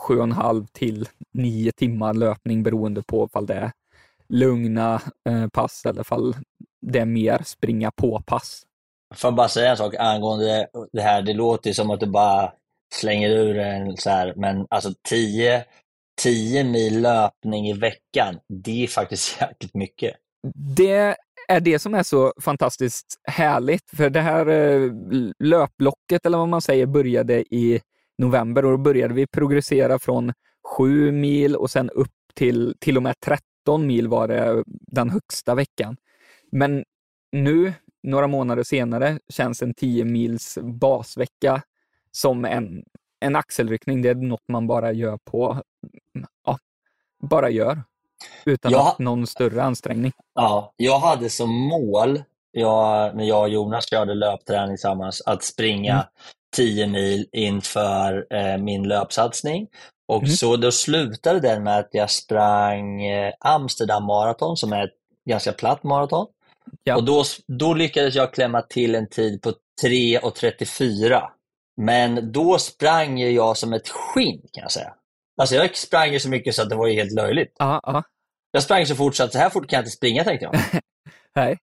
7,5 0.00 0.66
till 0.72 1.08
9 1.32 1.72
timmar 1.72 2.14
löpning 2.14 2.62
beroende 2.62 3.02
på 3.02 3.26
ifall 3.26 3.46
det 3.46 3.54
är 3.54 3.72
lugna 4.28 5.02
eh, 5.28 5.48
pass 5.48 5.86
eller 5.86 6.00
ifall 6.00 6.36
det 6.86 6.98
är 6.98 7.04
mer 7.04 7.42
springa 7.44 7.90
på-pass. 7.90 8.62
Får 9.14 9.28
jag 9.28 9.34
bara 9.34 9.48
säga 9.48 9.70
en 9.70 9.76
sak 9.76 9.94
angående 9.98 10.68
det 10.92 11.02
här? 11.02 11.22
Det 11.22 11.32
låter 11.32 11.72
som 11.72 11.90
att 11.90 12.00
du 12.00 12.06
bara 12.06 12.52
slänger 12.94 13.30
ur 13.30 13.58
en 13.58 13.96
så 13.96 14.10
här, 14.10 14.34
men 14.36 14.66
alltså 14.70 14.92
10, 15.08 15.64
10 16.22 16.64
mil 16.64 17.00
löpning 17.00 17.68
i 17.68 17.72
veckan, 17.72 18.38
det 18.48 18.84
är 18.84 18.86
faktiskt 18.86 19.40
jäkligt 19.40 19.74
mycket. 19.74 20.14
Det 20.76 21.16
är 21.48 21.60
det 21.60 21.78
som 21.78 21.94
är 21.94 22.02
så 22.02 22.32
fantastiskt 22.40 23.20
härligt, 23.28 23.90
för 23.96 24.10
det 24.10 24.20
här 24.20 24.46
eh, 24.46 24.90
löpblocket, 25.38 26.26
eller 26.26 26.38
vad 26.38 26.48
man 26.48 26.60
säger, 26.60 26.86
började 26.86 27.54
i 27.54 27.80
november 28.18 28.64
och 28.64 28.70
då 28.70 28.78
började 28.78 29.14
vi 29.14 29.26
progressera 29.26 29.98
från 29.98 30.32
7 30.76 31.12
mil 31.12 31.56
och 31.56 31.70
sen 31.70 31.90
upp 31.90 32.12
till 32.34 32.74
till 32.80 32.96
och 32.96 33.02
med 33.02 33.20
13 33.20 33.86
mil 33.86 34.08
var 34.08 34.28
det 34.28 34.64
den 34.66 35.10
högsta 35.10 35.54
veckan. 35.54 35.96
Men 36.52 36.84
nu, 37.32 37.72
några 38.02 38.26
månader 38.26 38.62
senare, 38.62 39.18
känns 39.28 39.62
en 39.62 39.74
10 39.74 40.04
mils 40.04 40.58
basvecka 40.62 41.62
som 42.10 42.44
en, 42.44 42.84
en 43.20 43.36
axelryckning. 43.36 44.02
Det 44.02 44.08
är 44.08 44.14
något 44.14 44.48
man 44.48 44.66
bara 44.66 44.92
gör 44.92 45.16
på, 45.24 45.62
ja, 46.44 46.58
bara 47.22 47.50
gör. 47.50 47.82
Utan 48.44 48.72
Ja. 48.72 48.90
att 48.92 48.98
någon 48.98 49.26
större 49.26 49.62
ansträngning. 49.62 50.12
Ja, 50.34 50.74
jag 50.76 50.98
hade 50.98 51.30
som 51.30 51.50
mål, 51.50 52.22
jag, 52.60 53.16
när 53.16 53.24
jag 53.24 53.40
och 53.42 53.48
Jonas 53.48 53.90
körde 53.90 54.14
löpträning 54.14 54.76
tillsammans, 54.76 55.22
att 55.26 55.42
springa 55.44 55.92
Mm. 55.92 56.06
10 56.56 56.86
mil 56.86 57.26
inför 57.32 58.26
eh, 58.34 58.56
min 58.58 58.88
löpsatsning. 58.88 59.66
Och 60.08 60.22
Mm. 60.22 60.30
så 60.30 60.56
då 60.56 60.72
slutade 60.72 61.40
den 61.40 61.62
med 61.62 61.78
att 61.78 61.88
jag 61.92 62.10
sprang 62.10 63.04
eh, 63.06 63.32
Amsterdam 63.40 64.04
maraton 64.04 64.56
som 64.56 64.72
är 64.72 64.84
ett 64.84 64.94
ganska 65.28 65.52
platt 65.52 65.82
maraton. 65.82 66.26
Ja. 66.84 66.96
Och 66.96 67.04
då, 67.04 67.24
då 67.46 67.74
lyckades 67.74 68.14
jag 68.14 68.32
klämma 68.34 68.62
till 68.62 68.94
en 68.94 69.08
tid 69.08 69.42
på 69.42 69.52
3.34. 69.84 71.22
Men 71.76 72.32
då 72.32 72.58
sprang 72.58 73.18
jag 73.20 73.56
som 73.56 73.72
ett 73.72 73.88
skinn 73.88 74.40
kan 74.52 74.62
jag 74.62 74.72
säga. 74.72 74.94
Alltså 75.40 75.54
jag 75.54 75.76
sprang 75.76 76.12
ju 76.12 76.20
så 76.20 76.28
mycket 76.28 76.54
så 76.54 76.62
att 76.62 76.70
det 76.70 76.76
var 76.76 76.88
helt 76.88 77.12
löjligt. 77.12 77.52
Ja, 77.58 77.80
ja. 77.82 78.02
Jag 78.50 78.62
sprang 78.62 78.86
så 78.86 78.94
fort 78.94 79.14
så 79.16 79.24
att 79.24 79.32
så 79.32 79.38
här 79.38 79.50
fort 79.50 79.68
kan 79.68 79.76
jag 79.76 79.82
inte 79.82 79.96
springa 79.96 80.24
tänkte 80.24 80.44
jag. 80.44 80.54
Nej. 81.34 81.58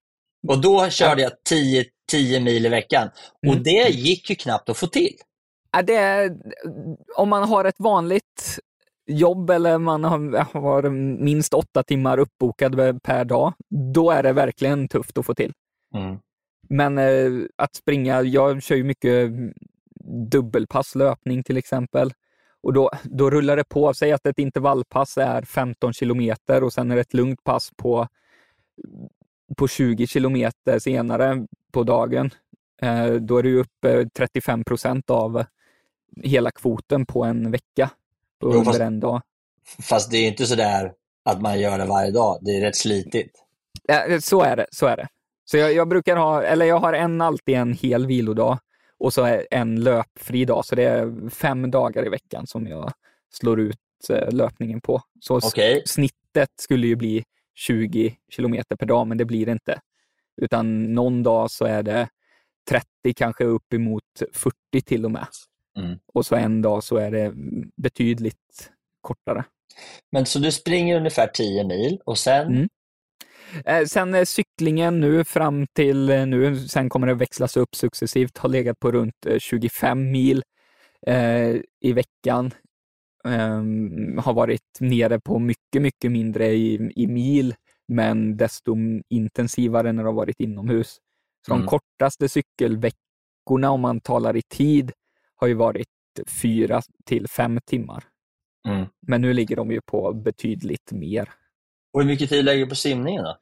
Och 0.48 0.60
då 0.60 0.88
körde 0.90 1.22
jag 1.22 1.32
10, 1.48 1.84
10 2.10 2.40
mil 2.40 2.66
i 2.66 2.68
veckan. 2.68 3.08
Och 3.46 3.52
Mm. 3.52 3.62
det 3.62 3.88
gick 3.88 4.30
ju 4.30 4.36
knappt 4.36 4.68
att 4.68 4.76
få 4.78 4.86
till. 4.86 5.14
Ja, 5.72 5.82
det 5.82 5.94
är, 5.94 6.36
om 7.16 7.28
man 7.28 7.48
har 7.48 7.64
ett 7.64 7.80
vanligt 7.80 8.58
jobb 9.06 9.50
eller 9.50 9.78
man 9.78 10.04
har, 10.04 10.38
har 10.60 10.90
minst 11.24 11.54
åtta 11.54 11.82
timmar 11.82 12.18
uppbokad 12.18 13.02
per 13.02 13.24
dag, 13.24 13.52
då 13.94 14.10
är 14.10 14.22
det 14.22 14.32
verkligen 14.32 14.88
tufft 14.88 15.18
att 15.18 15.26
få 15.26 15.34
till. 15.34 15.52
Mm. 15.94 16.18
Men 16.68 16.98
eh, 16.98 17.46
att 17.56 17.74
springa, 17.74 18.22
jag 18.22 18.62
kör 18.62 18.76
ju 18.76 18.84
mycket 18.84 19.30
dubbelpass 20.30 20.94
löpning 20.94 21.42
till 21.42 21.56
exempel. 21.56 22.12
Och 22.62 22.72
då, 22.72 22.90
då 23.02 23.30
rullar 23.30 23.56
det 23.56 23.64
på. 23.64 23.94
Säg 23.94 24.12
att 24.12 24.26
ett 24.26 24.38
intervallpass 24.38 25.18
är 25.18 25.42
15 25.42 25.92
kilometer 25.92 26.64
och 26.64 26.72
sen 26.72 26.90
är 26.90 26.94
det 26.94 27.00
ett 27.00 27.14
lugnt 27.14 27.44
pass 27.44 27.70
på, 27.76 28.08
på 29.56 29.68
20 29.68 30.06
kilometer 30.06 30.78
senare 30.78 31.46
på 31.72 31.82
dagen. 31.82 32.30
Eh, 32.82 33.06
då 33.06 33.38
är 33.38 33.42
du 33.42 33.60
uppe 33.60 34.08
35 34.16 34.64
procent 34.64 35.10
av 35.10 35.44
hela 36.22 36.50
kvoten 36.50 37.06
på 37.06 37.24
en 37.24 37.50
vecka 37.50 37.90
på 38.40 38.54
Jo, 38.54 38.64
fast- 38.64 38.74
under 38.76 38.86
en 38.86 39.00
dag. 39.00 39.22
Fast 39.82 40.10
det 40.10 40.16
är 40.16 40.28
inte 40.28 40.46
så 40.46 40.54
där 40.54 40.92
att 41.24 41.40
man 41.40 41.60
gör 41.60 41.78
det 41.78 41.84
varje 41.86 42.10
dag. 42.10 42.38
Det 42.40 42.50
är 42.56 42.60
rätt 42.60 42.76
slitigt. 42.76 43.36
Ja, 43.82 44.20
så 44.20 44.42
är 44.42 44.56
det. 44.56 44.66
Så 44.70 44.86
är 44.86 44.96
det. 44.96 45.08
Så 45.44 45.56
jag, 45.56 45.72
jag 45.72 45.88
brukar 45.88 46.16
ha, 46.16 46.42
eller 46.42 46.66
jag 46.66 46.78
har 46.78 46.92
en 46.92 47.20
alltid 47.20 47.54
en 47.54 47.72
hel 47.72 48.06
vilodag 48.06 48.58
och 48.98 49.12
så 49.14 49.40
en 49.50 49.80
löpfri 49.80 50.44
dag. 50.44 50.64
Så 50.64 50.74
det 50.74 50.84
är 50.84 51.30
fem 51.30 51.70
dagar 51.70 52.06
i 52.06 52.08
veckan 52.08 52.46
som 52.46 52.66
jag 52.66 52.92
slår 53.32 53.60
ut 53.60 53.78
eh, 54.10 54.30
löpningen 54.32 54.80
på. 54.80 55.02
Så 55.20 55.36
Okej. 55.36 55.82
snittet 55.86 56.50
skulle 56.60 56.86
ju 56.86 56.96
bli 56.96 57.24
20 57.54 58.16
kilometer 58.30 58.76
per 58.76 58.86
dag, 58.86 59.06
men 59.06 59.18
det 59.18 59.24
blir 59.24 59.46
det 59.46 59.52
inte. 59.52 59.80
Utan 60.42 60.94
någon 60.94 61.22
dag 61.22 61.50
så 61.50 61.64
är 61.64 61.82
det 61.82 62.08
30, 62.68 62.86
kanske 63.16 63.44
uppemot 63.44 64.02
40 64.32 64.54
till 64.86 65.04
och 65.04 65.10
med. 65.10 65.26
Mm. 65.78 65.98
Och 66.14 66.26
så 66.26 66.36
en 66.36 66.62
dag 66.62 66.84
så 66.84 66.96
är 66.96 67.10
det 67.10 67.32
betydligt 67.82 68.70
kortare. 69.00 69.44
Men 70.12 70.26
så 70.26 70.38
du 70.38 70.52
springer 70.52 70.96
ungefär 70.96 71.26
10 71.26 71.64
mil 71.64 72.00
och 72.04 72.18
sen, 72.18 72.46
Mm. 72.46 72.68
Eh, 73.64 73.84
Sen 73.84 74.14
är 74.14 74.24
cyklingen 74.24 75.00
nu 75.00 75.24
fram 75.24 75.66
till 75.66 76.10
eh, 76.10 76.26
nu, 76.26 76.56
sen 76.68 76.88
kommer 76.88 77.06
det 77.06 77.14
växlas 77.14 77.56
upp 77.56 77.74
successivt, 77.74 78.38
har 78.38 78.48
legat 78.48 78.80
på 78.80 78.92
runt 78.92 79.26
eh, 79.26 79.38
25 79.38 80.10
mil 80.10 80.42
eh, 81.06 81.56
i 81.80 81.92
veckan. 81.92 82.50
Ehm, 83.28 84.18
har 84.18 84.32
varit 84.34 84.62
nere 84.80 85.20
på 85.20 85.38
mycket, 85.38 85.82
mycket 85.82 86.12
mindre 86.12 86.46
i, 86.46 86.92
i 86.96 87.06
mil, 87.06 87.54
men 87.88 88.36
desto 88.36 88.76
intensivare 89.08 89.92
när 89.92 90.02
det 90.02 90.08
har 90.08 90.14
varit 90.14 90.40
inomhus. 90.40 90.98
Så 91.46 91.54
Mm. 91.54 91.66
de 91.66 91.70
kortaste 91.70 92.28
cykelveckorna, 92.28 93.70
om 93.70 93.80
man 93.80 94.00
talar 94.00 94.36
i 94.36 94.42
tid, 94.42 94.92
har 95.36 95.46
ju 95.48 95.54
varit 95.54 95.88
fyra 96.42 96.82
till 97.06 97.28
fem 97.28 97.60
timmar. 97.66 98.04
Mm. 98.68 98.86
Men 99.06 99.20
nu 99.22 99.32
ligger 99.32 99.56
de 99.56 99.70
ju 99.70 99.80
på 99.80 100.12
betydligt 100.12 100.92
mer. 100.92 101.28
och 101.92 102.00
hur 102.00 102.06
mycket 102.08 102.28
tid 102.28 102.44
lägger 102.44 102.64
du 102.64 102.68
på 102.70 102.74
simningen 102.76 103.24
då? 103.24 103.36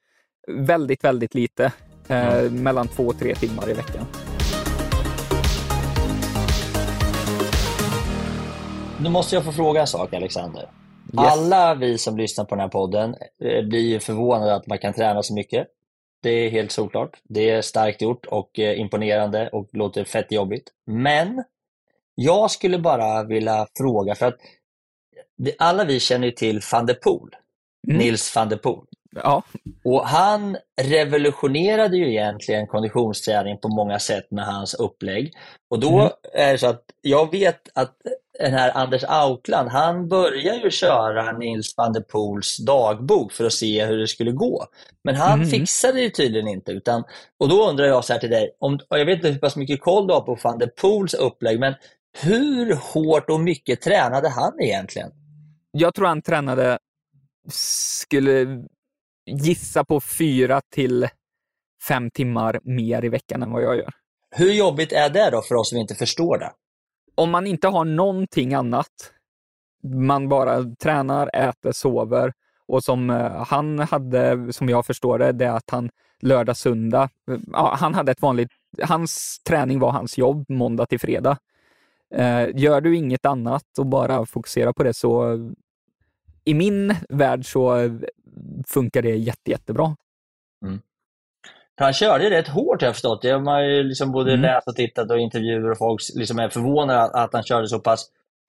Väldigt, 0.66 1.04
väldigt 1.04 1.34
lite. 1.34 1.72
Eh, 2.08 2.50
Mellan 2.50 2.88
två 2.88 3.02
och 3.06 3.18
tre 3.18 3.34
timmar 3.34 3.70
i 3.70 3.74
veckan. 3.74 4.06
Nu 9.02 9.10
måste 9.10 9.34
jag 9.34 9.44
få 9.44 9.52
fråga 9.52 9.80
en 9.80 9.86
sak 9.86 10.14
Alexander. 10.14 10.70
Alla 11.16 11.74
vi 11.74 11.98
som 11.98 12.16
lyssnar 12.16 12.44
på 12.44 12.54
den 12.54 12.60
här 12.60 12.68
podden 12.68 13.16
eh, 13.44 13.62
blir 13.64 13.98
förvånade 13.98 14.54
att 14.54 14.66
man 14.66 14.78
kan 14.78 14.92
träna 14.92 15.22
så 15.22 15.34
mycket. 15.34 15.66
Det 16.22 16.30
är 16.30 16.50
helt 16.50 16.72
solklart. 16.72 17.20
Det 17.24 17.50
är 17.50 17.62
starkt 17.62 18.02
gjort 18.02 18.26
och 18.26 18.58
eh, 18.58 18.80
imponerande 18.80 19.48
och 19.48 19.68
låter 19.72 20.04
fett 20.04 20.32
jobbigt. 20.32 20.70
Men 20.86 21.44
jag 22.14 22.50
skulle 22.50 22.78
bara 22.78 23.24
vilja 23.24 23.66
fråga, 23.78 24.14
för 24.14 24.26
att 24.26 24.38
alla 25.58 25.84
vi 25.84 26.00
känner 26.00 26.26
ju 26.26 26.32
till 26.32 26.60
van 26.72 26.86
der 26.86 26.94
Poel, 26.94 27.30
Mm. 27.88 27.98
Nils 27.98 28.36
van 28.36 28.48
der 28.48 28.56
Poel. 28.56 28.86
Ja, 29.14 29.42
Och 29.84 30.06
han 30.06 30.56
revolutionerade 30.82 31.96
ju 31.96 32.10
egentligen 32.10 32.66
konditionsträning 32.66 33.58
på 33.58 33.68
många 33.68 33.98
sätt 33.98 34.30
med 34.30 34.44
hans 34.46 34.74
upplägg. 34.74 35.32
Och 35.70 35.80
då 35.80 36.00
Mm. 36.00 36.12
är 36.34 36.52
det 36.52 36.58
så 36.58 36.66
att 36.66 36.84
jag 37.00 37.30
vet 37.30 37.60
att 37.74 37.96
den 38.38 38.52
här 38.52 38.76
Anders 38.76 39.04
Aukland, 39.04 39.68
han 39.68 40.08
började 40.08 40.58
ju 40.58 40.70
köra 40.70 41.32
Nils 41.38 41.74
van 41.76 41.92
der 41.92 42.00
Poels 42.00 42.56
dagbok 42.56 43.32
för 43.32 43.44
att 43.44 43.52
se 43.52 43.84
hur 43.86 43.98
det 43.98 44.08
skulle 44.08 44.32
gå. 44.32 44.64
Men 45.04 45.14
han 45.14 45.38
Mm. 45.38 45.50
fixade 45.50 46.00
det 46.00 46.10
tydligen 46.10 46.48
inte. 46.48 46.72
Utan, 46.72 47.04
och 47.40 47.48
då 47.48 47.68
undrar 47.68 47.84
jag 47.86 48.04
så 48.04 48.12
här 48.12 48.20
till 48.20 48.30
dig, 48.30 48.56
om, 48.58 48.78
jag 48.88 49.06
vet 49.06 49.16
inte 49.16 49.28
hur 49.28 49.38
pass 49.38 49.56
mycket 49.56 49.80
koll 49.80 50.06
du 50.06 50.12
har 50.14 50.20
på 50.20 50.38
van 50.44 50.58
der 50.58 50.66
Poels 50.66 51.14
upplägg, 51.14 51.60
men 51.60 51.74
hur 52.22 52.74
hårt 52.74 53.30
och 53.30 53.40
mycket 53.40 53.80
tränade 53.80 54.28
han 54.28 54.60
egentligen? 54.60 55.10
jag 55.72 55.94
tror 55.94 56.06
han 56.06 56.22
tränade, 56.22 56.78
skulle 57.50 58.46
gissa 59.26 59.84
på 59.84 60.00
fyra 60.00 60.60
till 60.74 61.08
fem 61.88 62.10
timmar 62.10 62.60
mer 62.62 63.04
i 63.04 63.08
veckan 63.08 63.42
än 63.42 63.52
vad 63.52 63.62
jag 63.62 63.76
gör. 63.76 63.90
Hur 64.30 64.52
jobbigt 64.52 64.92
är 64.92 65.10
det 65.10 65.30
då 65.30 65.42
för 65.42 65.54
oss 65.54 65.68
som 65.68 65.78
inte 65.78 65.94
förstår 65.94 66.38
det? 66.38 66.52
Om 67.14 67.30
man 67.30 67.46
inte 67.46 67.68
har 67.68 67.84
någonting 67.84 68.54
annat, 68.54 69.12
man 69.84 70.28
bara 70.28 70.64
tränar, 70.64 71.30
äter, 71.34 71.72
sover 71.72 72.32
och 72.66 72.84
som 72.84 73.10
eh, 73.10 73.44
han 73.44 73.78
hade, 73.78 74.52
som 74.52 74.68
jag 74.68 74.86
förstår 74.86 75.18
det, 75.18 75.32
det 75.32 75.44
är 75.44 75.52
att 75.52 75.70
han 75.70 75.90
lördag, 76.20 76.56
söndag, 76.56 77.10
eh, 77.30 77.38
ja, 77.52 77.76
han 77.78 77.94
hade 77.94 78.12
ett 78.12 78.22
vanligt, 78.22 78.50
hans 78.82 79.40
träning 79.48 79.78
var 79.78 79.90
hans 79.90 80.18
jobb 80.18 80.44
måndag 80.48 80.86
till 80.86 81.00
fredag. 81.00 81.38
Eh, 82.14 82.48
gör 82.54 82.80
du 82.80 82.96
inget 82.96 83.26
annat 83.26 83.78
och 83.78 83.86
bara 83.86 84.26
fokuserar 84.26 84.72
på 84.72 84.82
det 84.82 84.94
så 84.94 85.38
i 86.44 86.54
min 86.54 86.94
värld 87.08 87.52
så 87.52 87.90
funkar 88.68 89.02
det 89.02 89.16
jätte, 89.16 89.50
jättebra. 89.50 89.96
Han 91.76 91.92
körde 91.92 92.30
rätt 92.30 92.48
hårt 92.48 92.80
har 92.80 92.88
jag 92.88 92.94
förstått. 92.94 93.22
Det 93.22 93.30
har 93.30 93.40
man 93.40 93.68
ju 93.68 93.82
liksom 93.82 94.12
både 94.12 94.30
Mm. 94.32 94.42
läst 94.42 94.68
och 94.68 94.76
tittat 94.76 95.10
och 95.10 95.18
intervjuer 95.18 95.70
och 95.70 95.78
folk 95.78 96.00
liksom 96.14 96.38
är 96.38 96.48
förvånade 96.48 97.02
att, 97.02 97.14
att 97.14 97.32
han 97.32 97.42
körde 97.42 97.68
så 97.68 97.78
pass 97.80 98.06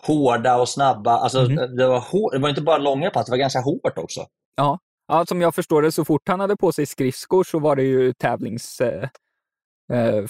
hårda 0.07 0.57
och 0.57 0.69
snabba. 0.69 1.11
Alltså, 1.11 1.39
Mm. 1.39 1.75
det, 1.75 1.87
var 1.87 1.99
hår, 1.99 2.31
det 2.31 2.39
var 2.39 2.49
inte 2.49 2.61
bara 2.61 2.77
långa 2.77 3.09
pass, 3.09 3.25
det 3.25 3.31
var 3.31 3.37
ganska 3.37 3.59
hårt 3.59 3.97
också. 3.97 4.25
Ja, 4.55 4.79
som 5.27 5.41
jag 5.41 5.55
förstår 5.55 5.81
det, 5.81 5.91
så 5.91 6.05
fort 6.05 6.27
han 6.27 6.39
hade 6.39 6.57
på 6.57 6.71
sig 6.71 6.85
skridskor 6.85 7.43
så 7.43 7.59
var 7.59 7.75
det 7.75 7.83
ju 7.83 8.13
tävlingsfart. 8.13 9.11
Eh, 9.93 10.25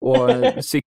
och, 0.00 0.30
eh, 0.30 0.60
så, 0.60 0.80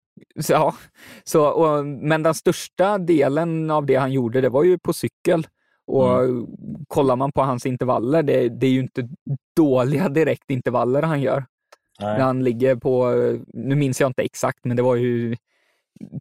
ja, 0.50 0.76
så, 1.24 1.46
och, 1.48 1.86
men 1.86 2.24
den 2.24 2.34
största 2.34 2.98
delen 2.98 3.72
av 3.72 3.86
det 3.86 3.96
han 3.96 4.12
gjorde, 4.12 4.42
det 4.42 4.50
var 4.50 4.64
ju 4.64 4.80
på 4.80 4.94
cykel. 4.94 5.48
Och 5.88 6.20
kollar 6.88 7.16
man 7.16 7.32
på 7.32 7.42
hans 7.42 7.66
intervaller, 7.66 8.24
det, 8.24 8.50
det 8.50 8.68
är 8.68 8.72
ju 8.72 8.80
inte 8.80 9.08
dåliga 9.56 10.10
direkt 10.10 10.52
intervaller 10.52 11.02
han 11.02 11.22
gör. 11.22 11.46
Nej. 12.00 12.18
När 12.18 12.26
han 12.26 12.44
ligger 12.44 12.76
på, 12.76 13.12
nu 13.54 13.76
minns 13.76 14.02
jag 14.02 14.10
inte 14.10 14.22
exakt, 14.22 14.60
men 14.66 14.78
det 14.78 14.84
var 14.84 14.96
ju 14.96 15.36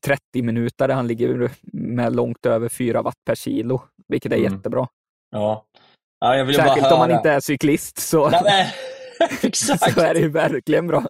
30 0.05 0.43
minuter 0.43 0.89
där 0.89 0.95
han 0.95 1.07
ligger 1.07 1.51
med 1.73 2.17
långt 2.17 2.47
över 2.47 2.69
4 2.69 3.03
watt 3.03 3.19
per 3.27 3.35
kilo, 3.35 3.83
vilket 4.09 4.33
är 4.33 4.37
Mm. 4.37 4.53
jättebra. 4.53 4.87
Ja. 5.31 5.65
Ja, 6.21 6.37
jag 6.37 6.45
ville 6.45 6.59
Särskilt 6.59 6.83
bara 6.83 6.89
höra. 6.91 7.03
om 7.03 7.09
man 7.11 7.17
inte 7.19 7.31
är 7.31 7.41
cyklist 7.41 7.99
så, 7.99 8.31
Nej, 8.31 8.73
exakt. 9.43 9.95
så 9.95 10.01
är 10.01 10.15
det 10.15 10.21
ju 10.21 10.29
verkligen 10.29 10.87
bra. 10.87 11.05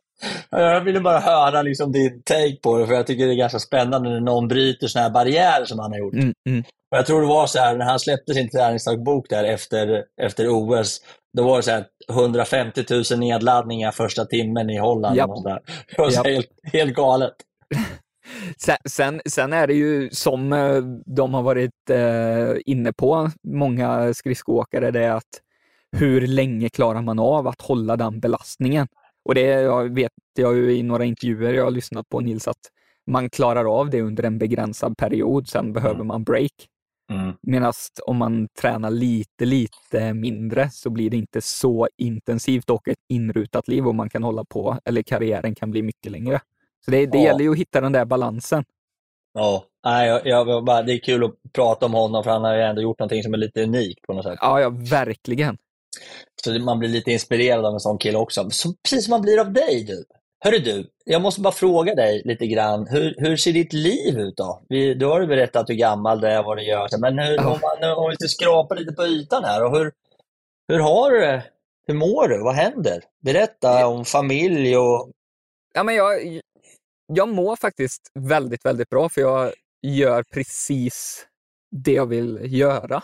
Ja, 0.50 0.60
Jag 0.60 0.80
ville 0.80 1.00
bara 1.00 1.18
höra 1.18 1.62
liksom 1.62 1.92
din 1.92 2.22
take 2.22 2.56
på 2.62 2.78
det, 2.78 2.86
för 2.86 2.94
jag 2.94 3.06
tycker 3.06 3.26
det 3.26 3.32
är 3.32 3.36
ganska 3.36 3.58
spännande 3.58 4.10
när 4.10 4.20
någon 4.20 4.48
bryter 4.48 4.86
såna 4.86 5.02
här 5.02 5.10
barriärer 5.10 5.64
som 5.64 5.78
han 5.78 5.90
har 5.92 5.98
gjort. 5.98 6.14
Mm, 6.14 6.34
mm. 6.48 6.64
Och 6.90 6.98
jag 6.98 7.06
tror 7.06 7.20
det 7.20 7.26
var 7.26 7.46
så 7.46 7.58
här, 7.58 7.76
när 7.76 7.84
han 7.84 7.98
släppte 7.98 8.34
sin 8.34 8.50
träningsdagbok 8.50 9.28
där 9.28 9.44
efter, 9.44 10.04
efter 10.22 10.48
OS, 10.48 11.00
då 11.36 11.42
var 11.42 11.56
det 11.56 11.62
så 11.62 11.70
här 11.70 11.86
150 12.10 12.84
000 12.90 13.20
nedladdningar 13.20 13.90
första 13.90 14.24
timmen 14.24 14.70
i 14.70 14.78
Holland. 14.78 15.16
Japp. 15.16 15.30
Och 15.30 15.44
där. 15.44 15.60
Det 15.88 15.98
var 15.98 16.10
Japp. 16.10 16.26
helt, 16.26 16.50
helt 16.72 16.94
galet. 16.94 17.34
Sen, 18.58 18.76
sen, 18.88 19.20
sen 19.26 19.52
är 19.52 19.66
det 19.66 19.74
ju 19.74 20.10
som 20.10 20.52
eh, 20.52 20.78
de 21.16 21.34
har 21.34 21.42
varit 21.42 21.90
eh, 21.90 22.56
inne 22.64 22.92
på, 22.92 23.30
många 23.42 24.14
skridskoåkare, 24.14 24.90
det 24.90 25.04
är 25.04 25.10
att 25.10 25.40
hur 25.96 26.26
länge 26.26 26.68
klarar 26.68 27.02
man 27.02 27.18
av 27.18 27.46
att 27.46 27.62
hålla 27.62 27.96
den 27.96 28.20
belastningen? 28.20 28.88
Och 29.24 29.34
det 29.34 29.40
jag 29.40 29.94
vet 29.94 30.12
jag 30.38 30.56
ju 30.56 30.76
i 30.76 30.82
några 30.82 31.04
intervjuer 31.04 31.54
jag 31.54 31.64
har 31.64 31.70
lyssnat 31.70 32.08
på 32.08 32.20
Nils, 32.20 32.48
att 32.48 32.60
man 33.06 33.30
klarar 33.30 33.80
av 33.80 33.90
det 33.90 34.02
under 34.02 34.22
en 34.22 34.38
begränsad 34.38 34.98
period, 34.98 35.48
sen 35.48 35.72
behöver 35.72 36.04
man 36.04 36.24
break. 36.24 36.52
Mm. 37.12 37.34
Medan 37.42 37.72
om 38.06 38.16
man 38.16 38.48
tränar 38.60 38.90
lite, 38.90 39.44
lite 39.44 40.14
mindre 40.14 40.70
så 40.70 40.90
blir 40.90 41.10
det 41.10 41.16
inte 41.16 41.40
så 41.40 41.88
intensivt 41.96 42.70
och 42.70 42.88
ett 42.88 42.98
inrutat 43.08 43.68
liv 43.68 43.86
och 43.86 43.94
man 43.94 44.08
kan 44.10 44.22
hålla 44.22 44.44
på, 44.44 44.78
eller 44.84 45.02
karriären 45.02 45.54
kan 45.54 45.70
bli 45.70 45.82
mycket 45.82 46.12
längre. 46.12 46.40
Så 46.84 46.90
det, 46.90 47.06
det 47.06 47.18
Ja. 47.18 47.24
gäller 47.24 47.44
ju 47.44 47.50
att 47.50 47.58
hitta 47.58 47.80
den 47.80 47.92
där 47.92 48.04
balansen. 48.04 48.64
Ja, 49.34 49.64
Nej, 49.86 50.08
jag, 50.08 50.20
jag, 50.26 50.64
bara, 50.64 50.82
det 50.82 50.92
är 50.92 50.98
kul 50.98 51.24
att 51.24 51.34
prata 51.52 51.86
om 51.86 51.94
honom, 51.94 52.24
för 52.24 52.30
han 52.30 52.44
har 52.44 52.54
ju 52.54 52.62
ändå 52.62 52.82
gjort 52.82 52.98
någonting 52.98 53.22
som 53.22 53.34
är 53.34 53.38
lite 53.38 53.62
unikt 53.62 54.02
på 54.02 54.12
något 54.12 54.24
sätt. 54.24 54.38
Ja, 54.40 54.60
ja, 54.60 54.70
verkligen. 54.70 55.56
Så 56.44 56.58
man 56.58 56.78
blir 56.78 56.88
lite 56.88 57.12
inspirerad 57.12 57.66
av 57.66 57.74
en 57.74 57.80
sån 57.80 57.98
kille 57.98 58.18
också. 58.18 58.50
Så, 58.50 58.74
precis 58.82 59.04
som 59.04 59.10
man 59.10 59.22
blir 59.22 59.40
av 59.40 59.52
dig 59.52 59.84
du. 59.84 60.04
Hörru 60.44 60.58
du, 60.58 60.90
jag 61.04 61.22
måste 61.22 61.40
bara 61.40 61.52
fråga 61.52 61.94
dig 61.94 62.22
lite 62.24 62.46
grann. 62.46 62.86
Hur, 62.86 63.14
hur 63.18 63.36
ser 63.36 63.52
ditt 63.52 63.72
liv 63.72 64.18
ut 64.18 64.36
då? 64.36 64.64
Vi, 64.68 64.94
du 64.94 65.06
har 65.06 65.20
ju 65.20 65.26
berättat 65.26 65.70
hur 65.70 65.74
gammal 65.74 66.20
du 66.20 66.26
är, 66.26 66.42
vad 66.42 66.56
du 66.56 66.62
gör. 66.64 66.88
Men 67.00 67.18
hur, 67.18 67.38
om, 67.38 67.58
man, 67.62 67.92
om 67.96 68.10
vi 68.10 68.16
ska 68.16 68.28
skrapa 68.28 68.74
lite 68.74 68.92
på 68.92 69.06
ytan 69.06 69.44
här. 69.44 69.64
Och 69.64 69.78
hur, 69.78 69.92
hur 70.68 70.78
har 70.78 71.10
du 71.10 71.20
det? 71.20 71.44
Hur 71.86 71.94
mår 71.94 72.28
du? 72.28 72.42
Vad 72.42 72.54
händer? 72.54 73.02
Berätta 73.24 73.86
om 73.86 74.04
familj 74.04 74.76
och... 74.76 75.10
Ja, 75.74 75.82
men 75.82 75.94
jag, 75.94 76.40
jag 77.06 77.28
mår 77.28 77.56
faktiskt 77.56 78.10
väldigt, 78.14 78.64
väldigt 78.64 78.88
bra 78.88 79.08
för 79.08 79.20
jag 79.20 79.52
gör 79.82 80.22
precis 80.22 81.26
det 81.70 81.92
jag 81.92 82.06
vill 82.06 82.40
göra. 82.44 83.02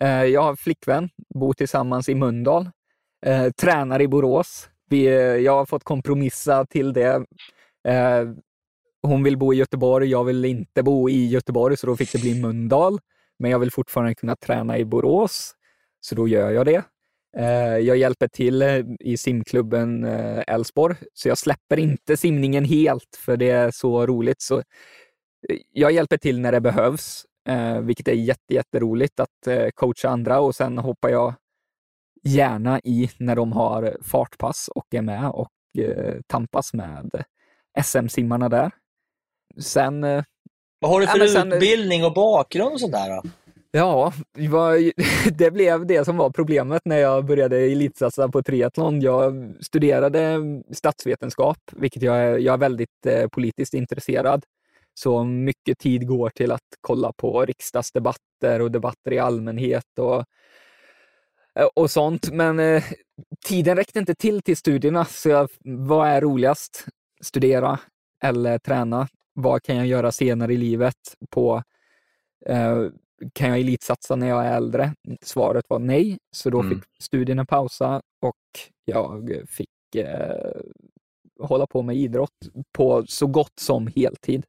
Eh, 0.00 0.24
Jag 0.24 0.42
har 0.42 0.56
flickvän, 0.56 1.08
bor 1.34 1.52
tillsammans 1.52 2.08
i 2.08 2.14
Mölndal, 2.14 2.70
eh, 3.26 3.50
tränar 3.50 4.00
i 4.00 4.08
Borås. 4.08 4.68
Vi, 4.90 5.06
eh, 5.06 5.14
jag 5.14 5.52
har 5.56 5.66
fått 5.66 5.84
kompromissa 5.84 6.66
till 6.66 6.92
det. 6.92 7.24
Eh, 7.88 8.24
Hon 9.02 9.22
vill 9.22 9.38
bo 9.38 9.52
i 9.54 9.56
Göteborg, 9.56 10.08
jag 10.10 10.24
vill 10.24 10.44
inte 10.44 10.82
bo 10.82 11.08
i 11.08 11.26
Göteborg, 11.28 11.76
så 11.76 11.86
då 11.86 11.96
fick 11.96 12.12
det 12.12 12.18
bli 12.20 12.40
Mölndal. 12.40 12.98
Men 13.38 13.50
jag 13.50 13.58
vill 13.58 13.70
fortfarande 13.72 14.14
kunna 14.14 14.36
träna 14.36 14.78
i 14.78 14.84
Borås, 14.84 15.52
så 16.00 16.14
då 16.14 16.28
gör 16.28 16.50
jag 16.50 16.66
det. 16.66 16.82
Eh, 17.36 17.78
Jag 17.78 17.96
hjälper 17.96 18.28
till 18.28 18.62
eh, 18.62 18.80
i 19.00 19.16
simklubben 19.16 20.04
eh, 20.04 20.42
Älvsborg, 20.46 20.96
så 21.14 21.28
jag 21.28 21.38
släpper 21.38 21.78
inte 21.78 22.16
simningen 22.16 22.64
helt, 22.64 23.16
för 23.18 23.36
det 23.36 23.50
är 23.50 23.70
så 23.70 24.06
roligt. 24.06 24.42
Så 24.42 24.58
eh, 24.58 24.62
jag 25.72 25.92
hjälper 25.92 26.16
till 26.16 26.40
när 26.40 26.52
det 26.52 26.60
behövs, 26.60 27.24
eh, 27.48 27.80
vilket 27.80 28.08
är 28.08 28.12
jätte, 28.12 28.54
jätteroligt 28.54 29.20
att 29.20 29.46
eh, 29.46 29.68
coacha 29.74 30.08
andra 30.08 30.40
och 30.40 30.54
sen 30.54 30.78
hoppar 30.78 31.08
jag 31.08 31.34
gärna 32.22 32.80
i 32.84 33.10
när 33.18 33.36
de 33.36 33.52
har 33.52 33.96
fartpass 34.02 34.68
och 34.74 34.94
är 34.94 35.02
med 35.02 35.30
och 35.30 35.50
eh, 35.78 36.14
tampas 36.26 36.74
med 36.74 37.24
SM-simmarna 37.82 38.48
där. 38.48 38.70
Sen 39.60 40.04
eh, 40.04 40.24
Vad 40.80 40.90
har 40.90 41.00
du 41.00 41.06
för 41.06 41.26
sen- 41.26 41.52
utbildning 41.52 42.04
och 42.04 42.14
bakgrund 42.14 42.72
och 42.72 42.80
sådär 42.80 43.08
då? 43.08 43.22
Ja, 43.72 44.12
det 45.38 45.50
blev 45.50 45.86
det 45.86 46.04
som 46.04 46.16
var 46.16 46.30
problemet 46.30 46.82
när 46.84 46.98
jag 46.98 47.24
började 47.24 47.58
elitsatsa 47.58 48.28
på 48.28 48.42
triathlon. 48.42 49.00
Jag 49.00 49.54
studerade 49.60 50.38
statsvetenskap, 50.72 51.58
vilket 51.72 52.02
jag 52.02 52.16
är, 52.16 52.38
jag 52.38 52.52
är 52.54 52.58
väldigt 52.58 53.06
eh, 53.06 53.28
politiskt 53.28 53.74
intresserad. 53.74 54.44
Så 54.94 55.24
mycket 55.24 55.78
tid 55.78 56.06
går 56.08 56.30
till 56.30 56.52
att 56.52 56.60
kolla 56.80 57.12
på 57.16 57.44
riksdagsdebatter 57.44 58.60
och 58.60 58.70
debatter 58.70 59.12
i 59.12 59.18
allmänhet 59.18 59.98
och, 59.98 60.14
eh, 60.16 60.24
och 61.74 61.90
sånt. 61.90 62.30
Men 62.32 62.60
eh, 62.60 62.84
tiden 63.46 63.76
räckte 63.76 63.98
inte 63.98 64.14
till 64.14 64.42
till 64.42 64.56
studierna, 64.56 65.04
så 65.04 65.28
jag, 65.28 65.48
vad 65.64 66.08
är 66.08 66.20
roligast? 66.20 66.86
Studera 67.22 67.78
eller 68.22 68.58
träna? 68.58 69.08
Vad 69.32 69.62
kan 69.62 69.76
jag 69.76 69.86
göra 69.86 70.12
senare 70.12 70.54
i 70.54 70.56
livet 70.56 70.96
på 71.30 71.62
eh, 72.46 72.82
kan 73.32 73.48
jag 73.48 73.58
elitsatsa 73.60 74.16
när 74.16 74.28
jag 74.28 74.46
är 74.46 74.56
äldre? 74.56 74.94
Svaret 75.22 75.64
var 75.68 75.78
nej, 75.78 76.18
så 76.30 76.50
då 76.50 76.60
Mm. 76.60 76.70
fick 76.80 76.88
studierna 77.02 77.44
pausa 77.44 78.02
och 78.20 78.36
jag 78.84 79.42
fick 79.48 79.94
eh, 79.96 80.60
hålla 81.40 81.66
på 81.66 81.82
med 81.82 81.96
idrott 81.96 82.48
på 82.72 83.04
så 83.06 83.26
gott 83.26 83.58
som 83.60 83.86
heltid. 83.96 84.44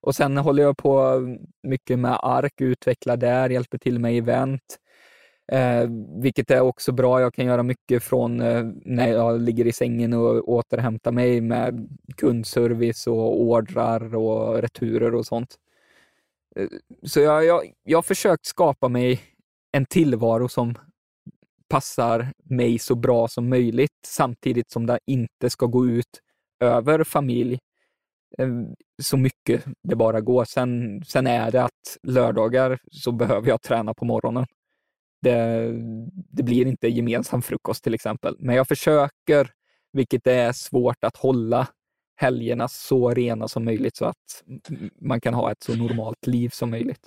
Och 0.00 0.14
sen 0.14 0.36
håller 0.36 0.62
jag 0.62 0.76
på 0.76 1.20
mycket 1.62 1.98
med 1.98 2.18
ARK, 2.22 2.60
utvecklar 2.60 3.16
där, 3.16 3.50
hjälper 3.50 3.78
till 3.78 3.98
med 3.98 4.18
event, 4.18 4.78
eh, 5.52 5.88
vilket 6.22 6.50
är 6.50 6.60
också 6.60 6.92
bra. 6.92 7.20
Jag 7.20 7.34
kan 7.34 7.46
göra 7.46 7.62
mycket 7.62 8.02
från 8.02 8.40
eh, 8.40 8.64
när 8.84 9.08
jag 9.08 9.40
ligger 9.40 9.66
i 9.66 9.72
sängen 9.72 10.12
och 10.12 10.48
återhämtar 10.48 11.12
mig 11.12 11.40
med 11.40 11.88
kundservice 12.16 13.06
och 13.06 13.40
ordrar 13.40 14.14
och 14.14 14.62
returer 14.62 15.14
och 15.14 15.26
sånt. 15.26 15.56
Eh, 16.56 16.68
så 17.02 17.20
jag, 17.20 17.44
jag, 17.44 17.72
jag 17.84 17.98
har 17.98 18.02
försökt 18.02 18.46
skapa 18.46 18.88
mig 18.88 19.20
en 19.72 19.86
tillvaro 19.86 20.48
som 20.48 20.74
passar 21.68 22.32
mig 22.44 22.78
så 22.78 22.94
bra 22.94 23.28
som 23.28 23.48
möjligt, 23.48 23.98
samtidigt 24.06 24.70
som 24.70 24.86
det 24.86 24.98
inte 25.06 25.50
ska 25.50 25.66
gå 25.66 25.86
ut 25.86 26.20
över 26.60 27.04
familj 27.04 27.58
eh, 28.38 28.48
så 29.02 29.16
mycket 29.16 29.64
det 29.82 29.96
bara 29.96 30.20
går. 30.20 30.44
Sen, 30.44 31.02
sen 31.04 31.26
är 31.26 31.50
det 31.50 31.64
att 31.64 31.98
lördagar 32.02 32.78
så 32.90 33.12
behöver 33.12 33.48
jag 33.48 33.62
träna 33.62 33.94
på 33.94 34.04
morgonen. 34.04 34.46
Det, 35.22 35.72
det 36.32 36.42
blir 36.42 36.66
inte 36.66 36.88
gemensam 36.88 37.42
frukost 37.42 37.84
till 37.84 37.94
exempel, 37.94 38.36
men 38.38 38.56
jag 38.56 38.68
försöker, 38.68 39.50
vilket 39.92 40.26
är 40.26 40.52
svårt 40.52 41.04
att 41.04 41.16
hålla 41.16 41.66
helgerna 42.16 42.68
så 42.68 43.10
rena 43.10 43.48
som 43.48 43.64
möjligt 43.64 43.96
så 43.96 44.04
att 44.04 44.44
man 45.00 45.20
kan 45.20 45.34
ha 45.34 45.52
ett 45.52 45.62
så 45.62 45.74
normalt 45.76 46.26
liv 46.26 46.48
som 46.48 46.70
möjligt. 46.70 47.00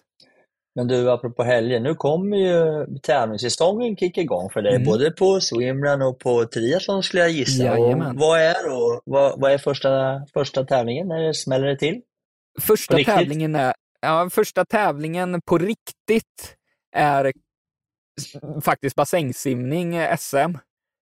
Men 0.75 0.87
du, 0.87 1.11
apropå 1.11 1.43
helger, 1.43 1.79
nu 1.79 1.95
kommer 1.95 2.37
ju 2.37 2.85
tävlingssäsongen 2.99 3.95
kicka 3.95 4.21
igång 4.21 4.49
för 4.49 4.61
dig, 4.61 4.75
Mm. 4.75 4.85
både 4.85 5.11
på 5.11 5.41
swimrun 5.41 6.01
och 6.01 6.19
på 6.19 6.45
triathlon 6.45 7.03
skulle 7.03 7.21
jag 7.21 7.31
gissa. 7.31 7.77
Och 7.77 7.97
vad 8.15 8.39
är 8.39 8.69
då, 8.69 9.01
vad, 9.05 9.39
vad 9.41 9.51
är 9.51 9.57
första, 9.57 9.89
första 10.33 10.63
tävlingen? 10.63 11.07
När 11.07 11.19
det 11.19 11.33
smäller 11.33 11.67
det 11.67 11.77
till? 11.77 12.01
Första 12.61 12.97
tävlingen, 12.97 13.55
är, 13.55 13.73
ja, 14.01 14.29
första 14.31 14.65
tävlingen 14.65 15.41
på 15.45 15.57
riktigt 15.57 16.55
är 16.95 17.31
faktiskt 18.63 18.95
bassängsimning 18.95 19.95
eh, 19.95 20.17
SM 20.17 20.57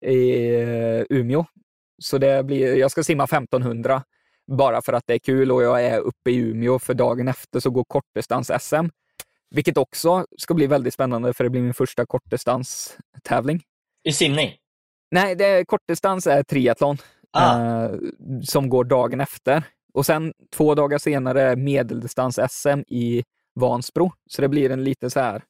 i 0.07 0.55
eh, 0.55 1.05
Umeå. 1.11 1.45
Så 2.03 2.19
det 2.19 2.45
blir, 2.47 2.77
jag 2.77 2.91
ska 2.91 3.05
simma 3.05 3.25
1500 3.25 4.03
bara 4.47 4.83
för 4.83 4.93
att 4.93 5.05
det 5.07 5.15
är 5.15 5.19
kul 5.19 5.53
och 5.53 5.63
jag 5.63 5.85
är 5.85 5.99
uppe 6.01 6.31
i 6.31 6.37
Umeå 6.37 6.79
för 6.79 6.95
dagen 6.95 7.29
efter 7.29 7.61
så 7.61 7.71
går 7.71 7.85
kortdistans-SM. 7.85 8.89
Vilket 9.51 9.77
också 9.77 10.27
ska 10.39 10.55
bli 10.55 10.67
väldigt 10.67 10.95
spännande 10.95 11.33
för 11.33 11.45
det 11.45 11.51
blir 11.51 11.63
min 11.63 11.75
första 11.75 12.07
kortdistanstävling. 12.07 13.63
I 14.05 14.13
simning? 14.13 14.51
Nej, 15.11 15.35
det 15.35 15.45
är, 15.45 15.65
kortdistans 15.65 16.27
är 16.27 16.43
triathlon 16.43 16.99
Ah. 17.33 17.85
eh, 17.85 17.91
som 18.43 18.69
går 18.69 18.85
dagen 18.85 19.21
efter. 19.21 19.63
Och 19.95 20.07
sen 20.07 20.33
två 20.57 20.75
dagar 20.75 20.99
senare 20.99 21.57
medeldistans-SM 21.57 22.81
i 22.89 23.25
Vansbro. 23.55 24.13
Så 24.31 24.43
det 24.43 24.49
blir 24.49 24.71
en 24.71 24.85
liten 24.85 25.11
så 25.11 25.21
här 25.21 25.43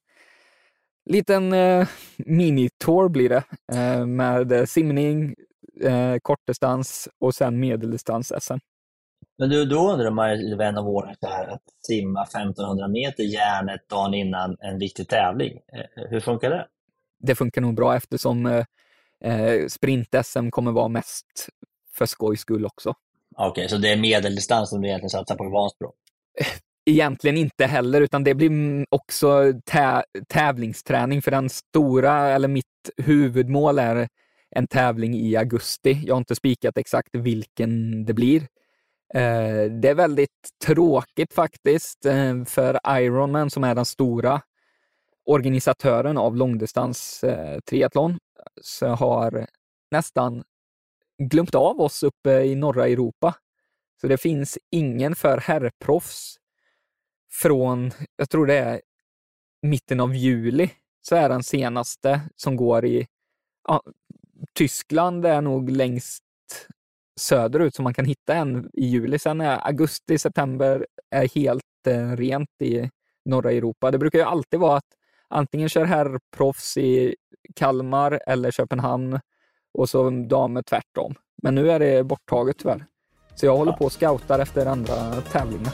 liten 1.06 1.52
eh, 1.52 1.88
minitour 2.16 3.08
blir 3.08 3.28
det 3.28 3.44
eh, 3.72 4.06
med 4.06 4.52
eh, 4.52 4.64
simning, 4.64 5.34
eh, 5.80 6.16
kortdistans 6.22 7.08
och 7.20 7.34
sen 7.34 7.60
medeldistans-SM. 7.60 8.58
Men 9.38 9.48
du, 9.48 9.64
då 9.64 9.92
undrar 9.92 10.10
man 10.10 10.40
ju 10.40 10.56
vän 10.56 10.78
av 10.78 10.88
ordning 10.88 11.14
så 11.20 11.26
här, 11.26 11.46
att 11.46 11.62
simma 11.86 12.22
1500 12.22 12.88
meter 12.88 13.22
järnet 13.22 13.88
dagen 13.88 14.14
innan 14.14 14.56
en 14.60 14.78
viktig 14.78 15.08
tävling. 15.08 15.52
Eh, 15.52 16.08
Hur 16.10 16.20
funkar 16.20 16.50
det? 16.50 16.66
Det 17.18 17.34
funkar 17.34 17.60
nog 17.60 17.74
bra 17.74 17.96
eftersom 17.96 18.46
eh, 18.46 18.64
eh, 19.20 19.66
sprint-SM 19.66 20.50
kommer 20.50 20.72
vara 20.72 20.88
mest 20.88 21.48
för 21.94 22.06
skojs 22.06 22.40
skull 22.40 22.66
också. 22.66 22.94
Okej, 23.36 23.68
så 23.68 23.76
det 23.76 23.92
är 23.92 23.96
medeldistans 23.96 24.70
som 24.70 24.80
du 24.82 24.88
egentligen 24.88 25.10
satsar 25.10 25.36
på 25.36 25.44
i 25.44 25.50
Vansbro? 25.50 25.92
Egentligen 26.86 27.36
inte 27.36 27.66
heller, 27.66 28.00
utan 28.00 28.24
det 28.24 28.34
blir 28.34 28.86
också 28.90 29.52
tä- 29.70 30.04
tävlingsträning 30.28 31.22
för 31.22 31.30
den 31.30 31.48
stora, 31.48 32.28
eller 32.28 32.48
mitt 32.48 32.90
huvudmål 32.96 33.78
är 33.78 34.08
en 34.50 34.66
tävling 34.66 35.14
i 35.14 35.36
augusti. 35.36 36.00
Jag 36.06 36.14
har 36.14 36.18
inte 36.18 36.34
spikat 36.34 36.78
exakt 36.78 37.14
vilken 37.14 38.04
det 38.04 38.14
blir. 38.14 38.40
Eh, 39.14 39.70
det 39.80 39.88
är 39.88 39.94
väldigt 39.94 40.50
tråkigt 40.64 41.32
faktiskt 41.32 42.06
eh, 42.06 42.44
för 42.44 42.98
Ironman 42.98 43.50
som 43.50 43.64
är 43.64 43.74
den 43.74 43.84
stora 43.84 44.40
organisatören 45.26 46.18
av 46.18 46.36
långdistans 46.36 47.24
eh, 47.24 47.58
triathlon 47.60 48.18
så 48.62 48.86
har 48.86 49.46
nästan 49.90 50.44
glömt 51.22 51.54
av 51.54 51.80
oss 51.80 52.02
uppe 52.02 52.30
i 52.30 52.54
norra 52.54 52.86
Europa. 52.86 53.34
Så 54.00 54.06
det 54.06 54.16
finns 54.18 54.58
ingen 54.70 55.14
för 55.16 55.38
herrproffs 55.38 56.36
från, 57.42 57.90
jag 58.16 58.30
tror 58.30 58.46
det 58.46 58.58
är 58.58 58.80
mitten 59.62 60.00
av 60.00 60.14
juli, 60.14 60.70
så 61.02 61.16
är 61.16 61.28
den 61.28 61.42
senaste 61.42 62.20
som 62.36 62.56
går 62.56 62.84
i 62.84 63.06
ja, 63.68 63.82
Tyskland 64.54 65.26
är 65.26 65.40
nog 65.40 65.70
längst 65.70 66.22
söderut 67.20 67.74
som 67.74 67.82
man 67.82 67.94
kan 67.94 68.04
hitta 68.04 68.34
en 68.34 68.70
i 68.72 68.86
juli. 68.86 69.18
Sen 69.18 69.40
är 69.40 69.66
augusti, 69.66 70.18
september 70.18 70.86
är 71.10 71.28
helt 71.34 71.86
eh, 71.86 72.16
rent 72.16 72.62
i 72.62 72.90
norra 73.24 73.52
Europa. 73.52 73.90
Det 73.90 73.98
brukar 73.98 74.18
ju 74.18 74.24
alltid 74.24 74.60
vara 74.60 74.76
att 74.76 74.94
antingen 75.28 75.68
kör 75.68 75.84
herrproffs 75.84 76.76
i 76.76 77.16
Kalmar 77.54 78.20
eller 78.26 78.50
Köpenhamn 78.50 79.20
och 79.74 79.88
så 79.88 80.10
damer 80.10 80.62
tvärtom. 80.62 81.14
Men 81.42 81.54
nu 81.54 81.70
är 81.70 81.78
det 81.78 82.04
borttaget 82.04 82.58
tyvärr. 82.58 82.86
Så 83.34 83.46
jag 83.46 83.56
håller 83.56 83.72
på 83.72 83.84
och 83.84 83.92
scoutar 83.92 84.38
efter 84.38 84.66
andra 84.66 85.20
tävlingar. 85.20 85.72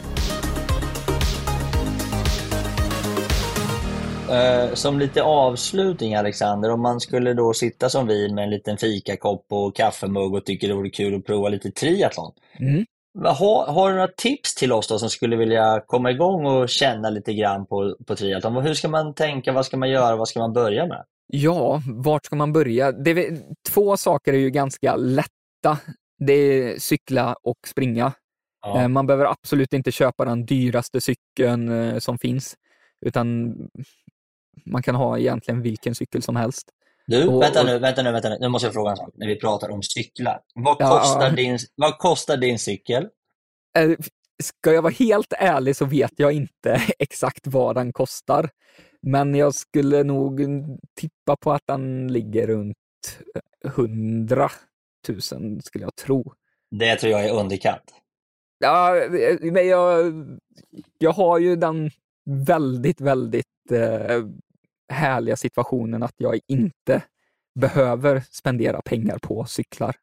Eh, 4.32 4.74
Som 4.74 4.98
lite 4.98 5.22
avslutning 5.22 6.14
Alexander, 6.14 6.70
om 6.70 6.80
man 6.80 7.00
skulle 7.00 7.34
då 7.34 7.54
sitta 7.54 7.88
som 7.88 8.06
vi 8.06 8.32
med 8.32 8.44
en 8.44 8.50
liten 8.50 8.76
fikakopp 8.76 9.46
och 9.48 9.76
kaffemugg 9.76 10.34
och 10.34 10.44
tycker 10.44 10.68
det 10.68 10.74
vore 10.74 10.90
kul 10.90 11.14
att 11.14 11.24
prova 11.26 11.48
lite 11.48 11.70
triathlon. 11.70 12.32
Mm. 12.58 12.84
Har, 13.18 13.66
har 13.66 13.88
du 13.88 13.94
några 13.94 14.08
tips 14.16 14.54
till 14.54 14.72
oss 14.72 14.88
då 14.88 14.98
som 14.98 15.10
skulle 15.10 15.36
vilja 15.36 15.82
komma 15.86 16.10
igång 16.10 16.46
och 16.46 16.68
känna 16.68 17.10
lite 17.10 17.34
grann 17.34 17.66
på, 17.66 17.96
på 18.06 18.16
triathlon? 18.16 18.62
Hur 18.62 18.74
ska 18.74 18.88
man 18.88 19.14
tänka? 19.14 19.52
Vad 19.52 19.66
ska 19.66 19.76
man 19.76 19.90
göra? 19.90 20.16
Vad 20.16 20.28
ska 20.28 20.40
man 20.40 20.52
börja 20.52 20.86
med? 20.86 21.04
Ja, 21.26 21.82
vart 21.86 22.26
ska 22.26 22.36
man 22.36 22.52
börja? 22.52 22.92
Det, 22.92 23.30
två 23.68 23.96
saker 23.96 24.32
är 24.32 24.38
ju 24.38 24.50
ganska 24.50 24.96
lätta. 24.96 25.78
Det 26.18 26.32
är 26.32 26.78
cykla 26.78 27.36
och 27.42 27.56
springa. 27.66 28.12
Eh, 28.66 28.88
Man 28.88 29.06
behöver 29.06 29.24
absolut 29.24 29.72
inte 29.72 29.92
köpa 29.92 30.24
den 30.24 30.46
dyraste 30.46 31.00
cykeln 31.00 31.68
eh, 31.68 31.98
som 31.98 32.18
finns, 32.18 32.54
utan 33.06 33.54
man 34.66 34.82
kan 34.82 34.94
ha 34.94 35.18
egentligen 35.18 35.62
vilken 35.62 35.94
cykel 35.94 36.22
som 36.22 36.36
helst. 36.36 36.68
Du, 37.06 37.26
och- 37.28 37.42
vänta 37.42 37.62
nu, 37.62 37.78
vänta 37.78 38.02
nu, 38.02 38.12
vänta 38.12 38.28
nu. 38.28 38.36
Nu 38.40 38.48
måste 38.48 38.66
jag 38.66 38.74
fråga 38.74 38.90
en 38.90 38.96
sak. 38.96 39.10
När 39.14 39.26
vi 39.26 39.36
pratar 39.40 39.70
om 39.70 39.82
cyklar. 39.82 40.40
Vad, 40.54 40.76
Ja, 40.78 40.98
kostar. 40.98 41.30
Din, 41.30 41.58
vad 41.74 41.98
kostar 41.98 42.36
din 42.36 42.58
cykel? 42.58 43.08
Eh, 43.78 43.90
Ska 44.42 44.72
jag 44.72 44.82
vara 44.82 44.92
helt 44.98 45.32
ärlig 45.38 45.76
så 45.76 45.84
vet 45.84 46.12
jag 46.16 46.32
inte 46.32 46.82
exakt 46.98 47.46
vad 47.46 47.74
den 47.76 47.92
kostar. 47.92 48.50
Men 49.02 49.34
jag 49.34 49.54
skulle 49.54 50.02
nog 50.04 50.40
tippa 51.00 51.36
på 51.36 51.52
att 51.52 51.62
den 51.66 52.12
ligger 52.12 52.46
runt 52.46 52.76
100 53.66 54.50
000 55.08 55.20
skulle 55.62 55.84
jag 55.84 55.94
tro. 55.96 56.32
Det 56.70 56.96
tror 56.96 57.12
jag 57.12 57.24
är 57.24 57.32
underkant. 57.34 57.94
Ja, 58.58 58.96
eh, 58.96 59.38
men 59.40 59.66
jag, 59.68 60.12
jag 60.98 61.12
har 61.12 61.38
ju 61.38 61.56
den 61.56 61.90
väldigt, 62.46 63.00
väldigt 63.00 63.46
eh, 63.70 64.24
härliga 64.92 65.36
situationen 65.36 66.02
att 66.02 66.14
jag 66.16 66.38
inte 66.48 67.02
behöver 67.60 68.22
spendera 68.30 68.82
pengar 68.82 69.18
på 69.18 69.44
cyklar. 69.44 69.94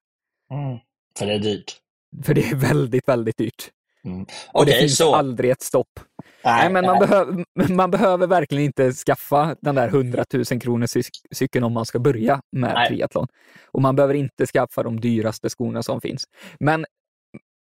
För 1.20 1.26
det 1.26 1.34
är 1.34 1.39
dyrt. 1.39 1.78
För 2.24 2.34
det 2.34 2.49
är 2.49 2.55
väldigt, 2.55 3.07
väldigt 3.07 3.38
dyrt. 3.38 3.72
Mm. 4.03 4.26
Och 4.53 4.66
det 4.66 4.72
finns 4.74 4.97
så. 4.97 5.16
aldrig 5.16 5.51
ett 5.51 5.62
stopp. 5.62 5.99
Nej, 6.43 6.72
men 6.72 6.86
man, 6.86 6.99
behöver, 6.99 7.45
man 7.74 7.91
behöver 7.91 8.28
verkligen 8.28 8.64
inte 8.64 8.91
skaffa 8.93 9.55
den 9.62 9.76
där 9.76 9.88
100 9.88 10.26
000 10.34 10.45
kronors 10.45 10.89
cyk- 10.95 11.26
cykeln 11.32 11.64
om 11.66 11.74
man 11.74 11.86
ska 11.86 11.99
börja 11.99 12.41
med 12.51 12.74
Nej. 12.74 12.88
triathlon. 12.88 13.28
Och 13.72 13.82
man 13.82 13.95
behöver 13.95 14.14
inte 14.14 14.45
skaffa 14.45 14.84
de 14.84 14.99
dyraste 14.99 15.49
skorna 15.49 15.84
som 15.84 16.01
finns. 16.01 16.24
Men 16.60 16.86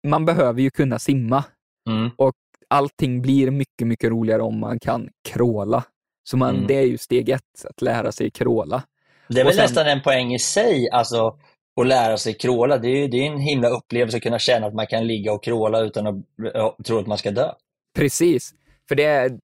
man 0.07 0.25
behöver 0.25 0.61
ju 0.61 0.69
kunna 0.69 0.99
simma. 0.99 1.43
Mm. 1.89 2.09
Allting 2.67 3.21
blir 3.21 3.51
mycket, 3.51 3.87
mycket 3.87 4.09
roligare 4.09 4.41
om 4.41 4.59
man 4.59 4.79
kan 4.79 5.09
kråla. 5.29 5.83
Så 6.23 6.37
man, 6.37 6.55
Mm. 6.55 6.67
det 6.67 6.73
är 6.75 6.85
ju 6.85 6.97
steg 6.97 7.29
ett, 7.29 7.65
att 7.69 7.81
lära 7.81 8.11
sig 8.11 8.31
kråla. 8.31 8.83
Det 9.29 9.39
är 9.41 9.45
väl 9.45 9.53
sen- 9.53 9.61
nästan 9.63 9.87
en 9.87 10.01
poäng 10.01 10.33
i 10.33 10.39
sig, 10.39 10.89
alltså 10.89 11.39
att 11.81 11.87
lära 11.87 12.17
sig 12.17 12.33
kråla. 12.33 12.77
Det 12.77 12.87
är 12.89 13.07
det 13.07 13.17
är 13.17 13.31
en 13.31 13.39
himla 13.39 13.69
upplevelse 13.69 14.17
att 14.17 14.23
kunna 14.23 14.39
känna 14.39 14.67
att 14.67 14.73
man 14.73 14.87
kan 14.87 15.07
ligga 15.07 15.33
och 15.33 15.43
kråla 15.43 15.79
utan 15.79 16.07
att 16.07 16.85
tro 16.85 16.97
att 16.99 17.07
man 17.07 17.17
ska 17.17 17.31
dö. 17.31 17.51
Precis, 17.95 18.53
för 18.87 18.95
det 18.95 19.03
är, 19.03 19.39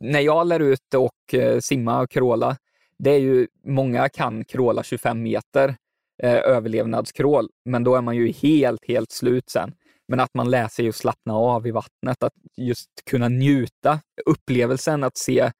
när 0.00 0.20
jag 0.20 0.46
lär 0.46 0.60
ut 0.60 0.94
och 0.96 1.34
eh, 1.40 1.58
simma 1.60 2.00
och 2.00 2.10
kråla, 2.10 2.56
det 2.98 3.10
är 3.10 3.18
ju, 3.18 3.46
många 3.66 4.08
kan 4.08 4.44
kråla 4.44 4.82
25 4.82 5.22
meter 5.22 5.74
eh, 6.22 6.32
överlevnadskrål, 6.34 7.48
men 7.64 7.84
då 7.84 7.94
är 7.94 8.00
man 8.02 8.16
ju 8.16 8.32
helt, 8.32 8.88
helt 8.88 9.10
slut 9.12 9.50
sen. 9.50 9.72
Men 10.08 10.20
att 10.20 10.34
man 10.34 10.50
lär 10.50 10.68
sig 10.68 10.88
att 10.88 10.96
slappna 10.96 11.34
av 11.34 11.66
i 11.66 11.70
vattnet, 11.70 12.22
att 12.22 12.32
just 12.56 12.90
kunna 13.10 13.28
njuta 13.28 14.00
upplevelsen, 14.26 15.04
att 15.04 15.18
se, 15.18 15.52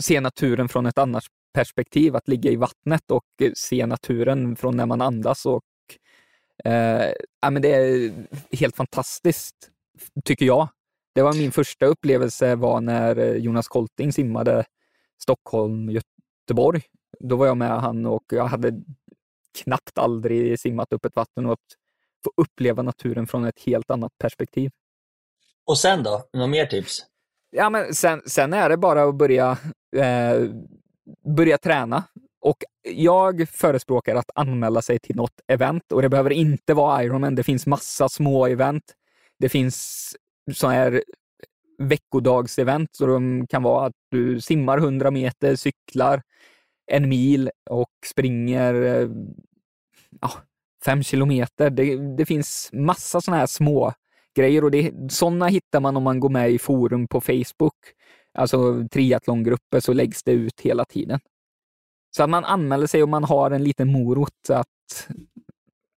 se 0.00 0.20
naturen 0.20 0.68
från 0.68 0.86
ett 0.86 0.98
annat 0.98 1.24
perspektiv, 1.54 2.16
att 2.16 2.28
ligga 2.28 2.50
i 2.50 2.56
vattnet 2.56 3.10
och 3.10 3.24
eh, 3.42 3.52
se 3.56 3.86
naturen 3.86 4.56
från 4.56 4.76
när 4.76 4.86
man 4.86 5.00
andas 5.00 5.46
och 5.46 5.64
eh, 6.64 7.12
ja, 7.40 7.50
men 7.50 7.62
det 7.62 7.74
är 7.74 8.12
helt 8.52 8.76
fantastiskt, 8.76 9.70
tycker 10.24 10.46
jag. 10.46 10.68
Det 11.14 11.22
var 11.22 11.32
min 11.32 11.52
första 11.52 11.86
upplevelse 11.86 12.54
var 12.54 12.80
när 12.80 13.16
eh, 13.16 13.32
Jonas 13.32 13.68
Kolting 13.68 14.12
simmade 14.12 14.64
Stockholm-Göteborg. 15.22 16.82
Då 17.20 17.36
var 17.36 17.46
jag 17.46 17.56
med 17.56 17.80
han 17.80 18.06
och 18.06 18.24
jag 18.28 18.44
hade 18.44 18.82
knappt 19.62 19.98
aldrig 19.98 20.60
simmat 20.60 20.92
upp 20.92 21.04
ett 21.04 21.16
vatten 21.16 21.46
och 21.46 21.58
få 22.28 22.42
uppleva 22.42 22.82
naturen 22.82 23.26
från 23.26 23.44
ett 23.44 23.60
helt 23.66 23.90
annat 23.90 24.12
perspektiv. 24.18 24.70
Och 25.66 25.78
sen 25.78 26.02
då? 26.02 26.24
Några 26.32 26.46
mer 26.46 26.66
tips? 26.66 27.04
Ja, 27.50 27.70
men 27.70 27.94
sen, 27.94 28.22
sen 28.26 28.52
är 28.52 28.68
det 28.68 28.76
bara 28.76 29.02
att 29.02 29.14
börja, 29.14 29.58
eh, 29.96 30.50
börja 31.36 31.58
träna. 31.58 32.04
Och 32.40 32.56
jag 32.82 33.48
förespråkar 33.48 34.16
att 34.16 34.30
anmäla 34.34 34.82
sig 34.82 34.98
till 34.98 35.16
något 35.16 35.40
event 35.46 35.92
och 35.92 36.02
det 36.02 36.08
behöver 36.08 36.30
inte 36.30 36.74
vara 36.74 37.04
Ironman. 37.04 37.34
Det 37.34 37.42
finns 37.42 37.66
massa 37.66 38.08
små 38.08 38.46
event. 38.46 38.84
Det 39.38 39.48
finns 39.48 40.12
så 40.54 40.68
här 40.68 41.02
veckodagsevent, 41.78 42.96
så 42.96 43.06
de 43.06 43.46
kan 43.46 43.62
vara 43.62 43.86
att 43.86 43.94
du 44.10 44.40
simmar 44.40 44.78
100 44.78 45.10
meter, 45.10 45.56
cyklar 45.56 46.22
en 46.90 47.08
mil 47.08 47.50
och 47.70 47.90
springer 48.06 48.74
eh, 48.74 49.08
ja, 50.20 50.32
fem 50.84 51.02
kilometer. 51.02 51.70
Det, 51.70 52.16
det 52.16 52.26
finns 52.26 52.70
massa 52.72 53.20
sådana 53.20 53.38
här 53.40 53.46
små 53.46 53.92
grejer 54.36 54.64
och 54.64 54.70
det, 54.70 54.92
sådana 55.12 55.46
hittar 55.46 55.80
man 55.80 55.96
om 55.96 56.02
man 56.02 56.20
går 56.20 56.28
med 56.28 56.50
i 56.50 56.58
forum 56.58 57.08
på 57.08 57.20
Facebook. 57.20 57.74
Alltså 58.34 58.88
triathlongrupper 58.92 59.80
så 59.80 59.92
läggs 59.92 60.22
det 60.22 60.32
ut 60.32 60.60
hela 60.60 60.84
tiden. 60.84 61.20
Så 62.16 62.22
att 62.22 62.30
man 62.30 62.44
anmäler 62.44 62.86
sig 62.86 63.02
och 63.02 63.08
man 63.08 63.24
har 63.24 63.50
en 63.50 63.64
liten 63.64 63.92
morot 63.92 64.50
att, 64.50 65.08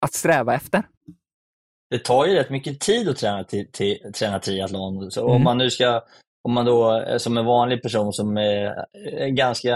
att 0.01 0.13
sträva 0.13 0.55
efter. 0.55 0.84
Det 1.89 1.99
tar 1.99 2.25
ju 2.25 2.34
rätt 2.34 2.49
mycket 2.49 2.79
tid 2.79 3.09
att 3.09 3.17
träna, 3.17 3.43
träna 4.13 4.39
triathlon. 4.39 5.11
Så 5.11 5.23
om 5.25 5.32
Mm. 5.32 5.43
man 5.43 5.57
nu 5.57 5.69
ska 5.69 6.01
om 6.44 6.54
man 6.54 6.66
då 6.66 7.02
eh, 7.02 7.18
som 7.18 7.38
en 7.38 7.46
vanlig 7.46 7.82
person 7.82 8.14
som 8.14 8.38
eh, 8.38 8.72
är 9.18 9.28
ganska 9.28 9.76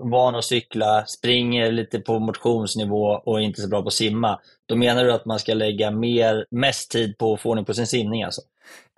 van 0.00 0.34
att 0.34 0.44
cykla, 0.44 1.04
springer 1.06 1.72
lite 1.72 2.00
på 2.00 2.18
motionsnivå 2.18 3.22
och 3.24 3.40
inte 3.40 3.60
så 3.60 3.68
bra 3.68 3.82
på 3.82 3.88
att 3.88 3.94
simma, 3.94 4.40
då 4.66 4.76
menar 4.76 5.04
du 5.04 5.12
att 5.12 5.26
man 5.26 5.38
ska 5.38 5.54
lägga 5.54 5.90
mer, 5.90 6.46
mest 6.50 6.90
tid 6.90 7.18
på 7.18 7.34
att 7.34 7.40
få 7.40 7.50
ordning 7.50 7.64
på 7.64 7.74
sin 7.74 7.86
simning 7.86 8.22
alltså? 8.22 8.40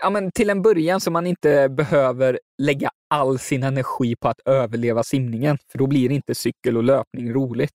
Ja, 0.02 0.10
men 0.10 0.30
till 0.30 0.50
en 0.50 0.62
början 0.62 1.00
så 1.00 1.10
man 1.10 1.26
inte 1.26 1.68
behöver 1.68 2.40
lägga 2.62 2.90
all 3.10 3.38
sin 3.38 3.62
energi 3.62 4.16
på 4.16 4.28
att 4.28 4.40
överleva 4.44 5.02
simningen, 5.02 5.58
för 5.72 5.78
då 5.78 5.86
blir 5.86 6.12
inte 6.12 6.34
cykel 6.34 6.76
och 6.76 6.84
löpning 6.84 7.34
roligt. 7.34 7.72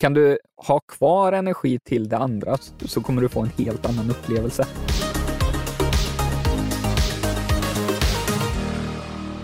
Kan 0.00 0.14
du 0.14 0.38
ha 0.66 0.80
kvar 0.80 1.32
energi 1.32 1.78
till 1.84 2.08
det 2.08 2.16
andra 2.16 2.56
så 2.84 3.00
kommer 3.00 3.22
du 3.22 3.28
få 3.28 3.40
en 3.40 3.50
helt 3.58 3.86
annan 3.86 4.10
upplevelse. 4.10 4.66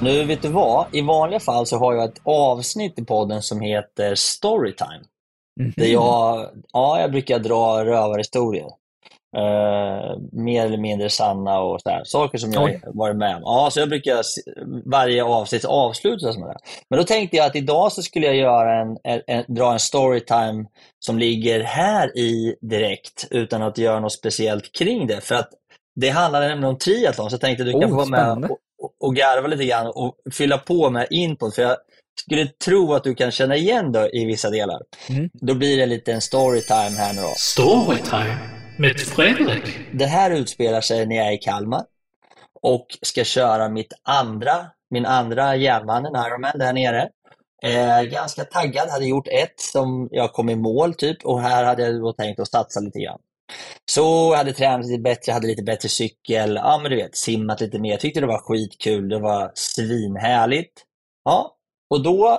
Nu 0.03 0.25
vet 0.25 0.43
du 0.43 0.49
vad, 0.49 0.87
i 0.93 1.01
vanliga 1.01 1.41
fall 1.41 1.67
så 1.67 1.79
har 1.79 1.95
jag 1.95 2.05
ett 2.05 2.21
avsnitt 2.25 2.99
i 2.99 3.05
podden 3.05 3.43
som 3.43 3.61
heter 3.61 4.15
Storytime. 4.15 5.03
Mm. 5.61 5.73
Där 5.77 5.87
jag, 5.87 6.51
ja, 6.73 7.01
jag 7.01 7.11
brukar 7.11 7.39
dra 7.39 7.85
rövarhistorier. 7.85 8.67
Uh, 9.37 10.19
mer 10.33 10.67
eller 10.67 10.79
mindre 10.79 11.11
sanna 11.11 11.61
och 11.61 11.81
så 11.81 11.89
här, 11.89 12.03
saker 12.05 12.39
som 12.39 12.53
jag 12.53 12.65
Oj. 12.65 12.81
varit 12.87 13.17
med 13.17 13.37
om. 13.37 13.43
Ja, 13.45 13.69
så 13.73 13.81
jag 13.81 13.89
brukar 13.89 14.23
varje 14.91 15.25
avsnitt 15.25 15.65
avslutas 15.65 16.39
med 16.39 16.49
det. 16.49 16.59
Men 16.91 16.99
då 16.99 17.05
tänkte 17.05 17.37
jag 17.37 17.47
att 17.47 17.57
idag 17.57 17.93
så 17.93 18.03
skulle 18.03 18.27
jag 18.27 18.37
göra 18.37 18.81
en, 18.81 18.99
en, 19.05 19.23
en, 19.27 19.45
dra 19.55 19.73
en 19.73 19.81
storytime 19.81 20.67
som 20.99 21.19
ligger 21.19 21.61
här 21.61 22.19
i 22.19 22.57
direkt 22.61 23.27
utan 23.31 23.63
att 23.63 23.79
göra 23.79 24.01
något 24.01 24.13
speciellt 24.13 24.73
kring 24.73 25.07
det. 25.07 25.21
För 25.21 25.35
att 25.35 25.49
det 26.01 26.09
handlar 26.09 26.41
nämligen 26.41 26.65
om 26.65 26.79
triathlon, 26.79 27.31
så 27.31 27.35
jag 27.35 27.41
tänkte 27.41 27.63
att 27.63 27.69
du 27.69 27.75
oh, 27.75 27.81
kan 27.81 27.91
få 27.91 27.97
vara 27.97 28.37
med 28.37 28.51
och, 28.51 28.59
och 29.01 29.17
garva 29.17 29.49
lite 29.49 29.65
grann 29.65 29.87
och 29.87 30.17
fylla 30.33 30.59
på 30.59 30.91
med 30.91 31.07
input. 31.11 31.55
För 31.55 31.63
jag 31.63 31.77
skulle 32.21 32.47
tro 32.47 32.95
att 32.95 33.05
du 33.05 33.15
kan 33.15 33.31
känna 33.31 33.57
igen 33.57 33.93
det 33.93 34.11
i 34.17 34.25
vissa 34.25 34.51
delar. 34.51 34.83
Mm. 35.09 35.31
Då 35.33 35.55
blir 35.55 35.77
det 35.77 35.87
lite 35.87 36.13
en 36.13 36.21
storytime 36.21 36.97
här 36.99 37.15
nu 37.15 37.23
då. 37.23 37.33
Storytime 37.37 38.39
med 38.79 39.01
Fredrik? 39.01 39.79
Det 39.93 40.07
här 40.07 40.31
utspelar 40.31 40.81
sig 40.81 41.07
när 41.07 41.17
jag 41.17 41.27
är 41.27 41.33
i 41.33 41.39
Kalmar 41.39 41.85
och 42.63 42.87
ska 43.03 43.25
köra 43.25 43.69
mitt 43.69 43.93
andra, 44.03 44.67
min 44.91 45.07
andra 45.07 45.57
järnmannen 45.57 46.13
Ironman 46.27 46.59
där 46.59 46.73
nere. 46.73 47.09
Eh, 47.63 48.03
ganska 48.03 48.45
taggad, 48.45 48.89
hade 48.89 49.07
gjort 49.07 49.29
ett 49.29 49.61
som 49.61 50.09
jag 50.11 50.33
kom 50.33 50.51
i 50.51 50.57
mål 50.57 50.95
typ 50.95 51.25
och 51.25 51.41
här 51.41 51.65
hade 51.65 51.83
jag 51.83 52.01
då 52.01 52.13
tänkt 52.13 52.41
att 52.41 52.49
satsa 52.49 52.81
lite 52.81 52.99
grann. 52.99 53.19
Så 53.85 54.01
jag 54.33 54.37
hade 54.37 54.53
tränat 54.53 54.87
lite 54.87 55.03
bättre, 55.03 55.33
hade 55.33 55.47
lite 55.47 55.63
bättre 55.63 55.89
cykel, 55.89 56.55
ja 56.55 56.79
men 56.83 56.91
du 56.91 56.97
vet, 56.97 57.17
simmat 57.17 57.61
lite 57.61 57.79
mer. 57.79 57.97
Tyckte 57.97 58.21
det 58.21 58.27
var 58.27 58.39
skitkul, 58.39 59.09
det 59.09 59.19
var 59.19 59.51
svinhärligt. 59.55 60.83
Ja, 61.25 61.57
och 61.91 62.03
då, 62.03 62.39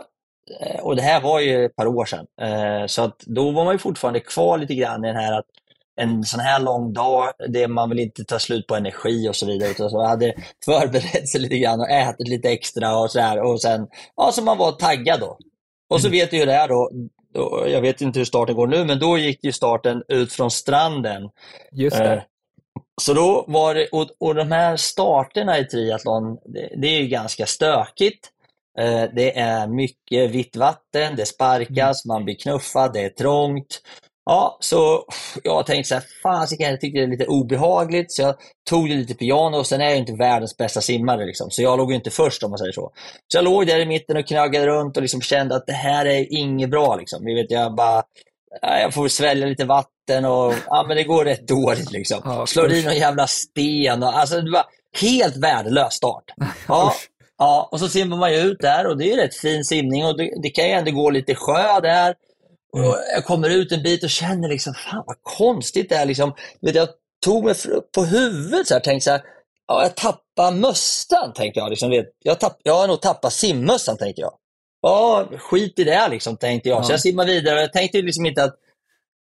eh, 0.62 0.80
och 0.80 0.96
det 0.96 1.02
här 1.02 1.22
var 1.22 1.40
ju 1.40 1.66
ett 1.66 1.76
par 1.76 1.88
år 1.88 2.06
sedan, 2.06 2.26
eh, 2.42 2.88
så 2.88 3.04
att 3.04 3.20
då 3.20 3.52
var 3.52 3.66
man 3.66 3.74
ju 3.74 3.80
fortfarande 3.80 4.20
kvar 4.20 4.58
lite 4.58 4.76
grann 4.76 5.06
i 5.06 5.08
den 5.08 5.18
här 5.18 5.40
att 5.40 5.46
en 5.96 6.24
sån 6.24 6.40
här 6.40 6.60
lång 6.60 6.94
dag, 6.94 7.32
det 7.50 7.68
man 7.68 7.90
vill 7.90 8.00
inte 8.00 8.24
ta 8.24 8.40
slut 8.40 8.68
på 8.68 8.76
energi 8.76 9.30
och 9.30 9.36
så 9.36 9.46
vidare. 9.46 9.72
Utan 9.72 9.90
så 9.90 9.98
jag 9.98 10.08
hade 10.08 10.34
förberett 10.66 11.30
sig 11.30 11.42
lite 11.42 11.58
grann 11.58 11.80
och 11.80 11.90
ätit 11.90 12.28
lite 12.28 12.50
extra 12.50 12.98
och 12.98 13.12
så 13.12 13.20
här. 13.20 13.42
Och 13.42 13.62
sen, 13.62 13.88
ja, 14.16 14.32
så 14.32 14.44
man 14.44 14.58
var 14.58 14.72
taggad 14.72 15.20
då. 15.20 15.38
Och 15.90 16.02
så 16.02 16.08
mm. 16.08 16.20
vet 16.20 16.32
du 16.32 16.38
ju 16.38 16.46
det 16.46 16.54
här 16.54 16.68
då, 16.68 16.92
jag 17.68 17.82
vet 17.82 18.02
inte 18.02 18.20
hur 18.20 18.26
starten 18.26 18.56
går 18.56 18.68
nu, 18.68 18.86
men 18.86 19.00
då 19.00 19.18
gick 19.18 19.44
ju 19.44 19.52
starten 19.52 20.04
ut 20.08 20.34
från 20.34 20.52
stranden. 20.52 21.30
Just 21.72 21.98
det. 21.98 22.14
Eh, 22.14 22.22
så 23.02 23.14
då 23.14 23.46
var 23.48 23.76
det, 23.76 23.88
och, 23.88 24.10
och 24.20 24.36
de 24.36 24.52
här 24.52 24.78
starterna 24.78 25.60
i 25.60 25.66
triathlon, 25.66 26.38
det, 26.46 26.74
det 26.78 26.88
är 26.88 27.02
ju 27.02 27.08
ganska 27.08 27.46
stökigt. 27.46 28.30
Eh, 28.80 29.04
det 29.16 29.38
är 29.38 29.68
mycket 29.68 30.32
vitt 30.32 30.56
vatten, 30.56 31.16
det 31.16 31.26
sparkas, 31.26 32.06
mm. 32.06 32.14
man 32.14 32.26
blir 32.26 32.36
knuffad, 32.36 32.94
det 32.94 33.02
är 33.02 33.10
trångt. 33.10 33.82
Ja, 34.26 34.58
så 34.60 35.06
jag 35.44 35.66
tänkte 35.66 35.88
så 35.88 35.96
här, 35.96 36.04
fan 36.24 36.48
jag 36.60 36.82
tyckte 36.82 37.00
det 37.00 37.06
är 37.06 37.08
lite 37.08 37.28
obehagligt, 37.28 38.12
så 38.12 38.22
jag 38.22 38.36
tog 38.70 38.90
det 38.90 38.96
lite 38.96 39.14
piano 39.14 39.58
och 39.58 39.68
sen 39.68 39.82
är 39.82 39.86
jag 39.86 39.98
inte 39.98 40.14
världens 40.14 40.58
bästa 40.58 40.82
simmare, 40.82 41.26
liksom. 41.26 41.52
så 41.52 41.62
jag 41.62 41.78
låg 41.78 41.94
inte 41.94 42.10
först 42.10 42.44
om 42.44 42.50
man 42.50 42.58
säger 42.60 42.72
så. 42.72 42.92
Så 43.28 43.38
jag 43.38 43.44
låg 43.44 43.68
där 43.68 43.80
i 43.80 43.86
mitten 43.86 44.18
och 44.18 44.28
knaggade 44.28 44.68
runt 44.68 44.98
och 44.98 45.02
liksom 45.02 45.22
kände 45.22 45.56
att 45.56 45.68
det 45.68 45.74
här 45.74 46.06
är 46.06 46.34
inget 46.34 46.70
bra. 46.70 46.96
Liksom. 46.96 47.28
Jag, 47.28 47.36
vet, 47.36 47.52
jag, 47.52 47.76
bara, 47.76 48.04
jag 48.62 48.94
får 48.94 49.08
svälja 49.08 49.48
lite 49.48 49.66
vatten 49.66 50.26
och 50.26 50.54
ja, 50.68 50.86
men 50.88 50.98
det 50.98 51.04
går 51.04 51.26
rätt 51.26 51.48
dåligt. 51.48 51.92
Liksom. 51.92 52.22
Ja, 52.24 52.46
Slår 52.46 52.72
i 52.72 52.84
någon 52.84 52.96
jävla 52.96 53.28
sten. 53.28 54.04
Och, 54.04 54.18
alltså, 54.18 54.42
det 54.42 54.52
var 54.52 54.66
helt 55.02 55.38
värdelös 55.38 55.94
start. 55.94 56.24
Ja, 56.68 56.94
ja, 57.38 57.70
och 57.72 57.80
så 57.80 57.88
simmar 57.88 58.18
man 58.18 58.34
ut 58.34 58.60
där 58.60 58.88
och 58.88 58.98
det 58.98 59.12
är 59.12 59.18
rätt 59.18 59.36
fin 59.36 59.64
simning 59.64 60.06
och 60.06 60.18
det, 60.18 60.34
det 60.44 60.50
kan 60.50 60.66
ju 60.66 60.72
ändå 60.72 60.92
gå 60.92 61.10
lite 61.10 61.36
sjö 61.36 61.80
där. 61.82 62.16
Mm. 62.78 62.92
jag 63.14 63.26
kommer 63.26 63.50
ut 63.50 63.72
en 63.72 63.84
bit 63.84 64.04
och 64.04 64.10
känner 64.10 64.50
liksom, 64.50 64.74
fan 64.74 65.04
vad 65.08 65.18
konstigt 65.22 65.90
det 65.90 65.96
är. 65.96 66.06
Liksom, 66.06 66.34
vet, 66.62 66.76
jag 66.76 66.90
tog 67.26 67.46
mig 67.46 67.56
på 67.96 68.06
huvudet 68.06 68.72
och 68.72 68.84
tänkte 68.84 69.04
så 69.04 69.12
här, 69.12 69.22
ja, 69.68 69.82
jag 69.84 69.96
tappar 69.96 70.52
mössan, 70.52 71.34
tänkte 71.34 71.60
jag. 71.60 71.70
Liksom, 71.70 71.90
vet, 71.90 72.06
jag, 72.24 72.40
tapp, 72.40 72.58
jag 72.64 72.74
har 72.74 72.88
nog 72.88 73.02
tappat 73.02 73.34
simmössan, 73.34 73.98
tänkte 73.98 74.22
jag. 74.22 74.34
Ja, 74.82 75.28
skit 75.40 75.80
i 75.80 75.84
det, 75.84 76.08
liksom, 76.10 76.38
tänkte 76.38 76.70
jag. 76.70 76.80
Ja. 76.80 76.84
Så 76.84 76.94
jag 76.94 77.02
simmade 77.02 77.32
vidare. 77.32 77.62
Jag 77.62 77.74
tänkte 77.74 78.02
liksom 78.02 78.26
inte 78.26 78.44
att 78.44 78.56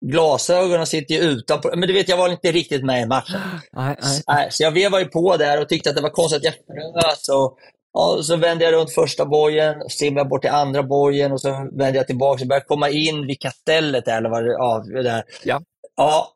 glasögonen 0.07 0.87
sitter 0.87 1.15
ju 1.15 1.21
utanpå. 1.21 1.71
Men 1.77 1.89
du 1.89 1.95
vet, 1.95 2.09
jag 2.09 2.17
var 2.17 2.29
inte 2.29 2.53
riktigt 2.53 2.85
med 2.85 3.03
i 3.03 3.07
matchen. 3.07 3.41
Nej, 3.73 3.97
nej. 4.27 4.49
Så 4.51 4.63
jag 4.63 4.71
vevade 4.71 5.05
på 5.05 5.37
där 5.37 5.61
och 5.61 5.69
tyckte 5.69 5.91
att 5.91 5.97
det 5.97 6.03
var 6.03 6.11
konstigt 6.11 6.39
att 6.39 6.45
jag 6.45 6.55
frös. 6.55 7.29
Och, 7.29 7.59
Ja, 7.93 8.23
så 8.23 8.37
vände 8.37 8.65
jag 8.65 8.75
runt 8.75 8.93
första 8.93 9.27
bojen, 9.27 9.89
simmade 9.89 10.29
bort 10.29 10.41
till 10.41 10.51
andra 10.51 10.83
bojen 10.83 11.33
och 11.33 11.41
så 11.41 11.49
vände 11.73 11.99
jag 11.99 12.07
tillbaka 12.07 12.43
och 12.43 12.49
började 12.49 12.67
komma 12.67 12.91
in 12.91 13.27
vid 13.27 13.41
kastellet 13.41 14.05
där, 14.05 14.19
eller 14.19 14.31
vad 14.31 14.45
det, 14.45 14.53
ja, 14.53 14.85
där. 15.03 15.25
Ja. 15.45 15.63
ja. 15.97 16.35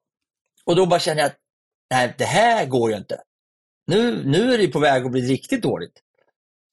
Och 0.65 0.77
då 0.77 0.87
bara 0.87 1.01
kände 1.01 1.23
jag 1.23 1.27
att 1.27 1.37
nej, 1.91 2.15
det 2.19 2.25
här 2.25 2.67
går 2.67 2.91
ju 2.91 2.97
inte. 2.97 3.21
Nu, 3.87 4.25
nu 4.25 4.55
är 4.55 4.59
det 4.59 4.69
på 4.69 4.79
väg 4.79 5.05
att 5.05 5.13
bli 5.13 5.21
riktigt 5.21 5.63
dåligt. 5.63 6.03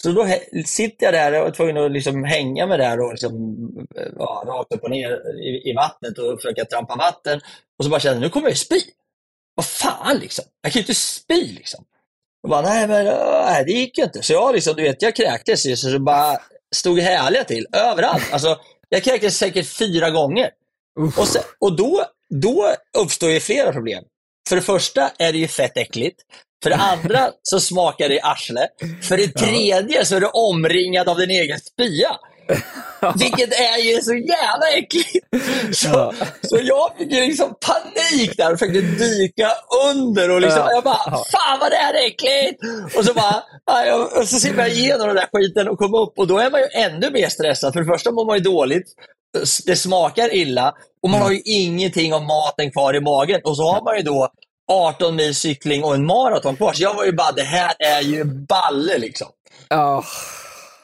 Så 0.03 0.11
då 0.11 0.27
sitter 0.65 1.05
jag 1.05 1.13
där 1.13 1.41
och 1.41 1.47
är 1.47 1.51
tvungen 1.51 1.77
att 1.77 1.91
liksom 1.91 2.23
hänga 2.23 2.67
mig 2.67 2.77
där 2.77 3.01
och 3.01 3.11
liksom, 3.11 3.57
ja, 4.17 4.43
rakt 4.47 4.73
upp 4.73 4.83
och 4.83 4.89
ner 4.89 5.11
i, 5.39 5.69
i, 5.69 5.73
vattnet 5.73 6.17
och 6.17 6.41
försöka 6.41 6.65
trampa 6.65 6.95
vatten. 6.95 7.41
Och 7.77 7.85
så 7.85 7.89
bara 7.89 7.99
känner 7.99 8.15
jag, 8.15 8.21
nu 8.21 8.29
kommer 8.29 8.47
jag 8.47 8.57
spy. 8.57 8.79
Vad 9.55 9.65
fan 9.65 10.17
liksom? 10.17 10.45
Jag 10.61 10.71
kan 10.71 10.79
ju 10.79 10.83
inte 10.83 10.95
spy 10.95 11.53
liksom. 11.53 11.85
Och 12.43 12.49
bara, 12.49 12.61
nej 12.61 12.87
men 12.87 13.05
nej, 13.45 13.63
det 13.65 13.71
gick 13.71 13.97
ju 13.97 14.03
inte. 14.03 14.23
Så 14.23 14.33
jag 14.33 14.55
liksom, 14.55 14.75
du 14.75 14.83
vet, 14.83 15.01
jag 15.01 15.15
kräktes 15.15 15.65
ju 15.65 15.77
så 15.77 15.87
det 15.87 15.99
bara 15.99 16.37
stod 16.75 16.99
härliga 16.99 17.43
till 17.43 17.67
överallt. 17.71 18.33
Alltså, 18.33 18.59
jag 18.89 19.03
kräktes 19.03 19.37
säkert 19.37 19.67
fyra 19.67 20.09
gånger. 20.09 20.49
Och, 21.17 21.27
sen, 21.27 21.43
och 21.59 21.75
då, 21.75 22.05
då 22.29 22.75
uppstår 22.97 23.29
ju 23.29 23.39
flera 23.39 23.73
problem. 23.73 24.03
För 24.49 24.55
det 24.55 24.61
första 24.61 25.11
är 25.19 25.31
det 25.31 25.37
ju 25.37 25.47
fett 25.47 25.77
äckligt. 25.77 26.21
För 26.63 26.69
det 26.69 26.75
andra 26.75 27.31
så 27.43 27.59
smakar 27.59 28.09
det 28.09 28.21
arsle. 28.21 28.67
För 29.01 29.17
det 29.17 29.27
tredje 29.35 30.05
så 30.05 30.15
är 30.15 30.19
du 30.19 30.27
omringad 30.27 31.09
av 31.09 31.17
din 31.17 31.29
egen 31.29 31.59
spya. 31.59 32.15
Vilket 33.15 33.53
är 33.53 33.77
ju 33.77 34.01
så 34.01 34.13
jävla 34.13 34.67
äckligt. 34.77 35.25
Så, 35.77 35.87
ja. 35.87 36.13
så 36.41 36.59
jag 36.61 36.97
fick 36.97 37.11
ju 37.11 37.21
liksom 37.21 37.55
panik 37.65 38.37
där 38.37 38.53
och 38.53 38.59
försökte 38.59 38.81
dyka 38.81 39.51
under 39.91 40.31
och 40.31 40.41
liksom, 40.41 40.59
ja. 40.59 40.71
jag 40.71 40.83
bara, 40.83 40.97
fan 41.31 41.59
vad 41.59 41.71
det 41.71 41.75
här 41.75 41.93
är 41.93 42.07
äckligt! 42.07 42.63
Och 42.97 43.05
så 43.05 43.13
bara, 43.13 43.43
och 44.19 44.27
så 44.27 44.39
simmar 44.39 44.63
jag 44.63 44.71
igenom 44.71 45.07
den 45.07 45.15
där 45.15 45.27
skiten 45.33 45.69
och 45.69 45.77
kom 45.77 45.93
upp 45.93 46.19
och 46.19 46.27
då 46.27 46.37
är 46.37 46.51
man 46.51 46.59
ju 46.61 46.67
ännu 46.73 47.11
mer 47.11 47.29
stressad. 47.29 47.73
För 47.73 47.79
det 47.79 47.85
första 47.85 48.11
mår 48.11 48.25
man 48.25 48.37
ju 48.37 48.43
dåligt, 48.43 48.87
det 49.65 49.75
smakar 49.75 50.33
illa 50.33 50.73
och 51.03 51.09
man 51.09 51.17
mm. 51.17 51.23
har 51.23 51.31
ju 51.31 51.41
ingenting 51.45 52.13
av 52.13 52.23
maten 52.23 52.71
kvar 52.71 52.95
i 52.95 53.01
magen. 53.01 53.41
Och 53.43 53.57
så 53.57 53.63
har 53.63 53.83
man 53.83 53.97
ju 53.97 54.03
då 54.03 54.29
18 54.71 55.15
mil 55.15 55.35
cykling 55.35 55.83
och 55.83 55.95
en 55.95 56.05
maraton 56.05 56.55
kvar. 56.55 56.73
Så 56.73 56.83
jag 56.83 56.93
var 56.93 57.05
ju 57.05 57.11
bara, 57.11 57.31
det 57.31 57.43
här 57.43 57.73
är 57.79 58.01
ju 58.01 58.23
balle 58.23 58.97
liksom. 58.97 59.27
Oh. 59.69 60.05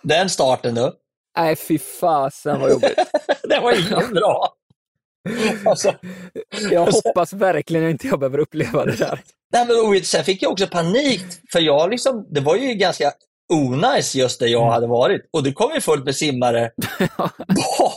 Den 0.02 0.30
starten 0.30 0.76
du. 0.76 0.94
Nej, 1.40 1.56
fy 1.56 1.80
fasen 1.80 2.60
vad 2.60 2.72
jobbigt. 2.72 2.98
det 3.44 3.60
var 3.60 3.72
ingen 3.72 4.14
bra. 4.14 4.54
Alltså, 5.66 5.94
jag 6.72 6.86
hoppas 6.86 7.34
verkligen 7.34 7.90
inte 7.90 8.08
jag 8.08 8.20
behöver 8.20 8.38
uppleva 8.38 8.86
det 8.86 8.96
där. 8.96 9.22
Nej, 9.54 9.66
men 9.68 10.04
sen 10.04 10.24
fick 10.24 10.44
jag 10.44 10.52
också 10.52 10.68
panik, 10.68 11.22
för 11.52 11.60
jag 11.60 11.90
liksom, 11.90 12.28
det 12.30 12.42
var 12.42 12.56
ju 12.56 12.74
ganska 12.74 13.12
onajs 13.54 14.16
just 14.16 14.40
där 14.40 14.48
jag 14.48 14.62
mm. 14.62 14.74
hade 14.74 14.88
varit. 14.88 15.30
Och 15.34 15.44
det 15.44 15.54
kom 15.54 15.72
ju 15.74 15.82
fullt 15.82 16.06
med 16.06 16.16
simmare 16.16 16.72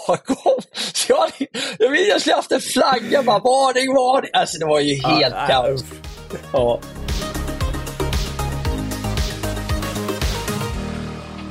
bakom. 0.06 0.62
Så 0.74 1.12
jag, 1.12 1.48
jag, 1.78 2.08
jag 2.08 2.20
skulle 2.20 2.36
haft 2.36 2.52
en 2.52 2.60
flagga 2.60 3.22
bara, 3.22 3.38
varning, 3.38 3.94
varning. 3.94 4.30
Alltså 4.32 4.58
det 4.58 4.66
var 4.66 4.80
ju 4.80 4.94
helt 4.94 5.34
ja, 5.34 5.46
kaos. 5.46 5.84
Ja. 6.52 6.80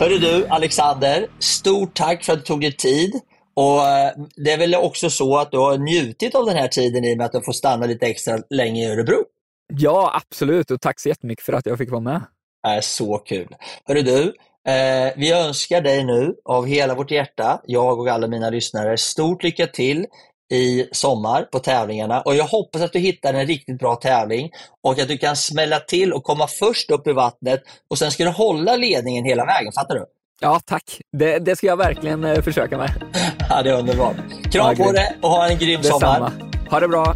Hörru 0.01 0.17
du, 0.17 0.47
Alexander, 0.47 1.27
stort 1.39 1.95
tack 1.95 2.23
för 2.23 2.33
att 2.33 2.39
du 2.39 2.45
tog 2.45 2.61
dig 2.61 2.77
tid. 2.77 3.19
Och 3.55 3.87
eh, 3.87 4.11
Det 4.35 4.51
är 4.51 4.57
väl 4.57 4.75
också 4.75 5.09
så 5.09 5.37
att 5.37 5.51
du 5.51 5.57
har 5.57 5.77
njutit 5.77 6.35
av 6.35 6.45
den 6.45 6.57
här 6.57 6.67
tiden 6.67 7.05
i 7.05 7.13
och 7.13 7.17
med 7.17 7.25
att 7.25 7.31
du 7.31 7.41
får 7.41 7.53
stanna 7.53 7.85
lite 7.85 8.05
extra 8.05 8.37
länge 8.49 8.81
i 8.81 8.91
Örebro? 8.91 9.23
Ja, 9.73 10.21
absolut. 10.23 10.71
Och 10.71 10.81
tack 10.81 10.99
så 10.99 11.09
jättemycket 11.09 11.45
för 11.45 11.53
att 11.53 11.65
jag 11.65 11.77
fick 11.77 11.91
vara 11.91 12.01
med. 12.01 12.21
är 12.67 12.81
så 12.81 13.17
kul. 13.17 13.55
Hörru 13.85 14.01
du, 14.01 14.23
eh, 14.71 15.13
vi 15.17 15.31
önskar 15.31 15.81
dig 15.81 16.03
nu 16.03 16.35
av 16.45 16.65
hela 16.65 16.95
vårt 16.95 17.11
hjärta, 17.11 17.61
jag 17.65 17.99
och 17.99 18.07
alla 18.07 18.27
mina 18.27 18.49
lyssnare, 18.49 18.97
stort 18.97 19.43
lycka 19.43 19.67
till 19.67 20.05
i 20.51 20.87
sommar 20.91 21.41
på 21.41 21.59
tävlingarna 21.59 22.21
och 22.21 22.35
jag 22.35 22.45
hoppas 22.45 22.81
att 22.81 22.93
du 22.93 22.99
hittar 22.99 23.33
en 23.33 23.47
riktigt 23.47 23.79
bra 23.79 23.95
tävling 23.95 24.49
och 24.83 24.99
att 24.99 25.07
du 25.07 25.17
kan 25.17 25.35
smälla 25.35 25.79
till 25.79 26.13
och 26.13 26.23
komma 26.23 26.47
först 26.47 26.91
upp 26.91 27.07
i 27.07 27.11
vattnet 27.11 27.63
och 27.89 27.97
sen 27.97 28.11
ska 28.11 28.23
du 28.23 28.29
hålla 28.29 28.75
ledningen 28.75 29.25
hela 29.25 29.45
vägen, 29.45 29.71
fattar 29.71 29.95
du? 29.95 30.05
Ja, 30.41 30.59
tack. 30.65 30.83
Det, 31.17 31.39
det 31.39 31.55
ska 31.55 31.67
jag 31.67 31.77
verkligen 31.77 32.23
eh, 32.23 32.41
försöka 32.41 32.77
med. 32.77 32.91
Ja, 33.49 33.63
det 33.63 33.69
är 33.69 33.79
underbart. 33.79 34.15
Kram 34.51 34.75
Ja, 34.77 34.85
på 34.85 34.91
dig 34.91 35.17
och 35.21 35.29
ha 35.29 35.49
en 35.49 35.57
grym 35.57 35.83
sommar. 35.83 36.19
Detsamma. 36.19 36.31
Ha 36.69 36.79
det 36.79 36.87
bra. 36.87 37.15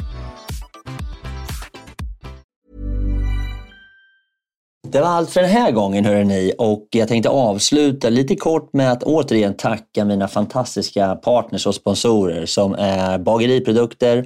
Det 4.91 5.01
var 5.01 5.07
allt 5.07 5.29
för 5.29 5.41
den 5.41 5.49
här 5.49 5.71
gången 5.71 6.05
hörrni. 6.05 6.53
Och 6.57 6.87
jag 6.91 7.07
tänkte 7.07 7.29
avsluta 7.29 8.09
lite 8.09 8.35
kort 8.35 8.73
med 8.73 8.91
att 8.91 9.03
återigen 9.03 9.53
tacka 9.53 10.05
mina 10.05 10.27
fantastiska 10.27 11.15
partners 11.15 11.67
och 11.67 11.75
sponsorer 11.75 12.45
som 12.45 12.73
är 12.73 13.17
Bageriprodukter, 13.17 14.25